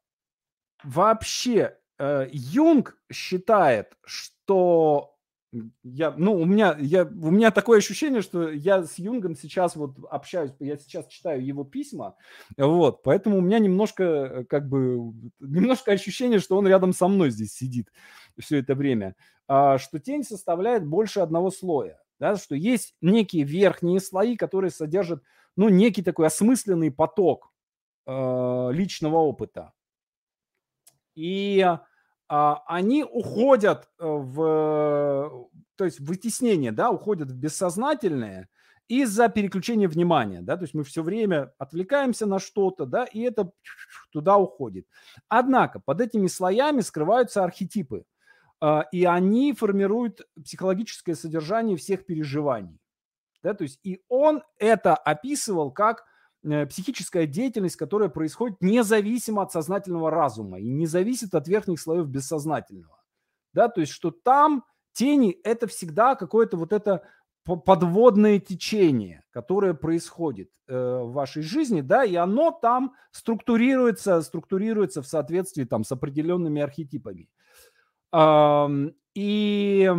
вообще 0.83 1.77
э, 1.97 2.27
Юнг 2.31 2.97
считает, 3.11 3.97
что 4.05 5.16
я, 5.83 6.11
ну, 6.17 6.33
у 6.33 6.45
меня, 6.45 6.75
я, 6.79 7.03
у 7.03 7.31
меня 7.31 7.51
такое 7.51 7.79
ощущение, 7.79 8.21
что 8.21 8.49
я 8.49 8.83
с 8.83 8.97
Юнгом 8.97 9.35
сейчас 9.35 9.75
вот 9.75 9.95
общаюсь, 10.09 10.51
я 10.59 10.77
сейчас 10.77 11.07
читаю 11.07 11.45
его 11.45 11.63
письма, 11.63 12.15
вот, 12.57 13.03
поэтому 13.03 13.37
у 13.37 13.41
меня 13.41 13.59
немножко, 13.59 14.03
э, 14.03 14.43
как 14.45 14.67
бы, 14.67 15.13
немножко 15.39 15.91
ощущение, 15.91 16.39
что 16.39 16.57
он 16.57 16.67
рядом 16.67 16.93
со 16.93 17.07
мной 17.07 17.31
здесь 17.31 17.53
сидит 17.53 17.91
все 18.39 18.59
это 18.59 18.75
время, 18.75 19.15
а, 19.47 19.77
что 19.77 19.99
тень 19.99 20.23
составляет 20.23 20.85
больше 20.85 21.19
одного 21.21 21.51
слоя, 21.51 21.99
да, 22.19 22.35
что 22.35 22.55
есть 22.55 22.95
некие 23.01 23.43
верхние 23.43 23.99
слои, 23.99 24.35
которые 24.35 24.71
содержат, 24.71 25.23
ну, 25.55 25.69
некий 25.69 26.03
такой 26.03 26.27
осмысленный 26.27 26.91
поток 26.91 27.51
э, 28.05 28.69
личного 28.71 29.17
опыта. 29.17 29.73
И 31.15 31.65
они 32.27 33.03
уходят 33.03 33.89
э, 33.99 34.05
в, 34.05 35.49
то 35.75 35.85
есть 35.85 35.99
вытеснение, 35.99 36.71
да, 36.71 36.91
уходят 36.91 37.31
в 37.31 37.35
бессознательное 37.35 38.49
из-за 38.87 39.29
переключения 39.29 39.87
внимания, 39.87 40.41
да, 40.41 40.55
то 40.55 40.63
есть 40.63 40.73
мы 40.73 40.83
все 40.83 41.03
время 41.03 41.53
отвлекаемся 41.57 42.25
на 42.25 42.39
что-то, 42.39 42.85
да, 42.85 43.05
и 43.05 43.21
это 43.21 43.51
туда 44.11 44.37
уходит. 44.37 44.85
Однако 45.27 45.79
под 45.79 46.01
этими 46.01 46.27
слоями 46.27 46.81
скрываются 46.81 47.43
архетипы, 47.43 48.05
а, 48.59 48.85
и 48.91 49.05
они 49.05 49.53
формируют 49.53 50.21
психологическое 50.43 51.15
содержание 51.15 51.77
всех 51.77 52.05
переживаний, 52.05 52.79
да, 53.43 53.53
то 53.53 53.63
есть 53.63 53.79
и 53.83 54.01
он 54.07 54.41
это 54.57 54.95
описывал 54.95 55.71
как 55.71 56.05
психическая 56.43 57.25
деятельность, 57.25 57.75
которая 57.75 58.09
происходит 58.09 58.57
независимо 58.61 59.41
от 59.41 59.51
сознательного 59.51 60.11
разума 60.11 60.59
и 60.59 60.69
не 60.69 60.87
зависит 60.87 61.35
от 61.35 61.47
верхних 61.47 61.79
слоев 61.79 62.07
бессознательного. 62.07 63.01
Да, 63.53 63.69
то 63.69 63.81
есть, 63.81 63.91
что 63.91 64.11
там 64.11 64.63
тени– 64.93 65.31
это 65.43 65.67
всегда 65.67 66.15
какое-то 66.15 66.57
вот 66.57 66.73
это 66.73 67.03
подводное 67.43 68.39
течение, 68.39 69.23
которое 69.31 69.73
происходит 69.73 70.49
э, 70.67 70.77
в 70.77 71.13
вашей 71.13 71.43
жизни, 71.43 71.81
да, 71.81 72.03
и 72.03 72.15
оно 72.15 72.51
там 72.51 72.93
структурируется, 73.11 74.21
структурируется 74.21 75.01
в 75.01 75.07
соответствии 75.07 75.63
там 75.63 75.83
с 75.85 75.91
определенными 75.91 76.61
архетипами. 76.61 77.29
И 79.15 79.91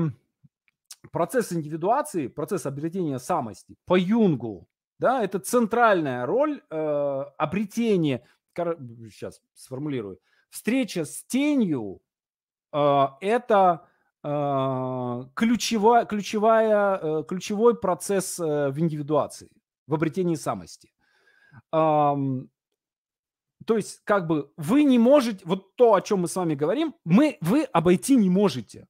процесс 1.11 1.53
индивидуации, 1.53 2.29
процесс 2.29 2.67
обретения 2.67 3.19
самости 3.19 3.77
по 3.87 3.99
Юнгу 3.99 4.69
да, 4.99 5.23
это 5.23 5.39
центральная 5.39 6.27
роль 6.27 6.63
э, 6.71 7.25
обретения, 7.37 8.25
сейчас 8.55 9.41
сформулирую, 9.55 10.19
встреча 10.51 11.05
с 11.05 11.25
тенью 11.25 12.01
э, 12.73 13.07
это 13.21 13.87
э, 14.25 15.25
ключевая, 15.35 16.05
ключевая, 16.05 16.99
э, 17.01 17.25
ключевой 17.29 17.79
процесс 17.79 18.41
э, 18.41 18.71
в 18.71 18.79
индивидуации, 18.79 19.51
в 19.87 19.95
обретении 19.95 20.37
самости. 20.37 20.93
То 21.71 23.77
есть, 23.77 24.01
как 24.05 24.27
бы 24.27 24.51
вы 24.57 24.85
не 24.85 24.99
можете, 24.99 25.45
вот 25.45 25.75
то, 25.77 25.95
о 25.95 26.01
чем 26.01 26.21
мы 26.21 26.29
с 26.29 26.37
вами 26.37 26.55
говорим, 26.55 26.95
мы, 27.05 27.37
вы 27.41 27.65
обойти 27.65 28.17
не 28.17 28.31
можете. 28.31 28.87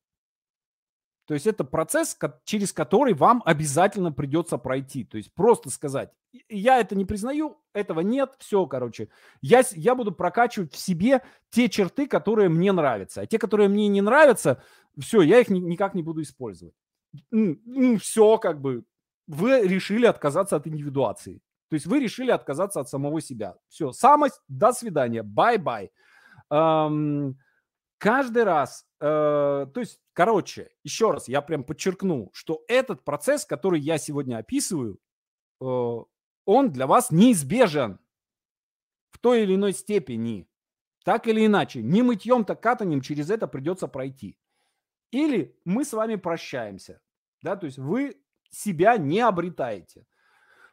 То 1.29 1.35
есть 1.35 1.47
это 1.47 1.63
процесс, 1.63 2.17
через 2.45 2.73
который 2.73 3.13
вам 3.13 3.43
обязательно 3.45 4.11
придется 4.11 4.57
пройти. 4.57 5.05
То 5.05 5.19
есть 5.19 5.31
просто 5.35 5.69
сказать, 5.69 6.11
я 6.49 6.81
это 6.81 6.97
не 6.97 7.05
признаю, 7.05 7.61
этого 7.75 8.01
нет, 8.01 8.33
все, 8.39 8.65
короче. 8.65 9.11
Я, 9.43 9.63
я 9.73 9.95
буду 9.95 10.11
прокачивать 10.11 10.73
в 10.73 10.79
себе 10.79 11.23
те 11.51 11.69
черты, 11.69 12.07
которые 12.07 12.49
мне 12.49 12.73
нравятся. 12.73 13.21
А 13.21 13.27
те, 13.27 13.39
которые 13.39 13.69
мне 13.69 13.89
не 13.89 14.01
нравятся, 14.01 14.63
все, 14.99 15.21
я 15.21 15.39
их 15.39 15.51
ни, 15.51 15.59
никак 15.59 15.93
не 15.93 16.03
буду 16.03 16.23
использовать. 16.23 16.75
Ну, 17.31 17.99
все, 17.99 18.39
как 18.39 18.63
бы, 18.63 18.85
вы 19.27 19.61
решили 19.69 20.07
отказаться 20.07 20.57
от 20.57 20.67
индивидуации. 20.67 21.43
То 21.69 21.75
есть 21.75 21.85
вы 21.85 22.01
решили 22.01 22.31
отказаться 22.31 22.81
от 22.81 22.89
самого 22.89 23.21
себя. 23.21 23.57
Все, 23.69 23.93
самость, 23.93 24.41
до 24.49 24.73
свидания, 24.73 25.23
bye-bye. 25.23 25.91
Эм, 26.51 27.37
каждый 27.99 28.45
раз, 28.45 28.88
э, 29.01 29.67
то 29.73 29.81
есть, 29.81 30.01
короче, 30.13 30.71
еще 30.83 31.11
раз, 31.11 31.29
я 31.29 31.43
прям 31.43 31.65
подчеркну, 31.65 32.31
что 32.33 32.65
этот 32.69 33.05
процесс, 33.05 33.45
который 33.45 33.81
я 33.81 33.99
сегодня 33.99 34.39
описываю, 34.39 34.99
э, 35.61 35.65
он 36.45 36.73
для 36.73 36.87
вас 36.87 37.11
неизбежен 37.11 38.01
в 39.11 39.19
той 39.19 39.43
или 39.43 39.55
иной 39.55 39.73
степени. 39.73 40.49
Так 41.05 41.27
или 41.27 41.47
иначе, 41.47 41.83
не 41.83 42.03
мытьем, 42.03 42.45
так 42.45 42.63
катанием 42.63 43.01
через 43.01 43.31
это 43.31 43.47
придется 43.47 43.89
пройти. 43.89 44.39
Или 45.11 45.57
мы 45.65 45.85
с 45.85 45.93
вами 45.93 46.17
прощаемся. 46.17 47.01
Да, 47.43 47.57
то 47.57 47.67
есть 47.67 47.79
вы 47.79 48.21
себя 48.51 48.97
не 48.97 49.21
обретаете 49.21 50.07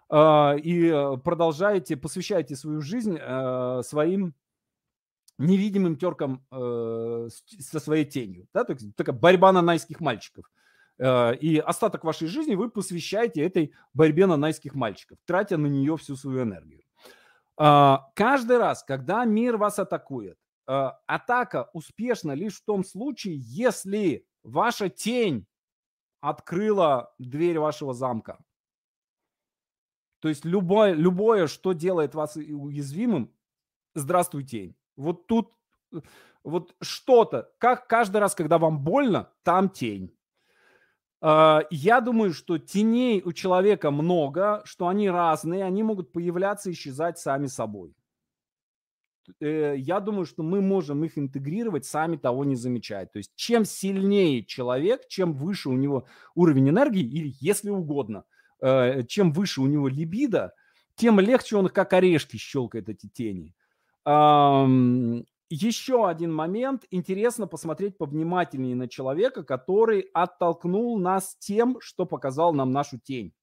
э, 0.10 0.60
и 0.60 0.90
продолжаете, 1.24 1.96
посвящаете 1.96 2.56
свою 2.56 2.82
жизнь 2.82 3.18
э, 3.20 3.82
своим 3.84 4.34
невидимым 5.38 5.98
теркам 5.98 6.46
э, 6.52 7.30
со 7.60 7.80
своей 7.80 8.06
тенью. 8.06 8.48
Да? 8.54 8.64
Так, 8.64 8.80
такая 8.96 9.16
борьба 9.16 9.52
нанайских 9.52 10.00
мальчиков. 10.00 10.46
Э, 10.98 11.36
и 11.36 11.58
остаток 11.58 12.04
вашей 12.04 12.28
жизни 12.28 12.56
вы 12.56 12.70
посвящаете 12.70 13.42
этой 13.42 13.74
борьбе 13.94 14.26
нанайских 14.26 14.76
мальчиков, 14.76 15.18
тратя 15.26 15.58
на 15.58 15.68
нее 15.68 15.98
всю 15.98 16.16
свою 16.16 16.44
энергию. 16.44 16.82
Э, 17.60 17.98
каждый 18.16 18.58
раз, 18.58 18.84
когда 18.84 19.26
мир 19.26 19.58
вас 19.58 19.80
атакует, 19.80 20.38
э, 20.68 20.92
атака 21.06 21.70
успешна 21.74 22.32
лишь 22.32 22.62
в 22.62 22.66
том 22.66 22.84
случае, 22.84 23.36
если 23.40 24.26
ваша 24.44 24.90
тень 24.90 25.46
открыла 26.22 27.14
дверь 27.20 27.60
вашего 27.60 27.94
замка. 27.94 28.40
То 30.20 30.30
есть 30.30 30.44
любое, 30.44 30.94
любое, 30.94 31.46
что 31.46 31.74
делает 31.74 32.16
вас 32.16 32.36
уязвимым, 32.36 33.32
здравствуй, 33.94 34.44
тень. 34.44 34.76
Вот 34.96 35.28
тут 35.28 35.52
э, 35.94 36.00
вот 36.44 36.76
что-то, 36.82 37.52
как 37.58 37.88
каждый 37.88 38.18
раз, 38.18 38.36
когда 38.36 38.58
вам 38.58 38.84
больно, 38.84 39.32
там 39.44 39.70
тень. 39.70 40.16
А, 41.22 41.64
я 41.72 42.02
думаю, 42.02 42.34
что 42.34 42.60
теней 42.60 43.22
у 43.26 43.34
человека 43.34 43.90
много, 43.90 44.62
что 44.66 44.88
они 44.88 45.10
разные, 45.10 45.64
они 45.64 45.82
могут 45.82 46.12
появляться 46.12 46.70
и 46.70 46.74
исчезать 46.74 47.18
сами 47.18 47.48
собой. 47.48 47.96
Э, 49.40 49.76
я 49.76 50.00
думаю, 50.00 50.26
что 50.26 50.44
мы 50.44 50.62
можем 50.62 51.04
их 51.04 51.18
интегрировать, 51.18 51.86
сами 51.86 52.18
того 52.18 52.46
не 52.46 52.56
замечая. 52.56 53.08
То 53.08 53.18
есть 53.18 53.32
чем 53.36 53.66
сильнее 53.66 54.44
человек, 54.44 55.08
чем 55.08 55.34
выше 55.34 55.70
у 55.70 55.74
него 55.74 56.06
уровень 56.36 56.70
энергии, 56.70 57.02
или 57.02 57.34
если 57.40 57.72
угодно, 57.72 58.26
э, 58.62 59.04
чем 59.08 59.32
выше 59.32 59.62
у 59.62 59.68
него 59.68 59.88
либидо, 59.88 60.54
тем 60.96 61.20
легче 61.20 61.58
он 61.58 61.70
как 61.70 61.94
орешки 61.94 62.38
щелкает 62.38 62.88
эти 62.88 63.08
тени. 63.08 63.55
Еще 64.06 66.08
один 66.08 66.34
момент. 66.34 66.86
Интересно 66.90 67.48
посмотреть 67.48 67.98
повнимательнее 67.98 68.76
на 68.76 68.88
человека, 68.88 69.44
который 69.44 70.10
оттолкнул 70.14 71.00
нас 71.00 71.36
тем, 71.40 71.78
что 71.82 72.06
показал 72.06 72.54
нам 72.54 72.72
нашу 72.72 73.00
тень. 73.00 73.34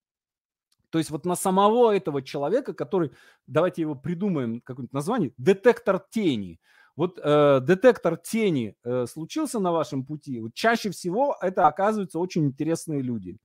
То 0.90 0.98
есть 0.98 1.10
вот 1.10 1.24
на 1.24 1.36
самого 1.36 1.96
этого 1.96 2.20
человека, 2.20 2.74
который, 2.74 3.12
давайте 3.46 3.80
его 3.80 3.94
придумаем, 3.94 4.60
какое-нибудь 4.60 4.92
название, 4.92 5.32
детектор 5.38 6.04
тени. 6.10 6.60
Вот 6.96 7.18
э, 7.18 7.60
детектор 7.62 8.18
тени 8.18 8.76
э, 8.84 9.06
случился 9.06 9.58
на 9.58 9.72
вашем 9.72 10.04
пути. 10.04 10.38
Вот 10.40 10.52
чаще 10.52 10.90
всего 10.90 11.34
это 11.40 11.66
оказываются 11.66 12.18
очень 12.18 12.44
интересные 12.44 13.00
люди. 13.00 13.38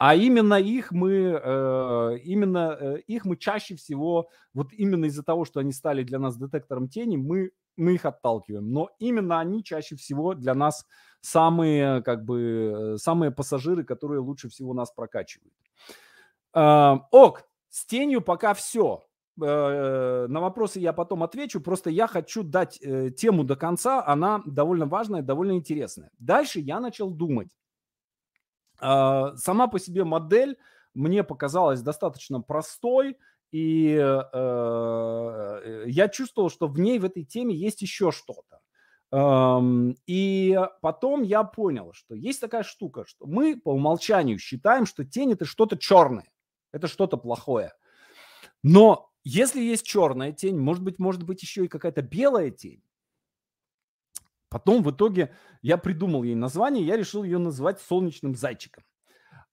А 0.00 0.14
именно 0.14 0.54
их 0.54 0.92
мы, 0.92 1.12
э, 1.12 2.18
именно 2.24 2.74
э, 2.80 3.00
их 3.06 3.26
мы 3.26 3.36
чаще 3.36 3.76
всего, 3.76 4.30
вот 4.54 4.72
именно 4.72 5.04
из-за 5.04 5.22
того, 5.22 5.44
что 5.44 5.60
они 5.60 5.72
стали 5.72 6.02
для 6.04 6.18
нас 6.18 6.38
детектором 6.38 6.88
тени, 6.88 7.18
мы, 7.18 7.50
мы 7.76 7.96
их 7.96 8.06
отталкиваем. 8.06 8.72
Но 8.72 8.88
именно 8.98 9.40
они 9.40 9.62
чаще 9.62 9.96
всего 9.96 10.32
для 10.32 10.54
нас 10.54 10.86
самые, 11.20 12.02
как 12.02 12.24
бы, 12.24 12.96
самые 12.96 13.30
пассажиры, 13.30 13.84
которые 13.84 14.20
лучше 14.20 14.48
всего 14.48 14.72
нас 14.72 14.90
прокачивают. 14.90 15.52
Э, 16.54 16.94
ок, 17.10 17.44
с 17.68 17.84
тенью 17.84 18.22
пока 18.22 18.54
все. 18.54 19.04
На 19.36 20.28
вопросы 20.28 20.80
я 20.80 20.92
потом 20.92 21.22
отвечу. 21.22 21.60
Просто 21.60 21.88
я 21.88 22.06
хочу 22.06 22.42
дать 22.42 22.78
тему 23.16 23.44
до 23.44 23.56
конца. 23.56 24.04
Она 24.04 24.42
довольно 24.44 24.84
важная, 24.86 25.22
довольно 25.22 25.52
интересная. 25.52 26.10
Дальше 26.18 26.60
я 26.60 26.80
начал 26.80 27.10
думать 27.10 27.48
сама 28.80 29.66
по 29.68 29.78
себе 29.78 30.04
модель 30.04 30.58
мне 30.94 31.22
показалась 31.22 31.82
достаточно 31.82 32.40
простой, 32.40 33.16
и 33.52 33.96
э, 33.96 35.84
я 35.86 36.08
чувствовал, 36.08 36.50
что 36.50 36.68
в 36.68 36.78
ней, 36.78 36.98
в 36.98 37.04
этой 37.04 37.24
теме 37.24 37.54
есть 37.54 37.82
еще 37.82 38.12
что-то. 38.12 38.60
Эм, 39.12 39.96
и 40.06 40.56
потом 40.80 41.22
я 41.22 41.42
понял, 41.42 41.92
что 41.92 42.14
есть 42.14 42.40
такая 42.40 42.62
штука, 42.62 43.04
что 43.06 43.26
мы 43.26 43.56
по 43.56 43.70
умолчанию 43.70 44.38
считаем, 44.38 44.86
что 44.86 45.04
тень 45.04 45.32
это 45.32 45.44
что-то 45.44 45.76
черное, 45.76 46.30
это 46.72 46.86
что-то 46.86 47.16
плохое. 47.16 47.72
Но 48.62 49.10
если 49.24 49.60
есть 49.60 49.84
черная 49.84 50.32
тень, 50.32 50.58
может 50.58 50.84
быть, 50.84 51.00
может 51.00 51.24
быть 51.24 51.42
еще 51.42 51.64
и 51.64 51.68
какая-то 51.68 52.02
белая 52.02 52.50
тень. 52.50 52.82
Потом 54.50 54.82
в 54.82 54.90
итоге 54.90 55.32
я 55.62 55.78
придумал 55.78 56.24
ей 56.24 56.34
название, 56.34 56.84
я 56.84 56.96
решил 56.96 57.22
ее 57.22 57.38
называть 57.38 57.80
солнечным 57.80 58.34
зайчиком. 58.34 58.84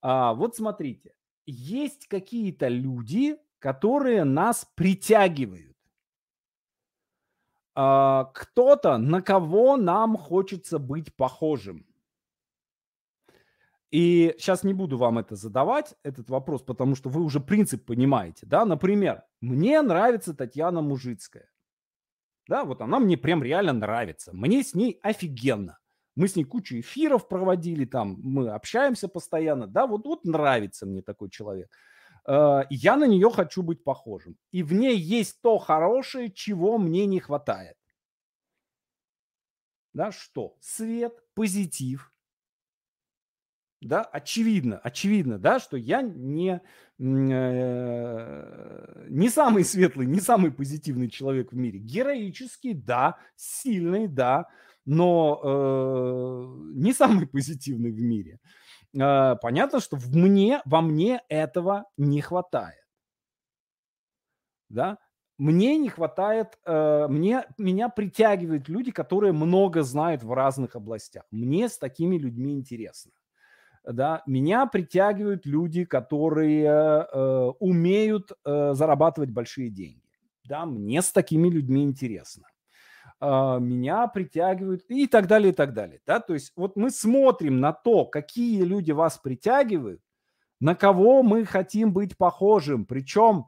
А, 0.01 0.33
вот 0.33 0.55
смотрите, 0.55 1.13
есть 1.45 2.07
какие-то 2.07 2.67
люди, 2.67 3.37
которые 3.59 4.23
нас 4.23 4.67
притягивают. 4.75 5.77
А, 7.75 8.25
кто-то, 8.33 8.97
на 8.97 9.21
кого 9.21 9.77
нам 9.77 10.17
хочется 10.17 10.79
быть 10.79 11.15
похожим. 11.15 11.85
И 13.91 14.35
сейчас 14.37 14.63
не 14.63 14.73
буду 14.73 14.97
вам 14.97 15.19
это 15.19 15.35
задавать, 15.35 15.95
этот 16.03 16.29
вопрос, 16.29 16.63
потому 16.63 16.95
что 16.95 17.09
вы 17.09 17.21
уже 17.21 17.39
принцип 17.39 17.85
понимаете. 17.85 18.47
Да? 18.47 18.65
Например, 18.65 19.23
мне 19.41 19.81
нравится 19.81 20.33
Татьяна 20.33 20.81
Мужицкая. 20.81 21.47
Да, 22.47 22.63
вот 22.63 22.81
она 22.81 22.99
мне 22.99 23.17
прям 23.17 23.43
реально 23.43 23.73
нравится. 23.73 24.31
Мне 24.33 24.63
с 24.63 24.73
ней 24.73 24.99
офигенно. 25.03 25.79
Мы 26.15 26.27
с 26.27 26.35
ней 26.35 26.45
кучу 26.45 26.79
эфиров 26.79 27.27
проводили, 27.27 27.85
там 27.85 28.17
мы 28.23 28.49
общаемся 28.49 29.07
постоянно. 29.07 29.67
Да, 29.67 29.85
вот, 29.85 30.05
вот 30.05 30.25
нравится 30.25 30.85
мне 30.85 31.01
такой 31.01 31.29
человек. 31.29 31.69
Э, 32.27 32.63
я 32.69 32.95
на 32.95 33.05
нее 33.05 33.29
хочу 33.29 33.61
быть 33.61 33.83
похожим. 33.83 34.37
И 34.51 34.63
в 34.63 34.73
ней 34.73 34.97
есть 34.97 35.41
то 35.41 35.57
хорошее, 35.59 36.31
чего 36.31 36.77
мне 36.77 37.05
не 37.05 37.19
хватает. 37.19 37.75
Да, 39.93 40.11
что? 40.11 40.55
Свет, 40.59 41.13
позитив, 41.33 42.11
да, 43.81 44.01
очевидно, 44.01 44.79
очевидно, 44.79 45.37
да, 45.37 45.59
что 45.59 45.77
я 45.77 46.01
не, 46.01 46.61
э, 46.99 49.05
не 49.09 49.29
самый 49.29 49.63
светлый, 49.65 50.07
не 50.07 50.19
самый 50.19 50.51
позитивный 50.51 51.09
человек 51.09 51.51
в 51.51 51.55
мире. 51.55 51.79
Героический, 51.79 52.73
да, 52.73 53.17
сильный, 53.35 54.07
да, 54.07 54.47
но 54.85 55.41
э, 55.43 56.73
не 56.75 56.93
самый 56.93 57.27
позитивный 57.27 57.91
в 57.91 58.01
мире. 58.01 58.39
Э, 58.99 59.35
понятно, 59.41 59.79
что 59.79 59.95
в 59.95 60.15
мне, 60.15 60.61
во 60.65 60.81
мне 60.81 61.21
этого 61.29 61.85
не 61.97 62.21
хватает. 62.21 62.83
Да? 64.69 64.97
Мне 65.37 65.77
не 65.77 65.89
хватает, 65.89 66.57
э, 66.65 67.07
мне, 67.09 67.45
меня 67.59 67.89
притягивают 67.89 68.69
люди, 68.69 68.89
которые 68.89 69.33
много 69.33 69.83
знают 69.83 70.23
в 70.23 70.33
разных 70.33 70.75
областях. 70.75 71.25
Мне 71.29 71.69
с 71.69 71.77
такими 71.77 72.17
людьми 72.17 72.53
интересно 72.53 73.11
да, 73.93 74.23
меня 74.25 74.65
притягивают 74.65 75.45
люди, 75.45 75.85
которые 75.85 76.65
э, 76.65 77.51
умеют 77.59 78.31
э, 78.43 78.73
зарабатывать 78.73 79.31
большие 79.31 79.69
деньги. 79.69 80.01
Да, 80.45 80.65
мне 80.65 81.01
с 81.01 81.11
такими 81.11 81.49
людьми 81.49 81.83
интересно. 81.83 82.47
Э, 83.21 83.59
меня 83.59 84.07
притягивают 84.07 84.83
и 84.89 85.07
так 85.07 85.27
далее, 85.27 85.51
и 85.51 85.55
так 85.55 85.73
далее. 85.73 86.01
Да? 86.05 86.19
То 86.19 86.33
есть 86.33 86.51
вот 86.55 86.75
мы 86.75 86.89
смотрим 86.89 87.59
на 87.59 87.71
то, 87.71 88.05
какие 88.05 88.61
люди 88.63 88.91
вас 88.91 89.17
притягивают, 89.17 90.01
на 90.59 90.75
кого 90.75 91.23
мы 91.23 91.45
хотим 91.45 91.93
быть 91.93 92.17
похожим. 92.17 92.85
Причем 92.85 93.45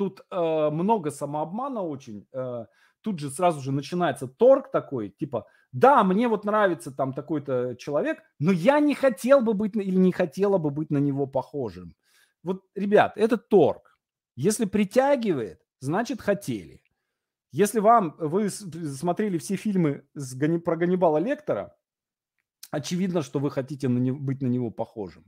тут 0.00 0.20
э, 0.30 0.70
много 0.72 1.10
самообмана 1.10 1.82
очень. 1.82 2.26
Э, 2.32 2.66
тут 3.02 3.18
же 3.18 3.30
сразу 3.30 3.60
же 3.60 3.72
начинается 3.72 4.26
торг 4.26 4.70
такой, 4.70 5.10
типа– 5.10 5.46
да, 5.72 6.02
мне 6.02 6.26
вот 6.26 6.44
нравится 6.44 6.90
там 6.90 7.12
такой-то 7.12 7.76
человек, 7.76 8.22
но 8.38 8.50
я 8.50 8.80
не 8.80 8.94
хотел 8.94 9.40
бы 9.40 9.54
быть 9.54 9.76
или 9.76 9.96
не 9.96 10.12
хотела 10.12 10.58
бы 10.58 10.70
быть 10.70 10.90
на 10.90 10.98
него 10.98 11.26
похожим. 11.26 11.94
Вот, 12.42 12.64
ребят, 12.74 13.12
это 13.16 13.36
торг. 13.36 13.98
Если 14.34 14.64
притягивает, 14.64 15.60
значит 15.80 16.20
хотели. 16.20 16.82
Если 17.52 17.80
вам, 17.80 18.16
вы 18.18 18.50
смотрели 18.50 19.38
все 19.38 19.56
фильмы 19.56 20.04
с, 20.14 20.36
про 20.60 20.76
Ганнибала 20.76 21.18
Лектора, 21.18 21.76
очевидно, 22.70 23.22
что 23.22 23.38
вы 23.38 23.50
хотите 23.50 23.88
на 23.88 23.98
него, 23.98 24.18
быть 24.18 24.42
на 24.42 24.46
него 24.46 24.70
похожим. 24.70 25.24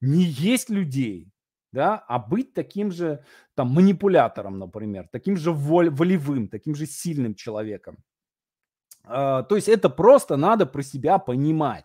Не 0.00 0.24
есть 0.24 0.70
людей, 0.70 1.30
да, 1.72 2.04
а 2.08 2.18
быть 2.18 2.54
таким 2.54 2.90
же 2.90 3.24
там 3.54 3.68
манипулятором, 3.68 4.58
например, 4.58 5.08
таким 5.10 5.36
же 5.36 5.52
волевым, 5.52 6.48
таким 6.48 6.74
же 6.74 6.86
сильным 6.86 7.34
человеком. 7.34 7.98
А, 9.04 9.42
то 9.42 9.56
есть 9.56 9.68
это 9.68 9.88
просто 9.88 10.36
надо 10.36 10.66
про 10.66 10.82
себя 10.82 11.18
понимать. 11.18 11.84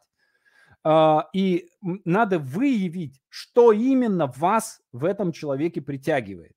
А, 0.83 1.29
и 1.33 1.69
надо 1.81 2.39
выявить, 2.39 3.21
что 3.29 3.71
именно 3.71 4.27
вас 4.27 4.81
в 4.91 5.05
этом 5.05 5.31
человеке 5.31 5.81
притягивает. 5.81 6.55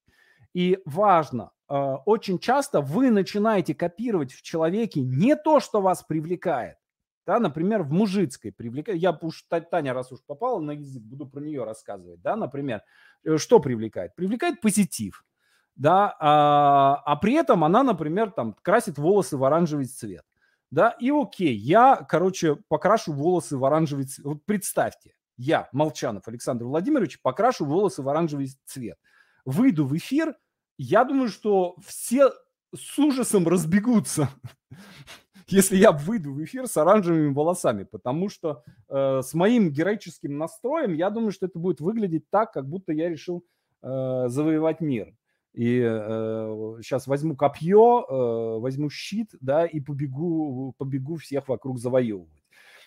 И 0.55 0.79
важно, 0.85 1.53
а, 1.69 1.97
очень 2.07 2.39
часто 2.39 2.81
вы 2.81 3.11
начинаете 3.11 3.75
копировать 3.75 4.33
в 4.33 4.43
человеке 4.43 5.01
не 5.01 5.37
то, 5.37 5.61
что 5.61 5.81
вас 5.81 6.03
привлекает. 6.03 6.77
Да, 7.29 7.39
например, 7.39 7.83
в 7.83 7.93
мужицкой 7.93 8.53
привлекает. 8.53 8.99
Я 8.99 9.13
уж 9.21 9.45
Таня, 9.71 9.93
раз 9.93 10.11
уж 10.11 10.21
попала 10.25 10.61
на 10.61 10.71
язык, 10.71 11.03
буду 11.03 11.27
про 11.27 11.41
нее 11.41 11.63
рассказывать. 11.65 12.23
Да, 12.23 12.37
например, 12.37 12.81
э, 13.23 13.37
что 13.37 13.61
привлекает? 13.61 14.15
Привлекает 14.15 14.63
позитив. 14.63 15.27
Да, 15.77 16.17
а, 16.19 17.03
а 17.05 17.17
при 17.17 17.35
этом 17.35 17.65
она, 17.65 17.83
например, 17.83 18.31
там 18.31 18.57
красит 18.63 18.97
волосы 18.97 19.37
в 19.37 19.45
оранжевый 19.45 19.85
цвет 19.85 20.25
да, 20.71 20.91
и 20.99 21.11
окей, 21.11 21.55
я, 21.55 21.97
короче, 21.97 22.57
покрашу 22.69 23.13
волосы 23.13 23.59
в 23.59 23.65
оранжевый 23.65 24.07
цвет. 24.07 24.27
Вот 24.27 24.45
представьте, 24.45 25.15
я, 25.37 25.69
Молчанов 25.73 26.29
Александр 26.29 26.65
Владимирович, 26.65 27.21
покрашу 27.21 27.67
волосы 27.67 28.03
в 28.03 28.09
оранжевый 28.09 28.51
цвет. 28.65 28.99
Выйду 29.45 29.87
в 29.87 29.95
эфир, 29.97 30.35
я 30.79 31.05
думаю, 31.05 31.29
что 31.29 31.77
все 31.85 32.33
с 32.75 32.99
ужасом 32.99 33.49
разбегутся, 33.49 34.29
если 35.53 35.77
я 35.77 35.93
выйду 35.93 36.33
в 36.33 36.43
эфир 36.45 36.67
с 36.67 36.77
оранжевыми 36.77 37.33
волосами, 37.33 37.85
потому 37.85 38.29
что 38.29 38.63
э, 38.89 39.21
с 39.23 39.35
моим 39.35 39.71
героическим 39.71 40.39
настроем 40.39 40.95
я 40.95 41.11
думаю, 41.11 41.33
что 41.33 41.47
это 41.47 41.59
будет 41.59 41.81
выглядеть 41.81 42.29
так, 42.31 42.53
как 42.53 42.69
будто 42.69 42.93
я 42.93 43.09
решил 43.09 43.45
э, 43.83 44.25
завоевать 44.29 44.81
мир 44.81 45.15
и 45.55 45.81
э, 45.83 46.79
сейчас 46.83 47.07
возьму 47.07 47.35
копье, 47.35 48.05
э, 48.09 48.61
возьму 48.61 48.91
щит, 48.91 49.31
да, 49.41 49.67
и 49.67 49.81
побегу, 49.81 50.75
побегу 50.79 51.17
всех 51.17 51.49
вокруг 51.49 51.79
завоевывать. 51.79 52.45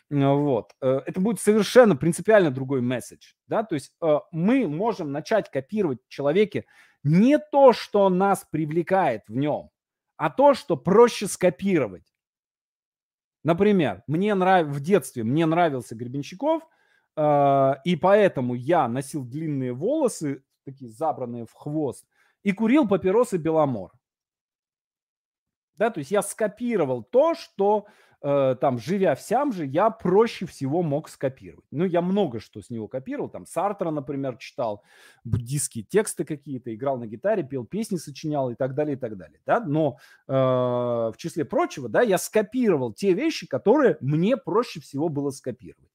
Вот. 0.10 0.74
Э, 0.82 1.02
это 1.06 1.20
будет 1.20 1.40
совершенно 1.40 1.96
принципиально 1.96 2.52
другой 2.52 2.82
месседж. 2.82 3.34
Да? 3.48 3.64
То 3.64 3.76
есть 3.76 3.94
э, 4.02 4.20
мы 4.32 4.68
можем 4.68 5.12
начать 5.12 5.50
копировать 5.50 6.00
в 6.06 6.10
человеке 6.10 6.66
не 7.04 7.40
то, 7.40 7.74
что 7.74 8.10
нас 8.10 8.46
привлекает 8.50 9.24
в 9.28 9.36
нем, 9.36 9.70
а 10.18 10.30
то, 10.30 10.54
что 10.54 10.78
проще 10.78 11.28
скопировать. 11.28 12.11
Например, 13.44 14.04
мне 14.08 14.36
нрав... 14.36 14.68
в 14.68 14.80
детстве 14.80 15.24
мне 15.24 15.46
нравился 15.46 15.96
Гребенщиков, 15.96 16.64
э, 17.16 17.74
и 17.84 17.96
поэтому 17.96 18.54
я 18.54 18.88
носил 18.88 19.24
длинные 19.26 19.74
волосы, 19.74 20.44
такие 20.66 20.90
забранные 20.90 21.46
в 21.46 21.54
хвост, 21.54 22.06
и 22.44 22.52
курил 22.52 22.88
папиросы 22.88 23.38
Беломор. 23.38 23.92
Да, 25.78 25.90
то 25.90 26.00
есть 26.00 26.12
я 26.12 26.22
скопировал 26.22 27.04
то, 27.04 27.34
что 27.34 27.88
э, 28.22 28.56
там, 28.60 28.78
живя 28.78 29.16
в 29.16 29.22
Сямже, 29.22 29.66
я 29.66 29.90
проще 29.90 30.46
всего 30.46 30.84
мог 30.84 31.10
скопировать. 31.10 31.66
Ну, 31.72 31.86
я 31.86 32.02
много 32.02 32.40
что 32.40 32.62
с 32.62 32.70
него 32.70 32.88
копировал. 32.88 33.30
Там 33.30 33.46
Сартра, 33.46 33.90
например, 33.90 34.38
читал, 34.38 34.84
буддийские 35.24 35.84
тексты 35.84 36.24
какие-то, 36.24 36.74
играл 36.74 36.98
на 36.98 37.08
гитаре, 37.08 37.44
пел 37.44 37.66
песни, 37.66 37.98
сочинял 37.98 38.50
и 38.52 38.56
так 38.56 38.76
далее, 38.76 38.96
и 38.96 39.00
так 39.00 39.18
далее. 39.18 39.40
Да? 39.46 39.60
Но 39.60 39.98
э, 40.28 40.34
в 40.34 41.14
числе 41.18 41.46
прочего, 41.46 41.90
да, 41.90 42.02
я 42.02 42.18
скопировал 42.18 42.94
те 42.94 43.14
вещи, 43.14 43.48
которые 43.48 43.98
мне 44.02 44.38
проще 44.38 44.80
всего 44.80 45.10
было 45.10 45.32
скопировать. 45.32 45.90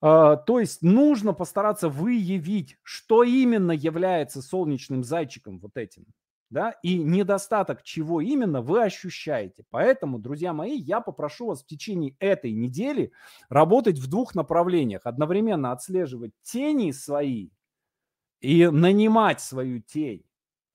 А, 0.00 0.36
то 0.36 0.60
есть 0.60 0.82
нужно 0.82 1.32
постараться 1.32 1.88
выявить, 1.88 2.78
что 2.82 3.22
именно 3.22 3.72
является 3.72 4.42
солнечным 4.42 5.02
зайчиком 5.02 5.58
вот 5.58 5.76
этим, 5.76 6.06
да, 6.50 6.74
и 6.82 6.98
недостаток 6.98 7.82
чего 7.82 8.20
именно 8.20 8.62
вы 8.62 8.82
ощущаете. 8.82 9.64
Поэтому, 9.70 10.18
друзья 10.18 10.52
мои, 10.52 10.76
я 10.76 11.00
попрошу 11.00 11.46
вас 11.46 11.62
в 11.62 11.66
течение 11.66 12.14
этой 12.20 12.52
недели 12.52 13.12
работать 13.48 13.98
в 13.98 14.08
двух 14.08 14.34
направлениях. 14.34 15.02
Одновременно 15.04 15.72
отслеживать 15.72 16.32
тени 16.42 16.92
свои 16.92 17.50
и 18.40 18.66
нанимать 18.68 19.40
свою 19.40 19.80
тень 19.80 20.24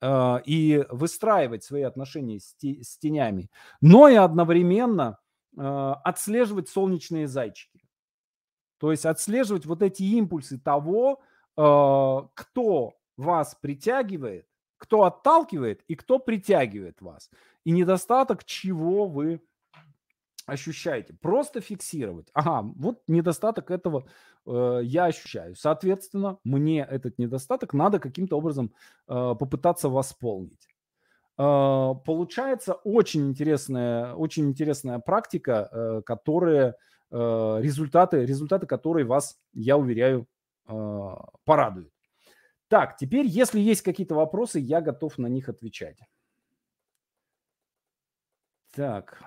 э, 0.02 0.42
и 0.46 0.86
выстраивать 0.90 1.64
свои 1.64 1.84
отношения 1.84 2.40
с, 2.40 2.54
те, 2.56 2.84
с 2.84 2.98
тенями, 2.98 3.50
но 3.80 4.10
и 4.10 4.16
одновременно 4.16 5.20
э, 5.58 5.62
отслеживать 6.04 6.68
солнечные 6.68 7.28
зайчики. 7.28 7.88
То 8.78 8.92
есть 8.92 9.06
отслеживать 9.06 9.66
вот 9.66 9.82
эти 9.84 10.04
импульсы 10.04 10.60
того, 10.60 11.22
э, 11.56 12.28
кто 12.34 12.94
вас 13.16 13.56
притягивает, 13.62 14.46
кто 14.82 15.04
отталкивает 15.04 15.84
и 15.88 15.94
кто 15.96 16.18
притягивает 16.18 17.02
вас. 17.02 17.30
И 17.64 17.72
недостаток, 17.72 18.44
чего 18.46 19.08
вы 19.08 19.40
ощущаете. 20.48 21.14
Просто 21.14 21.62
фиксировать. 21.62 22.30
Ага, 22.34 22.68
вот 22.76 23.04
недостаток 23.08 23.70
этого 23.70 24.08
э, 24.48 24.80
я 24.84 25.06
ощущаю. 25.06 25.56
Соответственно, 25.56 26.40
мне 26.44 26.82
этот 26.82 27.20
недостаток 27.20 27.74
надо 27.74 28.00
каким-то 28.00 28.38
образом 28.38 28.74
э, 29.08 29.36
попытаться 29.40 29.88
восполнить. 29.88 30.68
А, 31.38 31.94
получается 31.94 32.74
очень 32.74 33.28
интересная, 33.30 34.16
очень 34.16 34.50
интересная 34.50 34.98
практика, 34.98 35.70
э, 35.72 36.02
которая, 36.04 36.76
э, 37.12 37.58
результаты, 37.62 38.26
результаты 38.26 38.66
которой 38.66 39.04
вас, 39.04 39.38
я 39.54 39.78
уверяю, 39.78 40.26
а, 40.66 41.30
порадуют. 41.46 41.91
Так, 42.72 42.96
теперь, 42.96 43.26
если 43.26 43.60
есть 43.60 43.82
какие-то 43.82 44.16
вопросы, 44.16 44.58
я 44.58 44.80
готов 44.80 45.18
на 45.18 45.28
них 45.28 45.50
отвечать. 45.50 46.00
Так. 48.74 49.22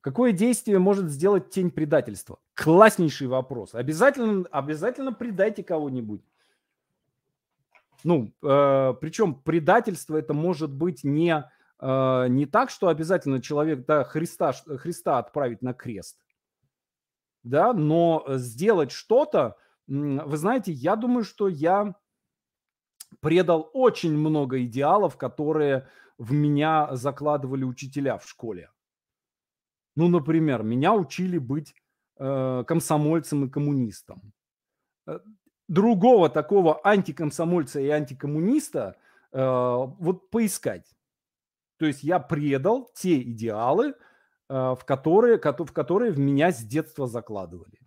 Какое 0.00 0.30
действие 0.30 0.78
может 0.78 1.10
сделать 1.10 1.50
тень 1.50 1.72
предательства? 1.72 2.38
Класснейший 2.54 3.26
вопрос. 3.26 3.74
Обязательно, 3.74 4.46
обязательно 4.52 5.12
предайте 5.12 5.64
кого-нибудь. 5.64 6.22
Ну, 8.04 8.32
э, 8.40 8.94
причем 9.00 9.34
предательство 9.34 10.16
это 10.16 10.34
может 10.34 10.70
быть 10.70 11.02
не, 11.02 11.50
э, 11.80 12.26
не 12.28 12.46
так, 12.46 12.70
что 12.70 12.86
обязательно 12.86 13.42
человек 13.42 13.84
да, 13.86 14.04
Христа, 14.04 14.52
Христа 14.52 15.18
отправить 15.18 15.62
на 15.62 15.74
крест, 15.74 16.16
да, 17.42 17.72
но 17.72 18.24
сделать 18.36 18.92
что-то, 18.92 19.56
вы 19.88 20.36
знаете, 20.36 20.72
я 20.72 20.96
думаю, 20.96 21.24
что 21.24 21.48
я 21.48 21.94
предал 23.20 23.70
очень 23.72 24.16
много 24.16 24.62
идеалов, 24.64 25.16
которые 25.16 25.88
в 26.18 26.32
меня 26.32 26.94
закладывали 26.94 27.64
учителя 27.64 28.18
в 28.18 28.28
школе. 28.28 28.70
Ну, 29.96 30.08
например, 30.08 30.62
меня 30.62 30.94
учили 30.94 31.38
быть 31.38 31.74
э, 32.18 32.64
комсомольцем 32.66 33.46
и 33.46 33.50
коммунистом. 33.50 34.32
Э, 35.06 35.18
другого 35.68 36.28
такого 36.28 36.80
антикомсомольца 36.86 37.80
и 37.80 37.88
антикоммуниста 37.88 38.96
э, 39.32 39.38
вот 39.40 40.30
поискать. 40.30 40.86
То 41.78 41.86
есть 41.86 42.02
я 42.02 42.18
предал 42.18 42.90
те 42.94 43.22
идеалы, 43.22 43.88
э, 43.88 43.94
в, 44.48 44.80
которые, 44.84 45.38
в 45.38 45.72
которые 45.72 46.12
в 46.12 46.18
меня 46.18 46.52
с 46.52 46.62
детства 46.62 47.06
закладывали. 47.06 47.77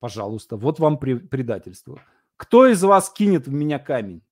Пожалуйста, 0.00 0.56
вот 0.56 0.78
вам 0.78 0.98
предательство. 0.98 2.00
Кто 2.36 2.66
из 2.66 2.82
вас 2.82 3.10
кинет 3.10 3.46
в 3.46 3.52
меня 3.52 3.78
камень? 3.78 4.22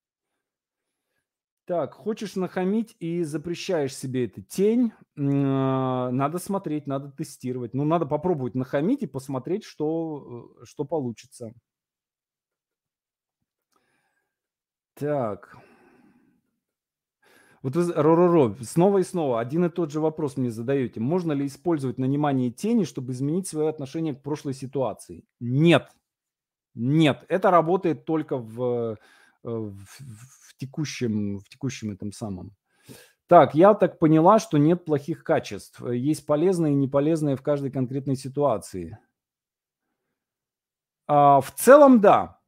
Так, 1.67 1.95
хочешь 1.95 2.37
нахамить 2.37 2.95
и 3.01 3.23
запрещаешь 3.25 3.97
себе 3.97 4.27
это 4.27 4.43
тень, 4.43 4.93
а, 5.17 6.11
надо 6.11 6.39
смотреть, 6.39 6.87
надо 6.87 7.11
тестировать. 7.11 7.73
Ну, 7.73 7.85
надо 7.85 8.05
попробовать 8.05 8.55
нахамить 8.55 9.03
и 9.03 9.07
посмотреть, 9.07 9.65
что, 9.65 10.53
э, 10.61 10.65
что 10.67 10.85
получится. 10.85 11.55
Так. 14.95 15.57
Вот 17.65 17.77
вы, 17.77 17.91
Ро-ро-ро, 17.95 18.55
снова 18.61 18.99
и 18.99 19.03
снова 19.03 19.41
один 19.41 19.65
и 19.65 19.71
тот 19.71 19.91
же 19.91 19.99
вопрос 19.99 20.37
мне 20.37 20.51
задаете. 20.51 21.01
Можно 21.01 21.33
ли 21.33 21.47
использовать 21.47 21.97
нанимание 21.97 22.51
тени, 22.51 22.85
чтобы 22.85 23.13
изменить 23.13 23.49
свое 23.49 23.71
отношение 23.71 24.15
к 24.15 24.23
прошлой 24.23 24.53
ситуации? 24.53 25.25
Нет. 25.41 25.89
Нет. 26.75 27.25
Это 27.29 27.51
работает 27.51 28.05
только 28.05 28.37
в, 28.37 28.99
э, 29.43 29.49
в, 29.49 29.79
в 29.79 30.57
текущем, 30.59 31.39
в 31.39 31.49
текущем 31.49 31.91
этом 31.91 32.13
самом. 32.13 32.55
Так, 33.29 33.55
я 33.55 33.73
так 33.73 33.99
поняла, 33.99 34.39
что 34.39 34.59
нет 34.59 34.85
плохих 34.85 35.25
качеств. 35.25 35.81
Есть 35.81 36.27
полезные 36.27 36.75
и 36.75 36.77
неполезные 36.77 37.37
в 37.37 37.43
каждой 37.43 37.71
конкретной 37.71 38.17
ситуации. 38.17 38.99
А, 41.07 41.41
в 41.41 41.51
целом, 41.55 42.03
да. 42.03 42.39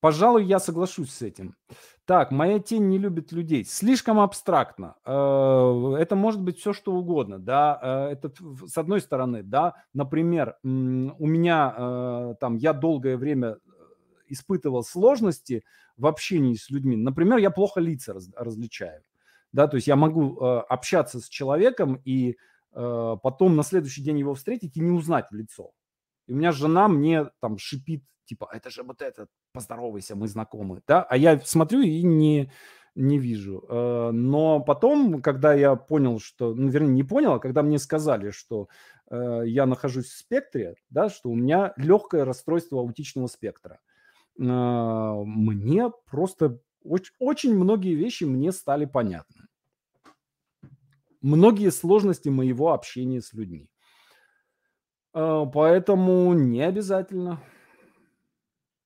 Пожалуй, 0.00 0.44
я 0.44 0.58
соглашусь 0.58 1.10
с 1.10 1.22
этим. 1.22 1.56
Так, 2.04 2.32
моя 2.32 2.58
тень 2.58 2.88
не 2.88 2.98
любит 2.98 3.30
людей. 3.30 3.64
Слишком 3.64 4.18
абстрактно. 4.18 4.96
Э, 5.04 5.96
это 6.00 6.16
может 6.16 6.42
быть 6.42 6.58
все, 6.58 6.72
что 6.72 6.92
угодно. 6.92 7.38
Да, 7.38 7.78
э, 7.80 8.12
это 8.12 8.32
с 8.66 8.76
одной 8.76 9.00
стороны, 9.00 9.44
да, 9.44 9.74
например, 9.94 10.56
у 10.64 10.68
меня 11.26 11.74
э, 11.76 12.34
там, 12.40 12.56
я 12.56 12.72
долгое 12.72 13.16
время 13.16 13.58
испытывал 14.26 14.82
сложности 14.82 15.64
в 15.96 16.06
общении 16.06 16.54
с 16.54 16.70
людьми. 16.70 16.96
Например, 16.96 17.38
я 17.38 17.50
плохо 17.50 17.80
лица 17.80 18.14
различаю. 18.36 19.02
Да, 19.52 19.68
то 19.68 19.76
есть 19.76 19.86
я 19.86 19.96
могу 19.96 20.40
общаться 20.40 21.20
с 21.20 21.28
человеком 21.28 22.00
и 22.06 22.38
потом 22.72 23.54
на 23.54 23.62
следующий 23.62 24.02
день 24.02 24.18
его 24.18 24.32
встретить 24.32 24.78
и 24.78 24.80
не 24.80 24.90
узнать 24.90 25.26
в 25.30 25.34
лицо. 25.34 25.72
И 26.26 26.32
у 26.32 26.36
меня 26.36 26.52
жена 26.52 26.88
мне 26.88 27.26
там 27.40 27.58
шипит, 27.58 28.02
типа, 28.24 28.48
это 28.52 28.70
же 28.70 28.82
вот 28.82 29.02
этот, 29.02 29.28
поздоровайся, 29.52 30.16
мы 30.16 30.28
знакомы, 30.28 30.82
да, 30.86 31.02
а 31.02 31.16
я 31.16 31.40
смотрю 31.40 31.80
и 31.80 32.02
не, 32.02 32.50
не 32.94 33.18
вижу. 33.18 33.64
Э, 33.68 34.10
но 34.12 34.60
потом, 34.60 35.22
когда 35.22 35.54
я 35.54 35.76
понял, 35.76 36.20
что, 36.20 36.54
ну, 36.54 36.68
вернее, 36.68 36.92
не 36.92 37.04
понял, 37.04 37.34
а 37.34 37.38
когда 37.38 37.62
мне 37.62 37.78
сказали, 37.78 38.30
что 38.30 38.68
э, 39.10 39.42
я 39.46 39.66
нахожусь 39.66 40.06
в 40.06 40.18
спектре, 40.18 40.74
да, 40.90 41.08
что 41.08 41.30
у 41.30 41.34
меня 41.34 41.72
легкое 41.76 42.24
расстройство 42.24 42.80
аутичного 42.80 43.28
спектра, 43.28 43.80
э, 44.38 44.42
мне 44.42 45.90
просто 46.10 46.60
очень, 46.84 47.14
очень 47.18 47.54
многие 47.54 47.94
вещи 47.94 48.24
мне 48.24 48.52
стали 48.52 48.84
понятны. 48.84 49.46
Многие 51.20 51.70
сложности 51.70 52.28
моего 52.28 52.72
общения 52.72 53.20
с 53.20 53.32
людьми. 53.32 53.68
Поэтому 55.12 56.32
не 56.32 56.62
обязательно. 56.62 57.38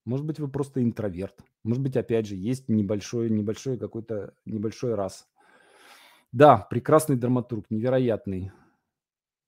Может 0.06 0.24
быть, 0.24 0.38
вы 0.38 0.48
просто 0.48 0.82
интроверт. 0.82 1.34
Может 1.64 1.82
быть, 1.82 1.96
опять 1.96 2.26
же, 2.26 2.36
есть 2.36 2.68
небольшой, 2.68 3.28
небольшой 3.28 3.76
какой-то 3.76 4.32
небольшой 4.46 4.94
раз. 4.94 5.28
Да, 6.32 6.58
прекрасный 6.58 7.16
драматург, 7.16 7.66
невероятный. 7.70 8.52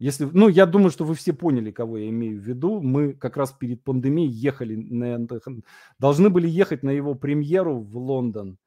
Если, 0.00 0.24
ну, 0.24 0.48
я 0.48 0.66
думаю, 0.66 0.90
что 0.90 1.04
вы 1.04 1.14
все 1.14 1.32
поняли, 1.32 1.70
кого 1.70 1.98
я 1.98 2.09
имею 2.09 2.40
в 2.40 2.44
виду. 2.44 2.80
Мы 2.80 3.14
как 3.14 3.36
раз 3.36 3.52
перед 3.52 3.82
пандемией 3.84 4.30
ехали, 4.30 4.74
на, 4.74 5.26
должны 5.98 6.28
были 6.28 6.48
ехать 6.48 6.82
на 6.82 6.90
его 6.90 7.14
премьеру 7.14 7.78
в 7.80 7.96
Лондон. 7.96 8.59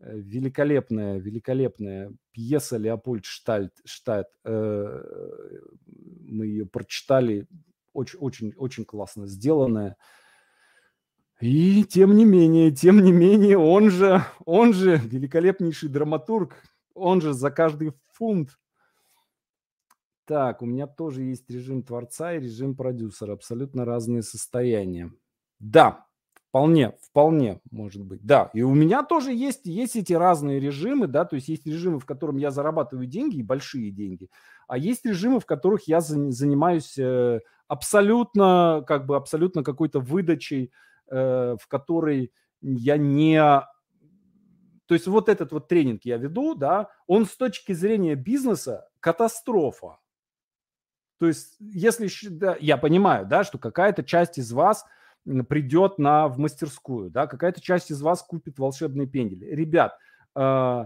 Э, 0.00 0.16
великолепная, 0.16 1.18
великолепная 1.18 2.12
пьеса 2.30 2.76
Леопольд 2.76 3.24
Штальт, 3.24 3.72
Штат. 3.84 4.28
Э, 4.44 5.02
мы 6.28 6.46
ее 6.46 6.66
прочитали, 6.66 7.48
очень, 7.92 8.18
очень, 8.20 8.52
очень 8.56 8.84
классно 8.84 9.26
сделанная. 9.26 9.96
И 11.40 11.84
тем 11.84 12.16
не 12.16 12.24
менее, 12.24 12.70
тем 12.70 13.02
не 13.02 13.12
менее, 13.12 13.58
он 13.58 13.90
же, 13.90 14.22
он 14.44 14.72
же 14.72 14.96
великолепнейший 14.96 15.88
драматург, 15.88 16.54
он 16.94 17.20
же 17.20 17.32
за 17.32 17.50
каждый 17.50 17.92
фунт. 18.12 18.50
Так, 20.26 20.62
у 20.62 20.66
меня 20.66 20.86
тоже 20.86 21.22
есть 21.22 21.50
режим 21.50 21.82
творца 21.82 22.32
и 22.32 22.40
режим 22.40 22.76
продюсера, 22.76 23.32
абсолютно 23.32 23.84
разные 23.84 24.22
состояния. 24.22 25.12
Да, 25.58 26.06
вполне, 26.48 26.94
вполне 27.02 27.60
может 27.70 28.04
быть. 28.04 28.24
Да, 28.24 28.50
и 28.54 28.62
у 28.62 28.72
меня 28.72 29.02
тоже 29.02 29.34
есть, 29.34 29.66
есть 29.66 29.96
эти 29.96 30.12
разные 30.12 30.60
режимы, 30.60 31.08
да, 31.08 31.24
то 31.24 31.34
есть 31.36 31.48
есть 31.48 31.66
режимы, 31.66 31.98
в 31.98 32.06
котором 32.06 32.36
я 32.36 32.52
зарабатываю 32.52 33.06
деньги, 33.06 33.38
и 33.38 33.42
большие 33.42 33.90
деньги, 33.90 34.30
а 34.68 34.78
есть 34.78 35.04
режимы, 35.04 35.40
в 35.40 35.46
которых 35.46 35.88
я 35.88 36.00
занимаюсь 36.00 36.96
э, 36.96 37.40
абсолютно, 37.66 38.84
как 38.86 39.04
бы 39.04 39.16
абсолютно 39.16 39.62
какой-то 39.62 40.00
выдачей, 40.00 40.72
в 41.08 41.66
которой 41.68 42.32
я 42.60 42.96
не... 42.96 43.38
То 44.86 44.94
есть 44.94 45.06
вот 45.06 45.28
этот 45.28 45.52
вот 45.52 45.68
тренинг 45.68 46.04
я 46.04 46.16
веду, 46.16 46.54
да, 46.54 46.90
он 47.06 47.26
с 47.26 47.36
точки 47.36 47.72
зрения 47.72 48.14
бизнеса 48.14 48.88
катастрофа. 49.00 49.98
То 51.18 51.26
есть 51.26 51.56
если... 51.58 52.08
Да, 52.28 52.56
я 52.60 52.76
понимаю, 52.76 53.26
да, 53.26 53.44
что 53.44 53.58
какая-то 53.58 54.02
часть 54.02 54.38
из 54.38 54.52
вас 54.52 54.84
придет 55.48 55.98
на, 55.98 56.28
в 56.28 56.38
мастерскую, 56.38 57.10
да, 57.10 57.26
какая-то 57.26 57.60
часть 57.60 57.90
из 57.90 58.02
вас 58.02 58.22
купит 58.22 58.58
волшебный 58.58 59.06
пендель. 59.06 59.44
Ребят, 59.54 59.96
э, 60.36 60.84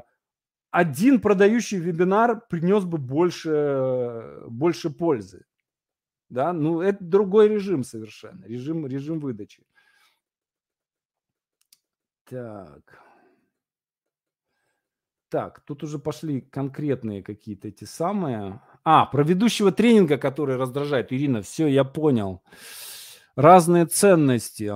один 0.71 1.21
продающий 1.21 1.79
вебинар 1.79 2.41
принес 2.49 2.85
бы 2.85 2.99
больше, 2.99 4.45
больше 4.49 4.91
пользы. 4.91 5.45
Да, 6.29 6.53
ну 6.53 6.83
это 6.83 7.03
другой 7.03 7.49
режим 7.49 7.83
совершенно, 7.83 8.45
режим, 8.45 8.87
режим 8.87 9.19
выдачи. 9.19 9.65
Так. 12.29 13.03
Так, 15.31 15.61
тут 15.61 15.83
уже 15.83 15.99
пошли 15.99 16.41
конкретные 16.41 17.23
какие-то 17.23 17.69
эти 17.69 17.85
самые. 17.85 18.63
А, 18.85 19.07
про 19.07 19.23
ведущего 19.23 19.73
тренинга, 19.73 20.17
который 20.17 20.57
раздражает. 20.57 21.13
Ирина, 21.13 21.43
все, 21.43 21.67
я 21.67 21.85
понял. 21.85 22.43
Разные 23.37 23.87
ценности. 23.87 24.73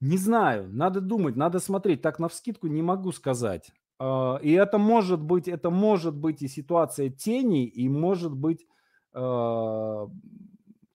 Не 0.00 0.16
знаю, 0.16 0.68
надо 0.72 1.00
думать, 1.00 1.34
надо 1.34 1.58
смотреть. 1.58 2.02
Так 2.02 2.18
на 2.18 2.28
вскидку 2.28 2.68
не 2.68 2.82
могу 2.82 3.10
сказать. 3.10 3.72
А, 3.98 4.36
и 4.42 4.52
это 4.52 4.78
может 4.78 5.20
быть, 5.20 5.48
это 5.48 5.70
может 5.70 6.14
быть 6.16 6.42
и 6.42 6.48
ситуация 6.48 7.08
тени, 7.10 7.66
и 7.66 7.88
может 7.88 8.32
быть, 8.32 8.66
а, 9.12 10.08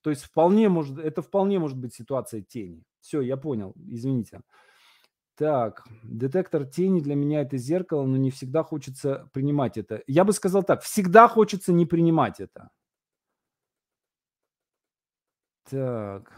то 0.01 0.09
есть 0.09 0.24
вполне 0.24 0.70
может, 0.70 0.99
это 0.99 1.22
вполне 1.22 1.59
может 1.59 1.78
быть 1.78 1.93
ситуация 1.93 2.41
тени. 2.41 2.86
Все, 3.01 3.21
я 3.21 3.37
понял, 3.37 3.73
извините. 3.87 4.41
Так, 5.35 5.87
детектор 6.03 6.65
тени 6.65 6.99
для 6.99 7.15
меня 7.15 7.41
это 7.41 7.55
зеркало, 7.57 8.05
но 8.05 8.17
не 8.17 8.29
всегда 8.29 8.61
хочется 8.61 9.29
принимать 9.31 9.77
это. 9.77 10.03
Я 10.05 10.25
бы 10.25 10.33
сказал 10.33 10.63
так, 10.63 10.81
всегда 10.83 11.29
хочется 11.29 11.71
не 11.71 11.85
принимать 11.85 12.41
это. 12.41 12.69
Так. 15.69 16.33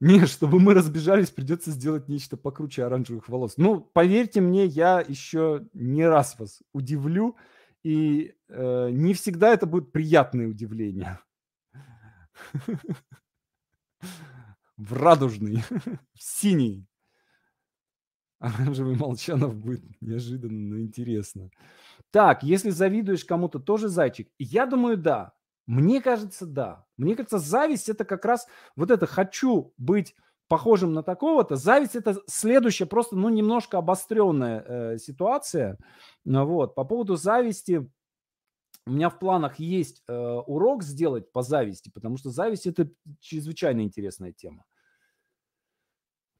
Не, 0.00 0.26
чтобы 0.26 0.60
мы 0.60 0.74
разбежались, 0.74 1.30
придется 1.30 1.72
сделать 1.72 2.08
нечто 2.08 2.36
покруче 2.36 2.84
оранжевых 2.84 3.28
волос. 3.28 3.54
Ну, 3.56 3.80
поверьте 3.80 4.40
мне, 4.40 4.64
я 4.64 5.00
еще 5.00 5.66
не 5.74 6.06
раз 6.06 6.38
вас 6.38 6.62
удивлю, 6.72 7.36
и 7.82 8.34
э, 8.48 8.90
не 8.92 9.12
всегда 9.12 9.52
это 9.52 9.66
будет 9.66 9.90
приятное 9.90 10.46
удивление. 10.46 11.18
в 14.76 14.92
радужный, 14.92 15.62
в 16.14 16.22
синий. 16.22 16.86
Оранжевый 18.38 18.96
Молчанов 18.96 19.56
будет 19.56 19.82
неожиданно, 20.00 20.74
но 20.74 20.80
интересно. 20.80 21.50
Так, 22.10 22.42
если 22.44 22.70
завидуешь 22.70 23.24
кому-то, 23.24 23.58
тоже 23.58 23.88
зайчик? 23.88 24.30
Я 24.38 24.66
думаю, 24.66 24.96
да. 24.96 25.32
Мне 25.66 26.00
кажется, 26.00 26.46
да. 26.46 26.86
Мне 26.96 27.16
кажется, 27.16 27.38
зависть 27.38 27.88
это 27.88 28.04
как 28.04 28.24
раз 28.24 28.46
вот 28.76 28.90
это 28.90 29.06
«хочу 29.06 29.74
быть 29.76 30.14
похожим 30.48 30.94
на 30.94 31.02
такого-то». 31.02 31.56
Зависть 31.56 31.96
это 31.96 32.16
следующая, 32.26 32.86
просто 32.86 33.16
ну 33.16 33.28
немножко 33.28 33.78
обостренная 33.78 34.64
э, 34.66 34.98
ситуация. 34.98 35.76
Вот. 36.24 36.74
По 36.74 36.84
поводу 36.84 37.16
зависти 37.16 37.90
у 38.88 38.92
меня 38.92 39.10
в 39.10 39.18
планах 39.18 39.58
есть 39.58 40.02
э, 40.08 40.12
урок 40.12 40.82
сделать 40.82 41.30
по 41.30 41.42
зависти, 41.42 41.90
потому 41.92 42.16
что 42.16 42.30
зависть 42.30 42.66
это 42.66 42.90
чрезвычайно 43.20 43.82
интересная 43.82 44.32
тема. 44.32 44.64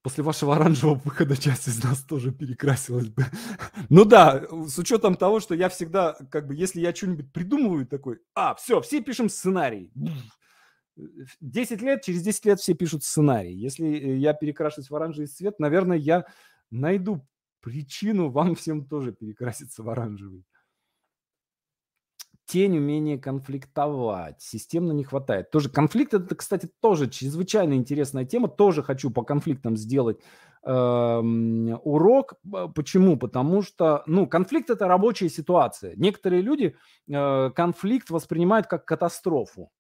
После 0.03 0.25
вашего 0.25 0.57
оранжевого 0.57 0.99
выхода 0.99 1.37
часть 1.37 1.69
из 1.69 1.85
нас 1.85 2.03
тоже 2.03 2.33
перекрасилась 2.33 3.09
бы. 3.09 3.25
Ну 3.91 4.05
да, 4.05 4.47
с 4.67 4.79
учетом 4.79 5.15
того, 5.15 5.41
что 5.41 5.55
я 5.55 5.69
всегда, 5.69 6.15
как 6.31 6.47
бы, 6.47 6.55
если 6.55 6.81
я 6.81 6.95
что-нибудь 6.95 7.33
придумываю 7.33 7.87
такой, 7.87 8.21
а, 8.35 8.55
все, 8.55 8.81
все 8.81 9.03
пишем 9.03 9.29
сценарий. 9.29 9.93
10 11.41 11.83
лет, 11.83 12.03
через 12.03 12.23
10 12.23 12.45
лет 12.47 12.61
все 12.61 12.75
пишут 12.75 13.05
сценарий. 13.05 13.55
Если 13.55 13.87
э, 13.87 14.17
я 14.17 14.33
перекрашусь 14.33 14.91
в 14.91 14.97
оранжевый 14.97 15.29
цвет, 15.29 15.61
наверное, 15.61 15.97
я 15.97 16.25
найду 16.71 17.27
причину 17.61 18.31
вам 18.31 18.55
всем 18.55 18.87
тоже 18.87 19.13
перекраситься 19.13 19.83
в 19.83 19.91
оранжевый. 19.91 20.45
Тень 22.49 22.79
умение 22.79 23.19
конфликтовать. 23.19 24.41
Системно 24.41 24.93
не 24.93 25.05
хватает. 25.05 25.51
Тоже 25.51 25.69
конфликт 25.69 26.15
это, 26.15 26.35
кстати, 26.35 26.67
тоже 26.81 27.11
чрезвычайно 27.11 27.75
интересная 27.75 28.25
тема. 28.25 28.49
Тоже 28.49 28.83
хочу 28.83 29.11
по 29.11 29.23
конфликтам 29.23 29.77
сделать 29.77 30.19
э, 30.65 30.71
урок. 30.73 32.37
Почему? 32.75 33.19
Потому 33.19 33.61
что, 33.61 34.03
ну, 34.07 34.27
конфликт 34.27 34.71
это 34.71 34.89
рабочая 34.89 35.29
ситуация. 35.29 35.95
Некоторые 35.97 36.41
люди 36.41 36.75
э, 37.07 37.51
конфликт 37.51 38.09
воспринимают 38.09 38.67
как 38.67 38.87
катастрофу. 38.87 39.71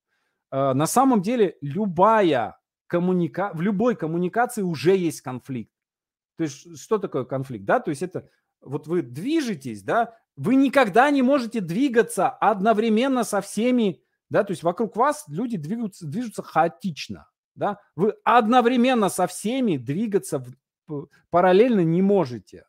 Э, 0.51 0.75
на 0.75 0.87
самом 0.87 1.23
деле 1.23 1.57
любая 1.63 2.59
коммуника... 2.87 3.51
в 3.55 3.63
любой 3.63 3.97
коммуникации 3.97 4.61
уже 4.61 4.95
есть 4.95 5.23
конфликт. 5.23 5.73
То 6.37 6.43
есть 6.43 6.79
что 6.79 6.99
такое 6.99 7.25
конфликт? 7.25 7.65
Да, 7.65 7.81
то 7.81 7.89
есть 7.89 8.03
это 8.03 8.29
вот 8.61 8.87
вы 8.87 9.01
движетесь, 9.01 9.83
да, 9.83 10.19
вы 10.39 10.55
никогда 10.55 11.11
не 11.11 11.21
можете 11.21 11.61
двигаться 11.61 12.29
одновременно 12.31 13.25
со 13.25 13.41
всеми, 13.41 14.01
да, 14.31 14.45
то 14.45 14.53
есть 14.53 14.63
вокруг 14.63 14.95
вас 14.97 15.25
люди 15.27 15.57
двигаются, 15.57 16.07
движутся 16.07 16.45
хаотично, 16.45 17.29
да, 17.57 17.81
вы 17.97 18.15
одновременно 18.23 19.09
со 19.09 19.27
всеми 19.27 19.77
двигаться 19.77 20.45
в, 20.87 21.09
параллельно 21.31 21.81
не 21.81 22.03
можете. 22.03 22.67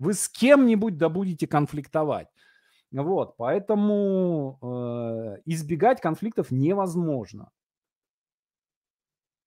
Вы 0.00 0.14
с 0.14 0.28
кем-нибудь 0.28 0.98
да 0.98 1.08
будете 1.08 1.46
конфликтовать. 1.46 2.26
Вот, 2.90 3.36
поэтому 3.36 4.58
э, 4.60 5.40
избегать 5.46 6.00
конфликтов 6.00 6.50
невозможно. 6.50 7.50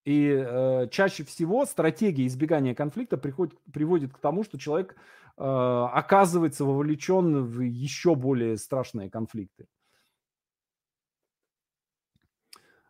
И 0.08 0.26
э, 0.26 0.88
чаще 0.89 1.26
всего 1.26 1.66
стратегия 1.66 2.26
избегания 2.28 2.74
конфликта 2.74 3.18
приходит, 3.18 3.60
приводит 3.74 4.14
к 4.14 4.20
тому, 4.20 4.45
что 4.45 4.58
человек 4.58 4.95
э, 5.38 5.43
оказывается 5.43 6.64
вовлечен 6.64 7.43
в 7.43 7.60
еще 7.60 8.16
более 8.16 8.55
страшные 8.55 9.10
конфликты. 9.10 9.68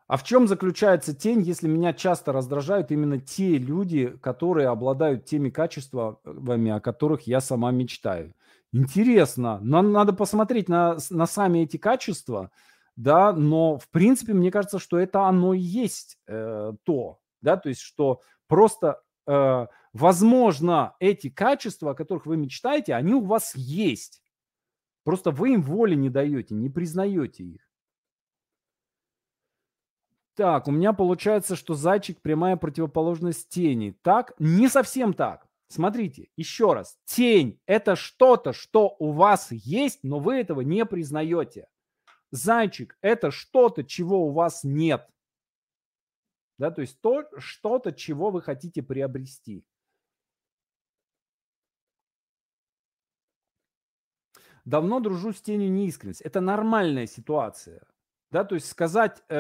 А 0.06 0.18
в 0.18 0.24
чем 0.26 0.48
заключается 0.48 1.16
тень, 1.16 1.42
если 1.42 1.68
меня 1.68 1.92
часто 1.92 2.32
раздражают 2.32 2.92
именно 2.92 3.20
те 3.20 3.58
люди, 3.58 4.16
которые 4.22 4.68
обладают 4.68 5.26
теми 5.26 5.50
качествами, 5.50 6.70
о 6.70 6.80
которых 6.80 7.24
я 7.24 7.42
сама 7.42 7.72
мечтаю? 7.72 8.36
Интересно, 8.72 9.58
но 9.64 9.82
надо 9.82 10.14
посмотреть 10.14 10.70
на, 10.70 10.98
на 11.10 11.26
сами 11.26 11.64
эти 11.64 11.78
качества– 11.78 12.52
да, 12.98 13.32
но 13.32 13.78
в 13.78 13.88
принципе 13.90 14.34
мне 14.34 14.52
кажется, 14.52 14.80
что 14.80 14.98
это 14.98 15.22
оно 15.22 15.54
и 15.54 15.60
есть 15.60 16.18
э, 16.28 16.74
то, 16.84 17.20
да, 17.42 17.56
то 17.56 17.70
есть 17.70 17.82
что 17.82 18.22
просто 18.48 19.02
э, 19.28 19.68
возможно 19.94 20.96
эти 21.00 21.30
качества, 21.30 21.92
о 21.92 21.96
которых 21.96 22.26
вы 22.26 22.38
мечтаете, 22.38 22.96
они 22.96 23.14
у 23.14 23.24
вас 23.24 23.56
есть, 23.56 24.22
просто 25.04 25.30
вы 25.30 25.54
им 25.54 25.62
воли 25.62 25.94
не 25.94 26.10
даете, 26.10 26.56
не 26.56 26.70
признаете 26.70 27.44
их. 27.44 27.62
Так, 30.36 30.68
у 30.68 30.72
меня 30.72 30.94
получается, 30.94 31.56
что 31.56 31.74
зайчик 31.74 32.22
прямая 32.22 32.58
противоположность 32.58 33.50
тени. 33.50 33.98
Так, 34.04 34.34
не 34.38 34.70
совсем 34.70 35.14
так. 35.14 35.48
Смотрите, 35.68 36.30
еще 36.36 36.74
раз. 36.74 36.98
Тень– 37.06 37.60
это 37.66 37.96
что-то, 37.96 38.54
что 38.54 38.96
у 39.00 39.12
вас 39.12 39.52
есть, 39.52 40.00
но 40.04 40.20
вы 40.20 40.36
этого 40.36 40.62
не 40.62 40.86
признаете. 40.86 41.68
Зайчик– 42.32 42.98
это 43.02 43.32
что-то, 43.32 43.84
чего 43.84 44.28
у 44.28 44.32
вас 44.32 44.64
нет. 44.64 45.08
Да, 46.58 46.72
то 46.72 46.82
есть 46.82 47.00
то, 47.02 47.30
что-то, 47.38 47.94
чего 47.94 48.32
вы 48.32 48.42
хотите 48.42 48.82
приобрести. 48.82 49.64
Давно 54.66 55.00
дружу 55.00 55.32
с 55.32 55.42
тенью 55.42 55.72
неискренности. 55.72 56.24
Это 56.24 56.42
нормальная 56.42 57.08
ситуация. 57.08 57.88
Да, 58.32 58.44
то 58.44 58.56
есть 58.56 58.68
сказать 58.68 59.24
э, 59.30 59.36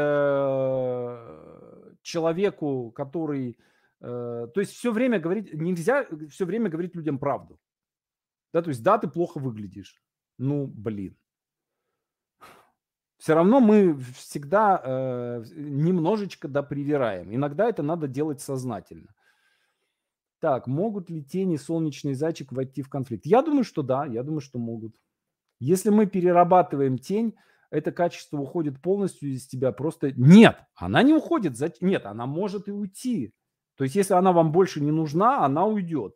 человеку, 2.02 2.92
который... 2.92 3.58
Э, 4.00 4.48
то 4.54 4.62
есть 4.62 4.72
все 4.74 4.94
время 4.94 5.20
говорить... 5.20 5.54
Нельзя 5.54 6.08
все 6.30 6.46
время 6.46 6.70
говорить 6.70 6.96
людям 6.96 7.20
правду. 7.20 7.60
Да, 8.54 8.62
то 8.62 8.70
есть 8.70 8.82
да, 8.82 8.98
ты 8.98 9.10
плохо 9.10 9.40
выглядишь. 9.40 10.02
Ну, 10.38 10.68
блин 10.68 11.18
все 13.18 13.34
равно 13.34 13.60
мы 13.60 13.98
всегда 14.16 14.82
э, 14.84 15.44
немножечко 15.56 16.48
допривираем. 16.48 17.34
Иногда 17.34 17.68
это 17.68 17.82
надо 17.82 18.08
делать 18.08 18.42
сознательно. 18.42 19.14
Так, 20.40 20.68
могут 20.68 21.10
ли 21.10 21.24
тени 21.24 21.58
солнечный 21.58 22.14
зайчик 22.14 22.52
войти 22.52 22.84
в 22.84 22.90
конфликт? 22.90 23.26
Я 23.26 23.42
думаю, 23.42 23.64
что 23.64 23.82
да, 23.82 24.06
я 24.06 24.22
думаю, 24.22 24.42
что 24.42 24.60
могут. 24.60 24.96
Если 25.60 25.90
мы 25.90 26.06
перерабатываем 26.06 27.00
тень, 27.00 27.36
это 27.72 27.92
качество 27.92 28.38
уходит 28.38 28.82
полностью 28.82 29.30
из 29.30 29.48
тебя. 29.48 29.72
Просто 29.72 30.12
нет, 30.16 30.60
она 30.76 31.02
не 31.02 31.14
уходит. 31.14 31.56
Нет, 31.82 32.06
она 32.06 32.28
может 32.28 32.68
и 32.68 32.72
уйти. 32.72 33.34
То 33.78 33.84
есть, 33.84 33.96
если 33.96 34.14
она 34.14 34.32
вам 34.32 34.52
больше 34.52 34.80
не 34.80 34.92
нужна, 34.92 35.44
она 35.44 35.66
уйдет. 35.66 36.16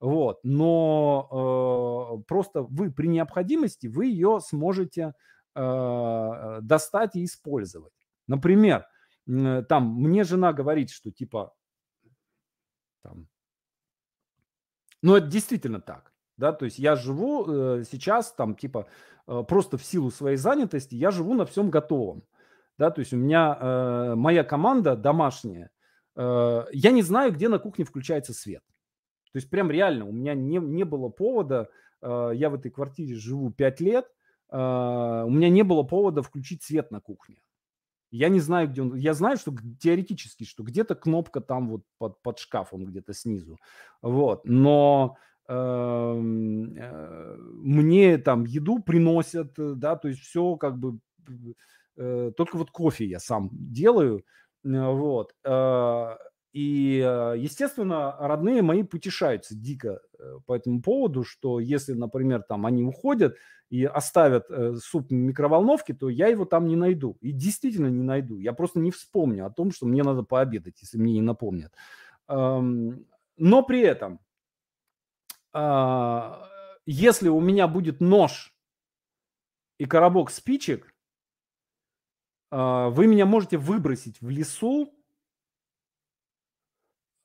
Вот. 0.00 0.40
Но 0.42 2.18
э, 2.18 2.24
просто 2.26 2.62
вы 2.62 2.90
при 2.90 3.08
необходимости 3.08 3.86
вы 3.86 4.06
ее 4.06 4.40
сможете 4.40 5.12
э, 5.54 6.58
достать 6.62 7.16
и 7.16 7.24
использовать. 7.24 7.92
Например, 8.26 8.86
там 9.26 9.94
мне 9.94 10.24
жена 10.24 10.52
говорит, 10.52 10.90
что 10.90 11.10
типа 11.10 11.54
там, 13.02 13.28
ну 15.02 15.16
это 15.16 15.26
действительно 15.26 15.80
так, 15.80 16.12
да, 16.36 16.52
то 16.52 16.64
есть 16.64 16.78
я 16.78 16.96
живу 16.96 17.46
э, 17.48 17.84
сейчас 17.90 18.32
там 18.32 18.54
типа 18.54 18.86
э, 19.26 19.42
просто 19.46 19.78
в 19.78 19.84
силу 19.84 20.10
своей 20.10 20.36
занятости 20.36 20.94
я 20.94 21.10
живу 21.10 21.34
на 21.34 21.46
всем 21.46 21.70
готовом, 21.70 22.24
да, 22.76 22.90
то 22.90 23.00
есть 23.00 23.12
у 23.12 23.16
меня 23.16 23.56
э, 23.58 24.14
моя 24.16 24.44
команда 24.44 24.96
домашняя, 24.96 25.70
э, 26.16 26.64
я 26.72 26.90
не 26.90 27.02
знаю, 27.02 27.32
где 27.32 27.48
на 27.48 27.58
кухне 27.58 27.84
включается 27.84 28.34
свет, 28.34 28.62
то 29.32 29.36
есть 29.36 29.48
прям 29.48 29.70
реально 29.70 30.06
у 30.06 30.12
меня 30.12 30.34
не 30.34 30.58
не 30.58 30.84
было 30.84 31.08
повода, 31.08 31.70
э, 32.02 32.32
я 32.34 32.50
в 32.50 32.54
этой 32.54 32.70
квартире 32.70 33.14
живу 33.14 33.50
5 33.50 33.80
лет, 33.80 34.06
у 34.52 35.30
меня 35.30 35.48
не 35.48 35.62
было 35.62 35.82
повода 35.84 36.22
включить 36.22 36.62
свет 36.62 36.90
на 36.90 37.00
кухне. 37.00 37.36
Я 38.10 38.28
не 38.28 38.40
знаю, 38.40 38.68
где 38.68 38.82
он. 38.82 38.96
Я 38.96 39.14
знаю, 39.14 39.36
что 39.36 39.54
теоретически, 39.80 40.44
что 40.44 40.64
где-то 40.64 40.96
кнопка 40.96 41.40
там 41.40 41.68
вот 41.68 41.82
под, 41.98 42.20
под 42.22 42.38
шкафом 42.38 42.84
где-то 42.84 43.14
снизу. 43.14 43.58
Вот. 44.02 44.44
Но 44.44 45.16
эм, 45.48 46.74
э, 46.76 47.36
мне 47.38 48.18
там 48.18 48.44
еду 48.44 48.82
приносят, 48.82 49.56
э, 49.58 49.74
да, 49.76 49.96
то 49.96 50.08
есть 50.08 50.20
все 50.20 50.56
как 50.56 50.78
бы... 50.78 50.98
Э, 51.96 52.32
только 52.36 52.56
вот 52.56 52.70
кофе 52.72 53.04
я 53.04 53.20
сам 53.20 53.50
делаю. 53.52 54.24
Э, 54.64 54.90
вот. 54.90 55.34
Э, 55.44 56.16
и, 56.52 56.98
э, 56.98 57.34
естественно, 57.38 58.16
родные 58.18 58.62
мои 58.62 58.82
потешаются 58.82 59.54
дико 59.54 60.00
э, 60.18 60.38
по 60.46 60.54
этому 60.54 60.82
поводу, 60.82 61.22
что 61.22 61.60
если, 61.60 61.92
например, 61.92 62.42
там 62.42 62.66
они 62.66 62.82
уходят 62.82 63.36
и 63.68 63.84
оставят 63.84 64.50
э, 64.50 64.74
суп 64.82 65.10
в 65.10 65.12
микроволновке, 65.12 65.94
то 65.94 66.08
я 66.08 66.26
его 66.26 66.44
там 66.44 66.66
не 66.66 66.74
найду. 66.74 67.16
И 67.20 67.30
действительно 67.30 67.86
не 67.86 68.02
найду. 68.02 68.38
Я 68.38 68.52
просто 68.52 68.80
не 68.80 68.90
вспомню 68.90 69.46
о 69.46 69.50
том, 69.50 69.70
что 69.70 69.86
мне 69.86 70.02
надо 70.02 70.24
пообедать, 70.24 70.80
если 70.82 70.98
мне 70.98 71.14
не 71.14 71.22
напомнят. 71.22 71.72
Но 72.28 73.62
при 73.62 73.80
этом, 73.80 74.20
а, 75.52 76.46
если 76.84 77.28
у 77.28 77.40
меня 77.40 77.66
будет 77.66 78.00
нож 78.00 78.54
и 79.78 79.86
коробок 79.86 80.30
спичек, 80.30 80.94
а, 82.50 82.90
вы 82.90 83.06
меня 83.06 83.26
можете 83.26 83.56
выбросить 83.56 84.20
в 84.20 84.28
лесу, 84.28 84.92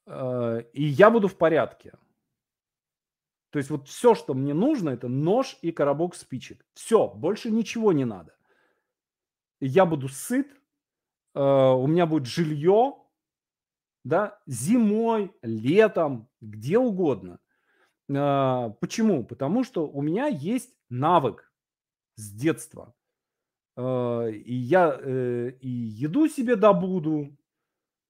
и 0.07 0.83
я 0.83 1.09
буду 1.09 1.27
в 1.27 1.37
порядке. 1.37 1.93
То 3.55 3.59
есть 3.59 3.69
вот 3.69 3.87
все, 3.87 4.15
что 4.15 4.33
мне 4.33 4.53
нужно, 4.53 4.89
это 4.89 5.07
нож 5.07 5.57
и 5.61 5.71
коробок 5.71 6.13
спичек. 6.15 6.65
Все, 6.73 7.07
больше 7.07 7.49
ничего 7.49 7.93
не 7.93 8.03
надо. 8.03 8.35
Я 9.61 9.85
буду 9.85 10.09
сыт, 10.09 10.51
э, 11.33 11.39
у 11.39 11.87
меня 11.87 12.05
будет 12.05 12.25
жилье, 12.25 12.95
да, 14.03 14.37
зимой, 14.45 15.33
летом, 15.41 16.27
где 16.41 16.77
угодно. 16.77 17.39
Э, 18.09 18.71
почему? 18.81 19.23
Потому 19.23 19.63
что 19.63 19.87
у 19.87 20.01
меня 20.01 20.27
есть 20.27 20.75
навык 20.89 21.49
с 22.17 22.29
детства. 22.31 22.93
И 23.77 24.53
я 24.53 24.99
и 25.61 25.69
еду 25.69 26.27
себе 26.27 26.57
добуду, 26.57 27.37
Э, 27.37 27.44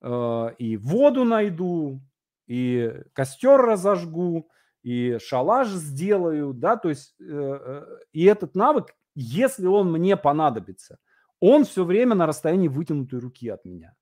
и 0.06 0.78
воду 0.78 1.24
найду, 1.24 2.01
и 2.47 2.93
костер 3.14 3.60
разожгу, 3.60 4.49
и 4.86 5.18
шалаш 5.18 5.70
сделаю, 5.70 6.53
да, 6.53 6.78
то 6.78 6.89
есть, 6.89 7.16
э, 7.20 7.26
э, 7.26 7.86
и 8.14 8.26
этот 8.26 8.56
навык, 8.56 8.93
если 9.16 9.66
он 9.66 9.91
мне 9.91 10.16
понадобится, 10.16 10.99
он 11.39 11.66
все 11.66 11.84
время 11.84 12.14
на 12.14 12.28
расстоянии 12.28 12.68
вытянутой 12.68 13.20
руки 13.20 13.49
от 13.49 13.66
меня, 13.66 13.95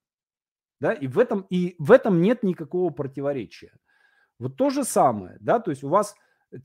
да, 0.82 0.92
и 0.92 1.08
в 1.08 1.20
этом, 1.20 1.46
и 1.50 1.76
в 1.80 1.90
этом 1.90 2.22
нет 2.22 2.44
никакого 2.44 2.90
противоречия. 2.90 3.72
Вот 4.40 4.58
то 4.58 4.70
же 4.70 4.84
самое, 4.84 5.38
да, 5.40 5.62
то 5.62 5.72
есть 5.72 5.86
у 5.86 5.90
вас 5.90 6.16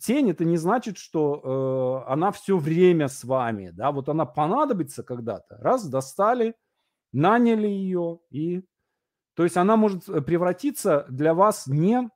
тень, 0.00 0.30
это 0.30 0.44
не 0.44 0.56
значит, 0.56 0.98
что 0.98 2.04
э, 2.04 2.10
она 2.10 2.32
все 2.32 2.58
время 2.58 3.06
с 3.06 3.22
вами, 3.22 3.70
да, 3.70 3.92
вот 3.92 4.08
она 4.08 4.26
понадобится 4.26 5.04
когда-то, 5.04 5.58
раз, 5.58 5.88
достали, 5.88 6.56
наняли 7.12 7.68
ее 7.68 8.18
и 8.30 8.64
то 9.38 9.44
есть 9.44 9.56
она 9.56 9.76
может 9.76 10.08
э, 10.08 10.20
превратиться 10.20 11.06
для 11.08 11.32
вас 11.32 11.68
не 11.68 12.10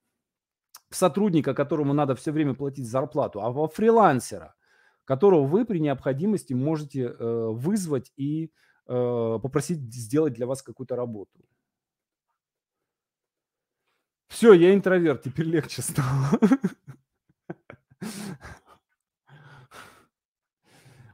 в 0.90 0.96
сотрудника, 0.96 1.54
которому 1.54 1.92
надо 1.92 2.16
все 2.16 2.32
время 2.32 2.54
платить 2.54 2.88
зарплату, 2.90 3.40
а 3.42 3.52
во 3.52 3.68
фрилансера, 3.68 4.56
которого 5.04 5.46
вы 5.46 5.64
при 5.64 5.78
необходимости 5.78 6.52
можете 6.52 7.02
э, 7.02 7.46
вызвать 7.52 8.10
и 8.16 8.50
э, 8.88 9.38
попросить 9.40 9.94
сделать 9.94 10.32
для 10.32 10.48
вас 10.48 10.62
какую-то 10.62 10.96
работу. 10.96 11.30
Все, 14.26 14.52
я 14.52 14.74
интроверт, 14.74 15.22
теперь 15.22 15.46
легче 15.46 15.80
стало. 15.80 16.26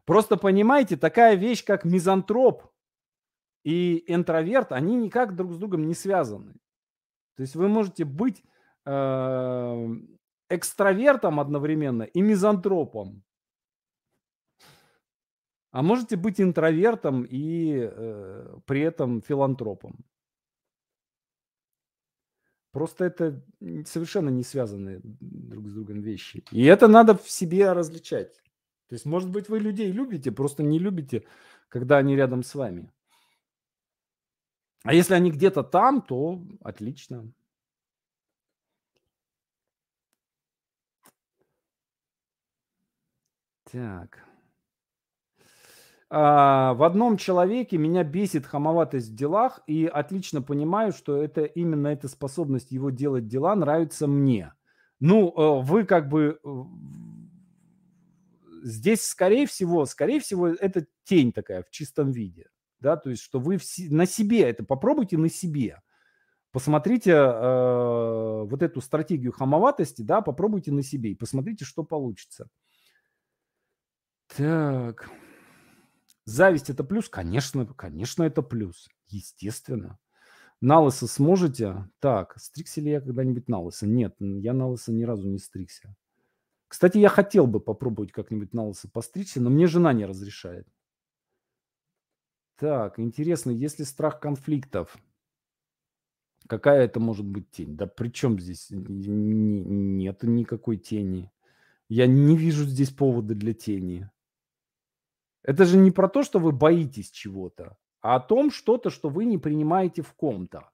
Просто 0.07 0.39
понимаете, 0.39 0.97
такая 0.97 1.35
вещь, 1.35 1.63
как 1.67 1.85
мизантроп, 1.85 2.63
и 3.69 4.03
интроверт, 4.07 4.73
они 4.73 4.97
никак 4.97 5.37
друг 5.37 5.53
с 5.53 5.59
другом 5.59 5.87
не 5.87 5.95
связаны. 5.95 6.55
То 7.37 7.43
есть 7.43 7.55
вы 7.55 7.69
можете 7.69 8.07
быть 8.07 8.43
э, 8.87 9.87
экстравертом 10.49 11.39
одновременно 11.39 12.05
и 12.05 12.23
мизантропом. 12.23 13.23
А 15.71 15.83
можете 15.83 16.17
быть 16.17 16.41
интровертом 16.41 17.27
и 17.29 17.91
э, 17.93 18.59
при 18.65 18.81
этом 18.81 19.21
филантропом. 19.21 20.03
Просто 22.73 23.05
это 23.05 23.45
совершенно 23.85 24.31
не 24.31 24.45
связанные 24.45 25.01
друг 25.03 25.69
с 25.69 25.75
другом 25.75 26.01
вещи. 26.01 26.43
И 26.53 26.65
это 26.65 26.89
надо 26.89 27.15
в 27.15 27.29
себе 27.31 27.73
различать. 27.73 28.35
То 28.89 28.95
есть, 28.95 29.05
может 29.05 29.31
быть, 29.31 29.51
вы 29.51 29.59
людей 29.59 29.93
любите, 29.93 30.33
просто 30.33 30.63
не 30.63 30.79
любите, 30.79 31.27
когда 31.69 31.99
они 31.99 32.17
рядом 32.17 32.43
с 32.43 32.55
вами. 32.55 32.91
А 34.89 34.95
если 34.95 35.13
они 35.13 35.31
где-то 35.31 35.65
там, 35.65 36.01
то 36.01 36.41
отлично. 36.63 37.31
Так. 43.71 44.25
А, 46.09 46.73
в 46.73 46.85
одном 46.85 47.19
человеке 47.19 47.77
меня 47.77 48.03
бесит 48.03 48.47
хамоватость 48.47 49.11
в 49.11 49.15
делах, 49.15 49.61
и 49.67 49.85
отлично 49.85 50.41
понимаю, 50.41 50.93
что 50.93 51.23
это 51.23 51.45
именно 51.45 51.89
эта 51.89 52.09
способность 52.09 52.71
его 52.71 52.89
делать 52.89 53.29
дела 53.29 53.55
нравится 53.55 54.07
мне. 54.07 54.55
Ну, 55.01 55.29
э, 55.37 55.63
вы 55.65 55.85
как 55.85 56.09
бы 56.09 56.41
э, 56.43 56.49
здесь, 58.63 59.05
скорее 59.05 59.47
всего, 59.47 59.85
скорее 59.85 60.21
всего, 60.21 60.49
это 60.49 60.87
тень 61.05 61.33
такая 61.35 61.63
в 61.63 61.69
чистом 61.69 62.11
виде 62.11 62.47
да, 62.81 62.97
то 62.97 63.11
есть 63.11 63.23
что 63.23 63.41
вы 63.41 63.59
на 63.91 64.07
себе 64.07 64.43
это 64.43 64.65
попробуйте 64.65 65.19
на 65.19 65.29
себе. 65.29 65.81
Посмотрите 66.51 67.11
э, 67.13 68.43
вот 68.45 68.63
эту 68.63 68.81
стратегию 68.81 69.33
хамоватости, 69.33 70.03
да, 70.03 70.23
попробуйте 70.23 70.73
на 70.73 70.83
себе 70.83 71.11
и 71.11 71.15
посмотрите, 71.15 71.65
что 71.65 71.85
получится. 71.85 72.49
Так. 74.35 75.11
Зависть 76.25 76.71
это 76.71 76.85
плюс? 76.85 77.09
Конечно, 77.09 77.67
конечно, 77.67 78.23
это 78.23 78.43
плюс. 78.43 78.89
Естественно. 79.09 79.99
На 80.61 80.81
сможете? 81.07 81.89
Так, 82.01 82.35
стригся 82.39 82.81
ли 82.81 82.91
я 82.91 83.01
когда-нибудь 83.01 83.49
на 83.49 83.61
Нет, 83.87 84.17
я 84.19 84.53
на 84.53 84.69
ни 84.89 85.05
разу 85.05 85.29
не 85.29 85.39
стригся. 85.39 85.95
Кстати, 86.67 86.99
я 86.99 87.09
хотел 87.09 87.47
бы 87.47 87.61
попробовать 87.61 88.13
как-нибудь 88.13 88.53
на 88.53 88.65
постричься, 88.89 89.41
но 89.41 89.51
мне 89.51 89.67
жена 89.67 89.93
не 89.93 90.05
разрешает. 90.05 90.67
Так, 92.59 92.99
интересно, 92.99 93.53
если 93.53 93.85
страх 93.85 94.19
конфликтов, 94.19 94.99
какая 96.49 96.85
это 96.85 96.99
может 96.99 97.25
быть 97.25 97.49
тень? 97.53 97.77
Да 97.77 97.87
при 97.87 98.09
чем 98.09 98.41
здесь 98.41 98.67
нет 98.71 100.25
никакой 100.25 100.77
тени? 100.77 101.31
Я 101.89 102.09
не 102.09 102.37
вижу 102.37 102.65
здесь 102.65 102.91
повода 102.91 103.37
для 103.37 103.55
тени. 103.55 104.11
Это 105.45 105.67
же 105.67 105.77
не 105.77 105.93
про 105.93 106.09
то, 106.09 106.25
что 106.25 106.41
вы 106.41 106.51
боитесь 106.51 107.13
чего-то, 107.13 107.79
а 108.01 108.17
о 108.17 108.21
том 108.21 108.51
что-то, 108.51 108.91
что 108.91 109.09
вы 109.09 109.25
не 109.25 109.39
принимаете 109.39 110.03
в 110.03 110.13
ком-то. 110.15 110.69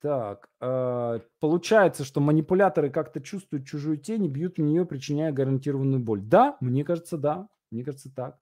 Так, 0.00 0.50
э, 0.60 1.20
получается, 1.38 2.04
что 2.04 2.20
манипуляторы 2.20 2.90
как-то 2.90 3.20
чувствуют 3.20 3.66
чужую 3.66 3.98
тень 3.98 4.24
и 4.24 4.28
бьют 4.28 4.56
в 4.56 4.60
нее, 4.60 4.84
причиняя 4.86 5.30
гарантированную 5.30 6.02
боль. 6.02 6.20
Да, 6.22 6.56
мне 6.60 6.84
кажется, 6.84 7.16
да. 7.16 7.48
Мне 7.70 7.84
кажется, 7.84 8.12
так. 8.12 8.40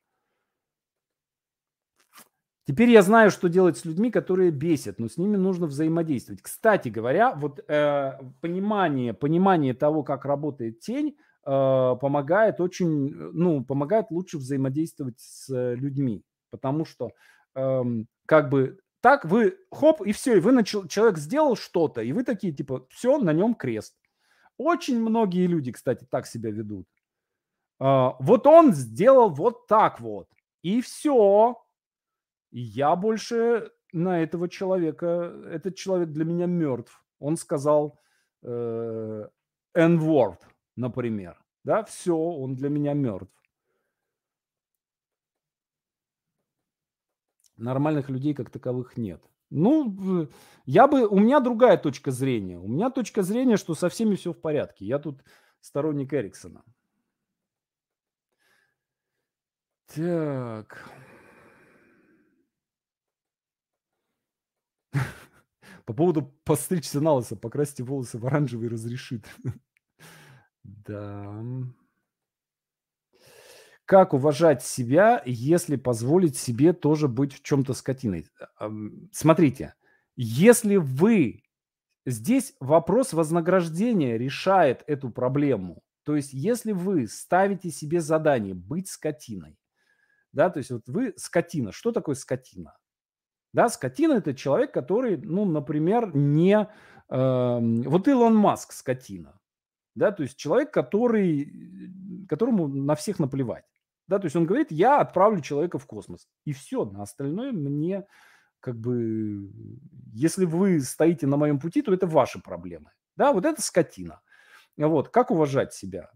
Теперь 2.68 2.90
я 2.90 3.00
знаю, 3.00 3.30
что 3.30 3.48
делать 3.48 3.78
с 3.78 3.86
людьми, 3.86 4.10
которые 4.10 4.50
бесят, 4.50 4.98
но 4.98 5.08
с 5.08 5.16
ними 5.16 5.36
нужно 5.36 5.66
взаимодействовать. 5.66 6.42
Кстати 6.42 6.90
говоря, 6.90 7.34
вот 7.34 7.60
э, 7.66 8.18
понимание, 8.42 9.14
понимание 9.14 9.72
того, 9.72 10.02
как 10.02 10.26
работает 10.26 10.78
тень, 10.80 11.16
э, 11.46 11.50
помогает 11.98 12.60
очень, 12.60 13.08
ну, 13.32 13.64
помогает 13.64 14.10
лучше 14.10 14.36
взаимодействовать 14.36 15.18
с 15.18 15.48
людьми, 15.76 16.22
потому 16.50 16.84
что 16.84 17.12
э, 17.54 17.82
как 18.26 18.50
бы 18.50 18.78
так 19.00 19.24
вы 19.24 19.56
хоп 19.70 20.02
и 20.02 20.12
все, 20.12 20.36
и 20.36 20.40
вы 20.40 20.52
начал, 20.52 20.86
человек 20.88 21.16
сделал 21.16 21.56
что-то, 21.56 22.02
и 22.02 22.12
вы 22.12 22.22
такие 22.22 22.52
типа 22.52 22.86
все 22.90 23.16
на 23.16 23.32
нем 23.32 23.54
крест. 23.54 23.94
Очень 24.58 25.00
многие 25.00 25.46
люди, 25.46 25.72
кстати, 25.72 26.06
так 26.10 26.26
себя 26.26 26.50
ведут. 26.50 26.86
Э, 27.80 28.10
вот 28.18 28.46
он 28.46 28.74
сделал 28.74 29.30
вот 29.30 29.66
так 29.68 30.00
вот, 30.00 30.28
и 30.60 30.82
все, 30.82 31.56
я 32.50 32.96
больше 32.96 33.72
на 33.92 34.22
этого 34.22 34.48
человека, 34.48 35.06
этот 35.50 35.76
человек 35.76 36.10
для 36.10 36.24
меня 36.24 36.46
мертв. 36.46 37.04
Он 37.18 37.36
сказал 37.36 37.98
э, 38.42 39.28
N-word, 39.74 40.38
например. 40.76 41.42
Да, 41.64 41.84
все, 41.84 42.16
он 42.16 42.54
для 42.54 42.68
меня 42.68 42.94
мертв. 42.94 43.32
Нормальных 47.56 48.08
людей 48.08 48.34
как 48.34 48.50
таковых 48.50 48.96
нет. 48.96 49.22
Ну, 49.50 50.28
я 50.66 50.86
бы, 50.86 51.06
у 51.08 51.18
меня 51.18 51.40
другая 51.40 51.76
точка 51.76 52.10
зрения. 52.10 52.58
У 52.58 52.68
меня 52.68 52.90
точка 52.90 53.22
зрения, 53.22 53.56
что 53.56 53.74
со 53.74 53.88
всеми 53.88 54.14
все 54.14 54.32
в 54.32 54.40
порядке. 54.40 54.84
Я 54.84 54.98
тут 54.98 55.24
сторонник 55.60 56.12
Эриксона. 56.14 56.62
Так. 59.86 60.84
По 65.84 65.92
поводу 65.92 66.22
подстричься 66.44 67.00
на 67.00 67.12
лысо, 67.14 67.36
покрасьте 67.36 67.82
волосы 67.82 68.18
в 68.18 68.26
оранжевый 68.26 68.68
разрешит. 68.68 69.26
Да. 70.86 71.42
Как 73.86 74.12
уважать 74.12 74.62
себя, 74.62 75.22
если 75.24 75.76
позволить 75.76 76.36
себе 76.36 76.74
тоже 76.74 77.08
быть 77.08 77.32
в 77.32 77.42
чем-то 77.42 77.72
скотиной? 77.72 78.26
Смотрите, 79.12 79.74
если 80.14 80.76
вы... 80.76 81.42
Здесь 82.04 82.54
вопрос 82.60 83.14
вознаграждения 83.14 84.18
решает 84.18 84.84
эту 84.86 85.08
проблему. 85.08 85.82
То 86.04 86.16
есть, 86.16 86.34
если 86.34 86.72
вы 86.72 87.06
ставите 87.06 87.70
себе 87.70 88.00
задание 88.00 88.54
быть 88.54 88.88
скотиной, 88.88 89.58
да, 90.32 90.50
то 90.50 90.58
есть 90.58 90.70
вот 90.70 90.82
вы 90.86 91.14
скотина. 91.16 91.72
Что 91.72 91.92
такое 91.92 92.14
скотина? 92.14 92.76
Да, 93.52 93.68
скотина 93.68 94.14
это 94.14 94.34
человек, 94.34 94.72
который, 94.72 95.16
ну, 95.16 95.44
например, 95.44 96.14
не... 96.14 96.68
Э, 97.08 97.58
вот 97.60 98.08
Илон 98.08 98.36
Маск 98.36 98.72
скотина. 98.72 99.40
Да, 99.94 100.12
то 100.12 100.22
есть 100.22 100.36
человек, 100.36 100.72
который, 100.72 101.52
которому 102.28 102.68
на 102.68 102.94
всех 102.94 103.18
наплевать. 103.18 103.64
Да, 104.06 104.18
то 104.18 104.26
есть 104.26 104.36
он 104.36 104.46
говорит, 104.46 104.70
я 104.70 105.00
отправлю 105.00 105.40
человека 105.40 105.78
в 105.78 105.86
космос. 105.86 106.28
И 106.44 106.52
все, 106.52 106.84
на 106.84 107.02
остальное 107.02 107.52
мне 107.52 108.06
как 108.60 108.78
бы, 108.78 109.50
если 110.12 110.44
вы 110.44 110.80
стоите 110.80 111.26
на 111.26 111.36
моем 111.36 111.58
пути, 111.58 111.82
то 111.82 111.92
это 111.92 112.06
ваши 112.06 112.40
проблемы. 112.40 112.90
Да, 113.16 113.32
вот 113.32 113.44
это 113.44 113.60
скотина. 113.62 114.20
Вот, 114.76 115.08
как 115.08 115.30
уважать 115.30 115.74
себя? 115.74 116.10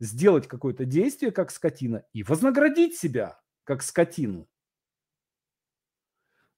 Сделать 0.00 0.46
какое-то 0.46 0.84
действие, 0.84 1.32
как 1.32 1.50
скотина, 1.50 2.04
и 2.12 2.22
вознаградить 2.22 2.96
себя, 2.96 3.40
как 3.64 3.82
скотину. 3.82 4.48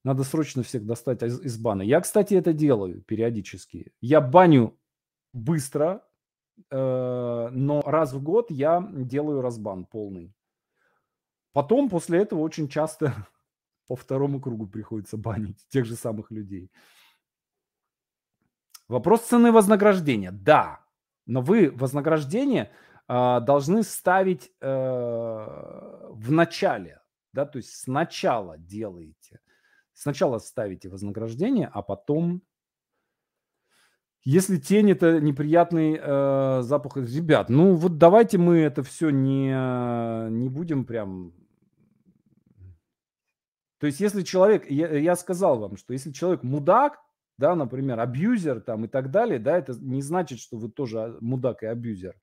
Надо 0.04 0.24
срочно 0.24 0.62
всех 0.62 0.86
достать 0.86 1.22
из, 1.22 1.40
из 1.40 1.58
бана. 1.58 1.82
Я, 1.82 2.00
кстати, 2.00 2.34
это 2.34 2.52
делаю 2.52 3.02
периодически. 3.02 3.92
Я 4.00 4.20
баню 4.20 4.78
быстро, 5.32 6.02
э, 6.70 7.48
но 7.52 7.82
раз 7.82 8.12
в 8.12 8.22
год 8.22 8.50
я 8.50 8.86
делаю 8.92 9.42
разбан 9.42 9.84
полный. 9.84 10.34
Потом 11.52 11.88
после 11.90 12.20
этого 12.20 12.40
очень 12.40 12.68
часто 12.68 13.12
по 13.86 13.96
второму 13.96 14.40
кругу 14.40 14.66
приходится 14.66 15.16
банить 15.16 15.66
тех 15.68 15.84
же 15.84 15.96
самых 15.96 16.30
людей. 16.30 16.70
Вопрос 18.88 19.22
цены 19.22 19.52
вознаграждения. 19.52 20.32
Да, 20.32 20.84
но 21.26 21.42
вы 21.42 21.70
вознаграждение 21.70 22.72
э, 23.06 23.40
должны 23.40 23.82
ставить 23.82 24.50
э, 24.60 24.66
в 24.66 26.32
начале, 26.32 27.00
да, 27.32 27.46
то 27.46 27.58
есть 27.58 27.76
сначала 27.76 28.58
делаете, 28.58 29.40
сначала 30.00 30.38
ставите 30.38 30.88
вознаграждение, 30.88 31.68
а 31.72 31.82
потом, 31.82 32.42
если 34.24 34.56
тень 34.56 34.90
это 34.92 35.20
неприятный 35.20 35.98
э, 36.00 36.62
запах, 36.62 36.96
ребят, 36.96 37.50
ну 37.50 37.74
вот 37.74 37.98
давайте 37.98 38.38
мы 38.38 38.58
это 38.58 38.82
все 38.82 39.10
не 39.10 39.50
не 40.30 40.48
будем 40.48 40.84
прям 40.84 41.34
то 43.80 43.86
есть, 43.86 43.98
если 43.98 44.22
человек, 44.22 44.70
я, 44.70 44.94
я 44.94 45.16
сказал 45.16 45.58
вам, 45.58 45.78
что 45.78 45.94
если 45.94 46.12
человек 46.12 46.42
мудак, 46.42 46.98
да, 47.38 47.54
например, 47.54 47.98
абьюзер 47.98 48.60
там 48.60 48.84
и 48.84 48.88
так 48.88 49.10
далее, 49.10 49.38
да, 49.38 49.56
это 49.56 49.72
не 49.72 50.02
значит, 50.02 50.38
что 50.38 50.58
вы 50.58 50.70
тоже 50.70 51.16
мудак 51.22 51.62
и 51.62 51.66
абьюзер. 51.66 52.14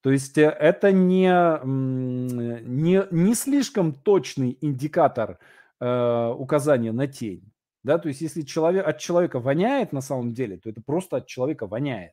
То 0.00 0.10
есть 0.10 0.36
э, 0.36 0.48
это 0.48 0.90
не, 0.90 1.30
не, 1.64 3.06
не 3.12 3.34
слишком 3.34 3.92
точный 3.92 4.58
индикатор 4.60 5.38
э, 5.80 6.34
указания 6.36 6.92
на 6.92 7.06
тень. 7.06 7.50
Да, 7.84 7.98
то 7.98 8.08
есть 8.08 8.20
если 8.20 8.42
человек, 8.42 8.86
от 8.86 8.98
человека 8.98 9.40
воняет 9.40 9.92
на 9.92 10.00
самом 10.00 10.34
деле, 10.34 10.58
то 10.58 10.68
это 10.68 10.82
просто 10.82 11.18
от 11.18 11.26
человека 11.26 11.66
воняет. 11.66 12.12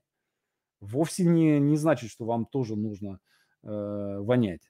Вовсе 0.80 1.26
не, 1.26 1.60
не 1.60 1.78
значит, 1.78 2.12
что 2.12 2.26
вам 2.26 2.46
тоже 2.46 2.76
нужно 2.76 3.20
э, 3.64 3.68
вонять. 4.20 4.62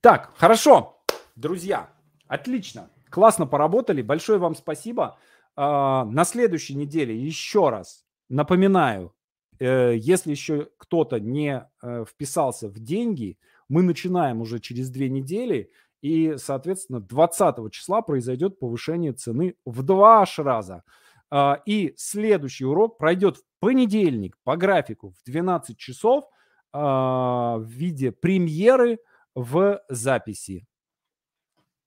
Так, 0.00 0.32
хорошо, 0.36 1.02
друзья, 1.34 1.90
отлично, 2.28 2.90
классно 3.10 3.46
поработали, 3.46 4.02
большое 4.02 4.38
вам 4.38 4.54
спасибо. 4.54 5.18
А, 5.56 6.04
на 6.04 6.24
следующей 6.24 6.74
неделе 6.74 7.16
еще 7.16 7.70
раз 7.70 8.04
напоминаю, 8.28 9.14
э, 9.58 9.94
если 9.96 10.30
еще 10.30 10.68
кто-то 10.76 11.18
не 11.18 11.66
э, 11.82 12.04
вписался 12.04 12.68
в 12.68 12.78
деньги, 12.78 13.38
мы 13.68 13.82
начинаем 13.82 14.40
уже 14.40 14.60
через 14.60 14.90
две 14.90 15.08
недели, 15.08 15.70
и, 16.02 16.36
соответственно, 16.38 17.00
20 17.00 17.72
числа 17.72 18.02
произойдет 18.02 18.58
повышение 18.58 19.12
цены 19.12 19.56
в 19.64 19.82
два 19.82 20.20
аж 20.22 20.38
раза. 20.38 20.84
А, 21.30 21.60
и 21.66 21.94
следующий 21.96 22.64
урок 22.64 22.98
пройдет 22.98 23.38
в 23.38 23.42
понедельник 23.58 24.38
по 24.44 24.56
графику 24.56 25.10
в 25.10 25.24
12 25.24 25.76
часов 25.76 26.24
а, 26.72 27.56
в 27.58 27.64
виде 27.64 28.12
премьеры– 28.12 28.98
в 29.36 29.82
записи. 29.90 30.66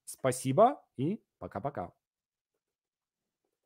Спасибо 0.06 0.82
и 0.98 1.20
пока-пока. 1.40 1.92